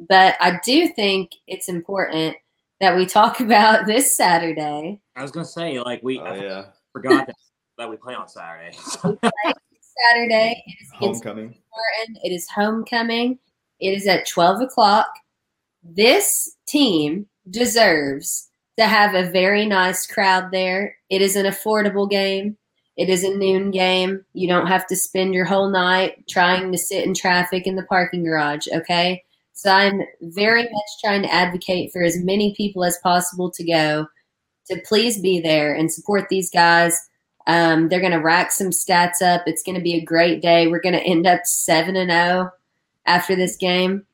But 0.08 0.36
I 0.40 0.60
do 0.64 0.88
think 0.88 1.32
it's 1.48 1.68
important 1.68 2.38
that 2.80 2.96
we 2.96 3.06
talk 3.06 3.40
about 3.40 3.86
this 3.86 4.16
Saturday. 4.16 5.02
I 5.16 5.22
was 5.22 5.32
gonna 5.32 5.46
say, 5.46 5.80
like 5.80 6.02
we 6.04 6.20
oh, 6.20 6.34
yeah. 6.34 6.66
forgot 6.94 7.28
that, 7.28 7.36
that 7.78 7.90
we 7.90 7.98
play 7.98 8.16
on 8.16 8.28
Saturday. 8.28 8.76
Saturday. 10.12 10.64
It 10.66 10.78
is 10.82 10.92
homecoming. 10.94 11.56
It 12.24 12.32
is 12.32 12.48
homecoming. 12.50 13.40
It 13.80 13.92
is 13.94 14.08
at 14.08 14.28
twelve 14.28 14.62
o'clock. 14.62 15.08
This 15.84 16.56
team 16.68 17.28
deserves 17.50 18.50
to 18.78 18.86
have 18.86 19.14
a 19.14 19.30
very 19.30 19.66
nice 19.66 20.08
crowd 20.08 20.52
there. 20.52 20.96
It 21.10 21.22
is 21.22 21.36
an 21.36 21.46
affordable 21.46 22.10
game. 22.10 22.58
It 22.96 23.10
is 23.10 23.24
a 23.24 23.36
noon 23.36 23.72
game. 23.72 24.26
You 24.34 24.48
don't 24.48 24.68
have 24.68 24.86
to 24.88 24.96
spend 24.96 25.34
your 25.34 25.46
whole 25.46 25.70
night 25.70 26.28
trying 26.30 26.72
to 26.72 26.78
sit 26.78 27.06
in 27.06 27.14
traffic 27.14 27.66
in 27.66 27.76
the 27.76 27.84
parking 27.84 28.24
garage, 28.24 28.68
okay? 28.74 29.24
So 29.60 29.70
I'm 29.70 30.04
very 30.22 30.64
much 30.64 30.90
trying 31.04 31.22
to 31.24 31.34
advocate 31.34 31.92
for 31.92 32.02
as 32.02 32.18
many 32.24 32.56
people 32.56 32.86
as 32.86 32.98
possible 33.04 33.52
to 33.52 33.64
go 33.66 34.08
to 34.68 34.82
please 34.86 35.20
be 35.20 35.42
there 35.42 35.76
and 35.76 35.92
support 35.92 36.30
these 36.30 36.50
guys. 36.50 36.98
Um, 37.46 37.90
they're 37.90 38.00
going 38.00 38.14
to 38.14 38.20
rack 38.20 38.54
some 38.54 38.70
stats 38.70 39.22
up. 39.22 39.42
It's 39.48 39.62
going 39.62 39.76
to 39.76 39.82
be 39.82 39.96
a 39.96 40.06
great 40.06 40.42
day. 40.42 40.68
We're 40.68 40.80
going 40.80 40.96
to 40.96 41.04
end 41.04 41.28
up 41.28 41.42
7 41.44 41.98
and 41.98 42.10
0 42.10 42.52
after 43.06 43.36
this 43.36 43.58
game. 43.58 44.06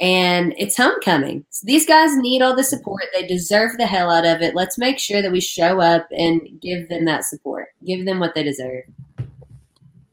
And 0.00 0.54
it's 0.58 0.76
homecoming. 0.76 1.46
So 1.48 1.64
these 1.64 1.86
guys 1.86 2.14
need 2.18 2.42
all 2.42 2.54
the 2.54 2.62
support. 2.62 3.04
They 3.14 3.26
deserve 3.26 3.78
the 3.78 3.86
hell 3.86 4.10
out 4.10 4.26
of 4.26 4.42
it. 4.42 4.54
Let's 4.54 4.76
make 4.76 4.98
sure 4.98 5.22
that 5.22 5.32
we 5.32 5.40
show 5.40 5.80
up 5.80 6.06
and 6.10 6.60
give 6.60 6.90
them 6.90 7.06
that 7.06 7.24
support. 7.24 7.68
Give 7.86 8.04
them 8.04 8.20
what 8.20 8.34
they 8.34 8.42
deserve. 8.42 8.84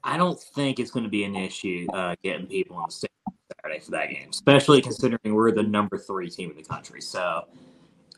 I 0.02 0.16
don't 0.16 0.40
think 0.40 0.80
it's 0.80 0.92
going 0.92 1.04
to 1.04 1.10
be 1.10 1.26
an 1.26 1.36
issue 1.36 1.88
uh, 1.92 2.16
getting 2.24 2.48
people 2.48 2.78
in 2.78 2.86
the 2.88 2.92
stadium 2.94 3.35
Saturday 3.52 3.80
for 3.80 3.92
that 3.92 4.10
game, 4.10 4.30
especially 4.30 4.82
considering 4.82 5.34
we're 5.34 5.52
the 5.52 5.64
number 5.64 5.98
three 5.98 6.30
team 6.30 6.52
in 6.52 6.58
the 6.58 6.64
country. 6.64 7.02
So 7.02 7.46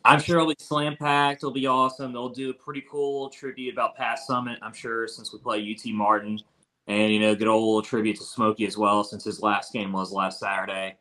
I'm 0.05 0.19
sure 0.19 0.37
it'll 0.37 0.49
be 0.49 0.55
slam 0.59 0.95
packed. 0.97 1.39
It'll 1.39 1.51
be 1.51 1.67
awesome. 1.67 2.13
They'll 2.13 2.29
do 2.29 2.49
a 2.49 2.53
pretty 2.53 2.83
cool 2.89 3.29
tribute 3.29 3.73
about 3.73 3.95
Pat 3.95 4.19
Summitt, 4.29 4.57
I'm 4.61 4.73
sure 4.73 5.07
since 5.07 5.33
we 5.33 5.39
play 5.39 5.59
UT 5.59 5.91
Martin, 5.93 6.39
and 6.87 7.11
you 7.11 7.19
know, 7.19 7.35
good 7.35 7.47
old 7.47 7.85
tribute 7.85 8.17
to 8.17 8.23
Smokey 8.23 8.65
as 8.65 8.77
well, 8.77 9.03
since 9.03 9.23
his 9.23 9.41
last 9.41 9.73
game 9.73 9.91
was 9.91 10.11
last 10.11 10.39
Saturday. 10.39 10.95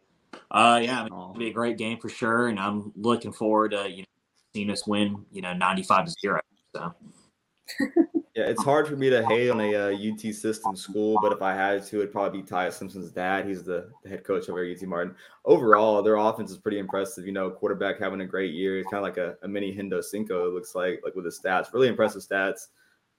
Uh, 0.51 0.81
yeah, 0.83 1.01
I 1.01 1.05
mean, 1.05 1.13
it'll 1.13 1.35
be 1.35 1.49
a 1.49 1.53
great 1.53 1.79
game 1.79 1.99
for 1.99 2.09
sure, 2.09 2.49
and 2.49 2.59
I'm 2.59 2.93
looking 2.97 3.33
forward 3.33 3.71
to 3.73 3.89
you 3.89 3.99
know 3.99 4.07
seeing 4.55 4.71
us 4.71 4.87
win. 4.87 5.25
You 5.33 5.43
know, 5.43 5.53
95 5.53 6.07
to 6.07 6.15
zero. 6.21 6.41
So. 6.75 6.95
Yeah, 8.37 8.49
it's 8.49 8.63
hard 8.63 8.87
for 8.87 8.97
me 8.97 9.09
to 9.09 9.25
hate 9.25 9.49
on 9.49 9.63
a 9.63 9.75
uh, 9.75 9.97
UT 9.97 10.21
system 10.35 10.77
school, 10.77 11.19
but 11.23 11.33
if 11.33 11.41
I 11.41 11.55
had 11.55 11.83
to, 11.87 11.97
it'd 12.01 12.13
probably 12.13 12.43
be 12.43 12.47
Ty 12.47 12.69
Simpson's 12.69 13.11
dad. 13.11 13.47
He's 13.47 13.63
the, 13.63 13.89
the 14.03 14.11
head 14.11 14.25
coach 14.25 14.51
over 14.51 14.63
UT 14.63 14.83
Martin. 14.83 15.15
Overall, 15.47 16.03
their 16.03 16.17
offense 16.17 16.51
is 16.51 16.59
pretty 16.59 16.79
impressive. 16.79 17.25
You 17.25 17.33
know, 17.33 17.49
quarterback 17.51 17.99
having 17.99 18.21
a 18.21 18.27
great 18.27 18.53
year. 18.53 18.79
It's 18.79 18.91
kind 18.91 18.99
of 18.99 19.05
like 19.05 19.17
a, 19.17 19.37
a 19.43 19.49
mini 19.49 19.75
Hendo 19.75 20.05
Cinco, 20.05 20.49
it 20.49 20.53
looks 20.53 20.75
like, 20.75 21.01
like 21.03 21.15
with 21.15 21.25
his 21.25 21.41
stats. 21.41 21.73
Really 21.73 21.89
impressive 21.89 22.21
stats. 22.21 22.67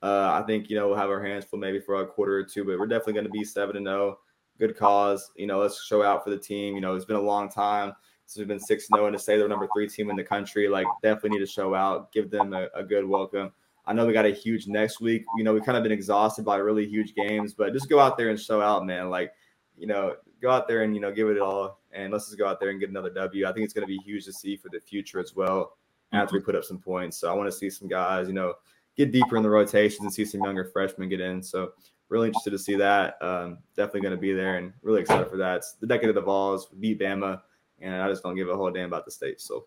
Uh, 0.04 0.40
I 0.40 0.46
think, 0.46 0.70
you 0.70 0.76
know, 0.76 0.90
we'll 0.90 0.98
have 0.98 1.10
our 1.10 1.24
hands 1.24 1.46
full 1.46 1.58
maybe 1.58 1.80
for 1.80 2.00
a 2.00 2.06
quarter 2.06 2.38
or 2.38 2.44
two, 2.44 2.64
but 2.64 2.78
we're 2.78 2.86
definitely 2.86 3.14
going 3.14 3.26
to 3.26 3.32
be 3.32 3.44
7 3.44 3.76
and 3.76 3.88
0. 3.88 4.20
Good 4.60 4.78
cause. 4.78 5.32
You 5.36 5.48
know, 5.48 5.58
let's 5.58 5.84
show 5.84 6.04
out 6.04 6.24
for 6.24 6.30
the 6.30 6.38
team. 6.38 6.76
You 6.76 6.82
know, 6.82 6.94
it's 6.94 7.06
been 7.06 7.16
a 7.16 7.22
long 7.22 7.50
time 7.50 7.94
since 8.28 8.38
we've 8.38 8.48
been 8.48 8.60
6 8.60 8.88
0 8.94 9.08
and 9.08 9.18
to 9.18 9.20
say 9.20 9.36
they're 9.36 9.48
number 9.48 9.68
three 9.74 9.90
team 9.90 10.12
in 10.12 10.16
the 10.16 10.24
country, 10.24 10.70
like, 10.70 10.86
definitely 11.02 11.40
need 11.40 11.46
to 11.46 11.52
show 11.52 11.74
out, 11.74 12.12
give 12.12 12.30
them 12.30 12.54
a, 12.54 12.68
a 12.76 12.84
good 12.84 13.04
welcome. 13.04 13.52
I 13.88 13.94
know 13.94 14.06
we 14.06 14.14
got 14.14 14.26
a 14.26 14.32
huge 14.32 14.68
next 14.68 15.00
week. 15.00 15.24
You 15.38 15.44
know, 15.46 15.54
we've 15.54 15.64
kind 15.64 15.78
of 15.78 15.84
been 15.84 15.94
exhausted 15.94 16.44
by 16.44 16.58
really 16.58 16.86
huge 16.86 17.16
games, 17.16 17.54
but 17.54 17.72
just 17.74 17.90
go 17.90 18.00
out 18.00 18.18
there 18.18 18.30
and 18.30 18.40
show 18.40 18.62
out, 18.62 18.86
man. 18.86 19.10
Like, 19.10 19.32
you 19.78 19.88
know, 19.88 20.16
go 20.42 20.52
out 20.52 20.68
there 20.68 20.84
and 20.84 20.94
you 20.94 21.02
know 21.02 21.12
give 21.12 21.30
it 21.30 21.40
all, 21.40 21.80
and 21.94 22.12
let's 22.12 22.26
just 22.26 22.38
go 22.38 22.46
out 22.46 22.60
there 22.60 22.70
and 22.70 22.80
get 22.80 22.90
another 22.90 23.10
W. 23.10 23.48
I 23.48 23.54
think 23.54 23.64
it's 23.64 23.74
going 23.74 23.88
to 23.88 23.92
be 23.92 23.98
huge 24.04 24.26
to 24.26 24.34
see 24.34 24.58
for 24.58 24.70
the 24.70 24.80
future 24.80 25.20
as 25.20 25.36
well 25.36 25.78
after 26.12 26.36
we 26.36 26.42
put 26.42 26.56
up 26.56 26.64
some 26.64 26.80
points. 26.80 27.18
So 27.18 27.32
I 27.32 27.34
want 27.34 27.50
to 27.50 27.58
see 27.58 27.70
some 27.70 27.88
guys, 27.88 28.28
you 28.28 28.34
know, 28.34 28.54
get 28.98 29.12
deeper 29.12 29.38
in 29.38 29.44
the 29.44 29.50
rotations 29.50 30.02
and 30.02 30.14
see 30.14 30.26
some 30.26 30.42
younger 30.44 30.66
freshmen 30.66 31.10
get 31.10 31.22
in. 31.22 31.42
So 31.42 31.72
really 32.10 32.28
interested 32.28 32.52
to 32.52 32.60
see 32.60 32.76
that. 32.76 33.22
Um, 33.22 33.60
definitely 33.76 34.02
going 34.02 34.16
to 34.16 34.22
be 34.22 34.34
there 34.34 34.58
and 34.58 34.74
really 34.82 35.02
excited 35.02 35.30
for 35.30 35.38
that. 35.38 35.58
It's 35.58 35.74
the 35.74 35.88
decade 35.88 36.10
of 36.10 36.16
the 36.16 36.22
Vols, 36.22 36.68
beat 36.80 37.00
Bama, 37.00 37.42
and 37.80 38.02
I 38.02 38.10
just 38.10 38.24
don't 38.24 38.36
give 38.36 38.50
a 38.50 38.56
whole 38.56 38.72
damn 38.72 38.86
about 38.86 39.06
the 39.06 39.12
state. 39.12 39.42
So 39.42 39.66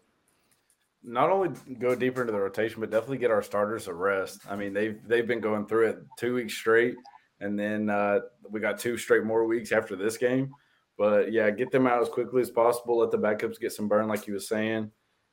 not 1.02 1.30
only 1.30 1.50
go 1.78 1.94
deeper 1.94 2.20
into 2.20 2.32
the 2.32 2.40
rotation, 2.40 2.80
but 2.80 2.90
definitely 2.90 3.18
get 3.18 3.30
our 3.30 3.42
starters 3.42 3.86
a 3.86 3.94
rest. 3.94 4.40
I 4.48 4.56
mean, 4.56 4.72
they've 4.72 4.98
they've 5.06 5.26
been 5.26 5.40
going 5.40 5.66
through 5.66 5.88
it 5.88 5.98
two 6.18 6.34
weeks 6.34 6.54
straight, 6.54 6.96
and 7.40 7.58
then 7.58 7.88
uh, 7.88 8.20
we 8.50 8.60
got 8.60 8.78
two 8.78 8.96
straight 8.96 9.24
more 9.24 9.46
weeks 9.46 9.72
after 9.72 9.96
this 9.96 10.16
game. 10.16 10.52
But 10.98 11.32
yeah, 11.32 11.50
get 11.50 11.70
them 11.70 11.86
out 11.86 12.02
as 12.02 12.08
quickly 12.08 12.42
as 12.42 12.50
possible. 12.50 12.98
Let 12.98 13.10
the 13.10 13.18
backups 13.18 13.58
get 13.58 13.72
some 13.72 13.88
burn, 13.88 14.08
like 14.08 14.26
you 14.26 14.34
was 14.34 14.48
saying, 14.48 14.90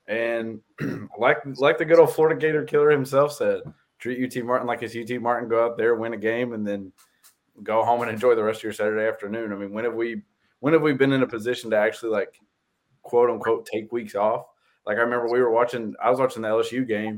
and 0.08 0.62
like 1.20 1.38
like 1.58 1.78
the 1.78 1.86
good 1.86 2.00
old 2.00 2.14
Florida 2.14 2.40
Gator 2.40 2.64
killer 2.64 2.90
himself 2.90 3.34
said, 3.34 3.62
treat 4.00 4.24
UT 4.24 4.44
Martin 4.46 4.68
like 4.68 4.84
it's 4.84 4.96
UT 4.96 5.22
Martin. 5.22 5.50
Go 5.50 5.66
out 5.66 5.78
there, 5.78 5.96
win 5.96 6.14
a 6.14 6.18
game, 6.18 6.54
and 6.54 6.66
then 6.66 6.92
go 7.64 7.84
home 7.84 8.02
and 8.02 8.12
enjoy 8.12 8.36
the 8.36 8.44
rest 8.44 8.60
of 8.60 8.64
your 8.64 8.74
Saturday 8.74 9.08
afternoon. 9.08 9.52
I 9.52 9.56
mean, 9.56 9.74
when 9.74 9.84
have 9.84 9.96
we 9.96 10.22
when 10.60 10.74
have 10.74 10.82
we 10.82 10.94
been 10.94 11.12
in 11.12 11.24
a 11.24 11.28
position 11.28 11.70
to 11.72 11.78
actually 11.78 12.12
like 12.12 12.40
quote 13.02 13.30
unquote 13.30 13.66
take 13.66 13.92
weeks 13.92 14.16
off? 14.16 14.46
Like 14.88 14.98
I 14.98 15.02
remember 15.02 15.30
we 15.30 15.42
were 15.42 15.52
watching, 15.52 15.94
I 16.02 16.10
was 16.10 16.18
watching 16.18 16.42
the 16.42 16.48
LSU 16.48 16.88
game, 16.88 17.18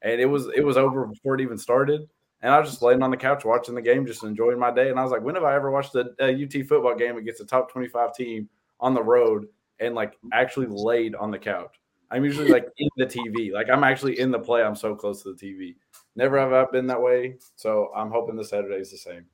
and 0.00 0.18
it 0.18 0.24
was 0.24 0.48
it 0.56 0.64
was 0.64 0.78
over 0.78 1.06
before 1.06 1.34
it 1.34 1.42
even 1.42 1.58
started, 1.58 2.08
and 2.40 2.52
I 2.52 2.58
was 2.58 2.70
just 2.70 2.80
laying 2.80 3.02
on 3.02 3.10
the 3.10 3.16
couch 3.18 3.44
watching 3.44 3.74
the 3.74 3.82
game, 3.82 4.06
just 4.06 4.24
enjoying 4.24 4.58
my 4.58 4.70
day. 4.70 4.88
And 4.88 4.98
I 4.98 5.02
was 5.02 5.12
like, 5.12 5.20
when 5.20 5.34
have 5.34 5.44
I 5.44 5.54
ever 5.54 5.70
watched 5.70 5.94
a, 5.96 6.06
a 6.18 6.32
UT 6.32 6.66
football 6.66 6.96
game 6.96 7.18
against 7.18 7.42
a 7.42 7.44
top 7.44 7.70
twenty 7.70 7.88
five 7.88 8.14
team 8.14 8.48
on 8.80 8.94
the 8.94 9.02
road 9.02 9.48
and 9.80 9.94
like 9.94 10.16
actually 10.32 10.66
laid 10.70 11.14
on 11.14 11.30
the 11.30 11.38
couch? 11.38 11.76
I'm 12.10 12.24
usually 12.24 12.48
like 12.48 12.66
in 12.78 12.88
the 12.96 13.04
TV, 13.04 13.52
like 13.52 13.68
I'm 13.68 13.84
actually 13.84 14.18
in 14.18 14.30
the 14.30 14.38
play. 14.38 14.62
I'm 14.62 14.74
so 14.74 14.94
close 14.94 15.22
to 15.24 15.34
the 15.34 15.46
TV. 15.46 15.76
Never 16.16 16.38
have 16.38 16.54
I 16.54 16.64
been 16.72 16.86
that 16.86 17.02
way, 17.02 17.36
so 17.54 17.90
I'm 17.94 18.10
hoping 18.10 18.34
the 18.34 18.44
Saturday 18.44 18.76
is 18.76 18.90
the 18.90 18.96
same. 18.96 19.26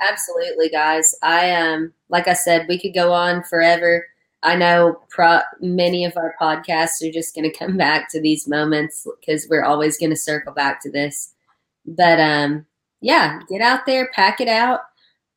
Absolutely, 0.00 0.70
guys. 0.70 1.14
I 1.22 1.54
um, 1.54 1.92
like 2.08 2.28
I 2.28 2.32
said, 2.32 2.64
we 2.66 2.80
could 2.80 2.94
go 2.94 3.12
on 3.12 3.44
forever 3.44 4.06
I 4.42 4.56
know 4.56 5.00
pro- 5.10 5.40
many 5.60 6.04
of 6.04 6.16
our 6.16 6.34
podcasts 6.40 7.06
are 7.06 7.12
just 7.12 7.34
going 7.34 7.50
to 7.50 7.56
come 7.56 7.76
back 7.76 8.10
to 8.10 8.20
these 8.20 8.48
moments 8.48 9.06
because 9.20 9.46
we're 9.48 9.64
always 9.64 9.98
going 9.98 10.10
to 10.10 10.16
circle 10.16 10.52
back 10.52 10.80
to 10.82 10.90
this. 10.90 11.34
But 11.86 12.18
um, 12.20 12.66
yeah, 13.00 13.40
get 13.48 13.60
out 13.60 13.86
there, 13.86 14.10
pack 14.14 14.40
it 14.40 14.48
out. 14.48 14.80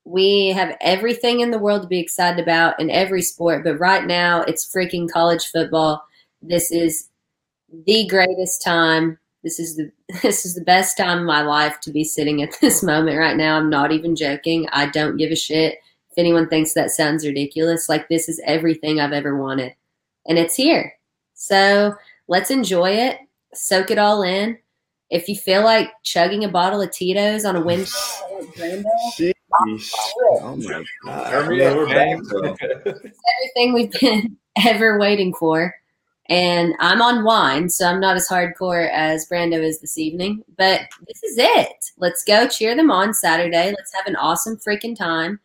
We 0.06 0.50
have 0.50 0.78
everything 0.82 1.40
in 1.40 1.52
the 1.52 1.60
world 1.60 1.84
to 1.84 1.88
be 1.88 2.00
excited 2.00 2.42
about 2.42 2.80
in 2.80 2.90
every 2.90 3.22
sport, 3.22 3.64
but 3.64 3.80
right 3.80 4.06
now 4.06 4.42
it's 4.42 4.68
freaking 4.68 5.10
college 5.10 5.46
football. 5.48 6.04
This 6.42 6.72
is 6.72 7.10
the 7.86 8.08
greatest 8.08 8.62
time. 8.62 9.18
This 9.44 9.60
is 9.60 9.76
the 9.76 9.92
this 10.22 10.46
is 10.46 10.56
the 10.56 10.64
best 10.64 10.98
time 10.98 11.20
of 11.20 11.26
my 11.26 11.42
life 11.42 11.80
to 11.82 11.92
be 11.92 12.04
sitting 12.04 12.42
at 12.42 12.58
this 12.62 12.84
moment 12.84 13.18
right 13.18 13.36
now. 13.36 13.58
I'm 13.58 13.70
not 13.70 13.92
even 13.92 14.16
joking. 14.16 14.68
I 14.72 14.88
don't 14.88 15.18
give 15.18 15.32
a 15.32 15.36
shit 15.36 15.80
if 16.14 16.20
anyone 16.20 16.48
thinks 16.48 16.74
that 16.74 16.92
sounds 16.92 17.26
ridiculous, 17.26 17.90
like 17.90 18.08
this 18.08 18.30
is 18.30 18.40
everything 18.46 19.00
I've 19.00 19.14
ever 19.14 19.36
wanted. 19.36 19.74
And 20.28 20.38
it's 20.38 20.54
here. 20.54 20.94
So 21.34 21.96
let's 22.28 22.52
enjoy 22.52 22.92
it, 22.92 23.18
soak 23.56 23.90
it 23.90 23.98
all 23.98 24.22
in. 24.22 24.60
If 25.10 25.28
you 25.28 25.36
feel 25.36 25.64
like 25.64 25.90
chugging 26.04 26.44
a 26.44 26.50
bottle 26.50 26.82
of 26.82 26.92
Tito's 26.92 27.46
on 27.46 27.56
a 27.56 27.62
wind, 27.62 27.90
oh 30.30 30.56
my 30.56 30.84
God. 31.04 31.34
everything 33.42 33.74
we've 33.74 33.92
been 34.00 34.38
ever 34.68 35.00
waiting 35.00 35.34
for. 35.34 35.74
And 36.30 36.76
I'm 36.80 37.02
on 37.02 37.24
wine, 37.24 37.70
so 37.70 37.88
I'm 37.88 38.00
not 38.00 38.18
as 38.18 38.30
hardcore 38.30 38.88
as 38.92 39.28
Brando 39.28 39.64
is 39.64 39.82
this 39.82 39.98
evening. 39.98 40.44
But 40.60 40.82
this 41.08 41.24
is 41.24 41.38
it. 41.40 41.92
Let's 41.98 42.24
go 42.24 42.48
cheer 42.48 42.76
them 42.76 42.92
on 42.92 43.16
Saturday. 43.16 43.72
Let's 43.72 43.94
have 43.96 44.06
an 44.06 44.16
awesome 44.16 44.58
freaking 44.58 44.96
time. 44.96 45.40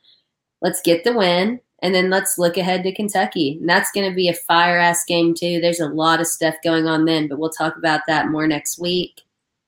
Let's 0.61 0.81
get 0.81 1.05
the 1.05 1.13
win, 1.13 1.61
and 1.81 1.95
then 1.95 2.11
let's 2.11 2.39
look 2.39 2.57
ahead 2.57 2.83
to 2.83 2.95
Kentucky. 2.95 3.59
And 3.61 3.69
that's 3.69 3.93
going 3.93 4.09
to 4.09 4.15
be 4.15 4.29
a 4.29 4.35
fire 4.35 4.79
ass 4.79 5.05
game, 5.05 5.35
too. 5.35 5.61
There's 5.61 5.81
a 5.81 5.89
lot 5.89 6.21
of 6.21 6.27
stuff 6.27 6.55
going 6.65 6.87
on 6.87 7.05
then, 7.05 7.29
but 7.29 7.39
we'll 7.39 7.51
talk 7.51 7.77
about 7.77 8.01
that 8.07 8.29
more 8.29 8.47
next 8.47 8.79
week. 8.79 9.23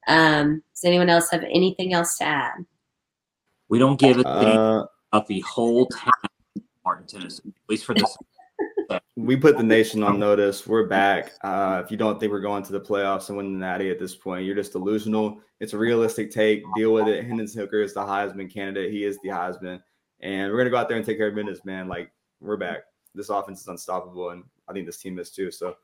Um, 0.09 0.62
does 0.74 0.84
anyone 0.84 1.09
else 1.09 1.30
have 1.30 1.45
anything 1.45 1.93
else 1.93 2.18
to 2.18 2.24
add? 2.24 2.64
We 3.68 3.78
don't 3.78 4.01
give 4.01 4.18
a 4.18 4.24
thing 4.24 4.59
uh, 4.59 4.86
about 5.12 5.28
the 5.28 5.41
whole 5.41 5.86
town 5.86 6.12
Martin, 6.84 7.07
Tennessee, 7.07 7.43
at 7.47 7.68
least 7.68 7.84
for 7.84 7.95
this. 7.95 8.16
we 9.16 9.36
put 9.36 9.57
the 9.57 9.62
nation 9.62 10.03
on 10.03 10.18
notice. 10.18 10.66
We're 10.66 10.88
back. 10.88 11.32
Uh, 11.43 11.82
if 11.84 11.91
you 11.91 11.97
don't 11.97 12.18
think 12.18 12.32
we're 12.32 12.41
going 12.41 12.64
to 12.64 12.72
the 12.72 12.80
playoffs 12.80 13.28
and 13.28 13.36
winning 13.36 13.53
the 13.53 13.64
Natty 13.64 13.91
at 13.91 13.99
this 14.01 14.16
point, 14.16 14.45
you're 14.45 14.57
just 14.57 14.72
delusional. 14.72 15.41
It's 15.61 15.74
a 15.74 15.78
realistic 15.78 16.30
take. 16.30 16.64
Deal 16.74 16.93
with 16.93 17.07
it. 17.07 17.24
Hendon 17.24 17.47
Hooker 17.47 17.80
is 17.80 17.95
the 17.95 18.01
Heisman 18.01 18.53
candidate. 18.53 18.91
He 18.91 19.05
is 19.05 19.18
the 19.22 19.28
Heisman 19.28 19.80
and 20.20 20.50
we're 20.50 20.58
gonna 20.58 20.70
go 20.70 20.76
out 20.76 20.88
there 20.88 20.96
and 20.96 21.06
take 21.06 21.18
care 21.18 21.28
of 21.28 21.34
business, 21.34 21.64
man. 21.64 21.88
Like 21.88 22.12
we're 22.40 22.56
back. 22.56 22.80
This 23.14 23.28
offense 23.28 23.60
is 23.60 23.68
unstoppable, 23.68 24.30
and 24.30 24.44
I 24.68 24.72
think 24.72 24.86
this 24.86 24.98
team 24.98 25.18
is 25.18 25.30
too. 25.30 25.50
So, 25.50 25.76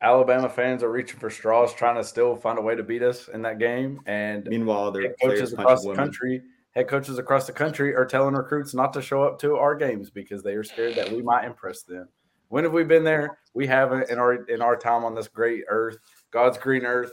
Alabama 0.00 0.48
fans 0.48 0.82
are 0.82 0.90
reaching 0.90 1.18
for 1.18 1.30
straws, 1.30 1.72
trying 1.74 1.96
to 1.96 2.04
still 2.04 2.36
find 2.36 2.58
a 2.58 2.62
way 2.62 2.74
to 2.74 2.82
beat 2.82 3.02
us 3.02 3.28
in 3.28 3.42
that 3.42 3.58
game. 3.58 4.00
And 4.06 4.46
meanwhile, 4.46 4.90
their 4.90 5.14
coaches 5.22 5.52
across 5.52 5.82
the 5.82 5.88
women. 5.88 6.04
country, 6.04 6.42
head 6.72 6.88
coaches 6.88 7.18
across 7.18 7.46
the 7.46 7.52
country, 7.52 7.94
are 7.94 8.04
telling 8.04 8.34
recruits 8.34 8.74
not 8.74 8.92
to 8.94 9.02
show 9.02 9.22
up 9.22 9.38
to 9.40 9.56
our 9.56 9.74
games 9.74 10.10
because 10.10 10.42
they 10.42 10.54
are 10.54 10.64
scared 10.64 10.96
that 10.96 11.10
we 11.10 11.22
might 11.22 11.44
impress 11.44 11.82
them. 11.82 12.08
When 12.48 12.64
have 12.64 12.72
we 12.74 12.84
been 12.84 13.04
there? 13.04 13.38
We 13.54 13.66
haven't 13.66 14.10
in 14.10 14.18
our 14.18 14.44
in 14.44 14.60
our 14.60 14.76
time 14.76 15.04
on 15.04 15.14
this 15.14 15.28
great 15.28 15.64
earth, 15.68 15.96
God's 16.30 16.58
green 16.58 16.84
earth. 16.84 17.12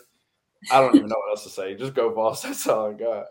I 0.72 0.82
don't 0.82 0.96
even 0.96 1.08
know 1.08 1.16
what 1.16 1.30
else 1.30 1.44
to 1.44 1.50
say. 1.50 1.76
Just 1.76 1.94
go, 1.94 2.12
Vols. 2.14 2.42
That's 2.44 2.68
all 2.68 2.90
I 2.90 2.94
got. 2.94 3.28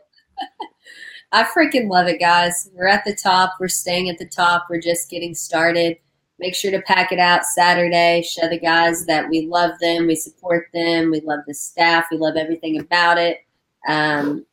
I 1.31 1.45
freaking 1.45 1.91
love 1.91 2.07
it, 2.07 2.19
guys. 2.19 2.71
We're 2.73 2.87
at 2.87 3.05
the 3.05 3.15
top. 3.15 3.55
We're 3.61 3.69
staying 3.69 4.09
at 4.09 4.19
the 4.19 4.29
top. 4.29 4.67
We're 4.71 4.81
just 4.81 5.11
getting 5.11 5.35
started. 5.35 5.99
Make 6.39 6.55
sure 6.55 6.71
to 6.71 6.81
pack 6.83 7.13
it 7.13 7.19
out 7.19 7.45
Saturday. 7.45 8.23
Show 8.23 8.49
the 8.49 8.59
guys 8.59 9.05
that 9.07 9.29
we 9.29 9.47
love 9.47 9.73
them. 9.81 10.07
We 10.07 10.15
support 10.15 10.69
them. 10.73 11.11
We 11.11 11.21
love 11.21 11.41
the 11.47 11.55
staff. 11.55 12.07
We 12.11 12.17
love 12.17 12.37
everything 12.37 12.79
about 12.81 13.19
it. 13.19 13.39
Um, 13.87 14.47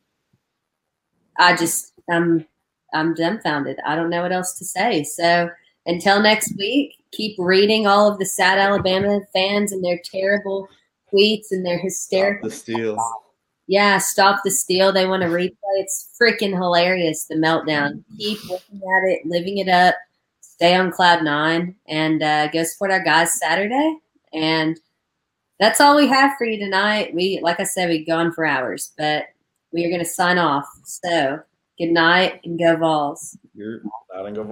I 1.38 1.56
just, 1.56 1.92
I'm, 2.10 2.46
I'm 2.92 3.14
dumbfounded. 3.14 3.78
I 3.86 3.94
don't 3.94 4.10
know 4.10 4.22
what 4.22 4.32
else 4.32 4.58
to 4.58 4.64
say. 4.64 5.04
So 5.04 5.48
until 5.86 6.20
next 6.20 6.56
week, 6.58 6.94
keep 7.12 7.36
reading 7.38 7.86
all 7.86 8.10
of 8.10 8.18
the 8.18 8.26
sad 8.26 8.58
Alabama 8.58 9.20
fans 9.32 9.72
and 9.72 9.82
their 9.84 10.00
terrible 10.04 10.68
tweets 11.12 11.46
and 11.52 11.64
their 11.64 11.78
hysterical. 11.78 12.48
The 12.48 12.54
steals 12.54 13.00
yeah, 13.66 13.98
stop 13.98 14.42
the 14.44 14.50
steal. 14.50 14.92
They 14.92 15.06
want 15.06 15.22
to 15.22 15.28
replay. 15.28 15.56
It's 15.78 16.10
freaking 16.20 16.54
hilarious. 16.54 17.24
The 17.24 17.34
meltdown. 17.34 18.04
Keep 18.18 18.48
looking 18.48 18.76
at 18.76 19.10
it, 19.10 19.26
living 19.26 19.58
it 19.58 19.68
up. 19.68 19.96
Stay 20.40 20.74
on 20.74 20.90
cloud 20.90 21.22
nine 21.22 21.76
and 21.86 22.22
uh, 22.22 22.48
go 22.48 22.62
support 22.64 22.90
our 22.90 23.02
guys 23.02 23.38
Saturday. 23.38 23.98
And 24.32 24.78
that's 25.58 25.80
all 25.80 25.96
we 25.96 26.06
have 26.06 26.36
for 26.38 26.46
you 26.46 26.58
tonight. 26.58 27.14
We, 27.14 27.40
like 27.42 27.60
I 27.60 27.64
said, 27.64 27.88
we've 27.88 28.06
gone 28.06 28.32
for 28.32 28.46
hours, 28.46 28.92
but 28.96 29.24
we 29.72 29.84
are 29.84 29.90
going 29.90 30.00
to 30.00 30.06
sign 30.06 30.38
off. 30.38 30.66
So 30.84 31.40
good 31.78 31.90
night 31.90 32.40
and 32.44 32.58
go 32.58 32.76
Vols. 32.76 33.36
You're 33.54 33.80
out 34.14 34.26
and 34.26 34.36
go 34.36 34.42
Vols. 34.42 34.44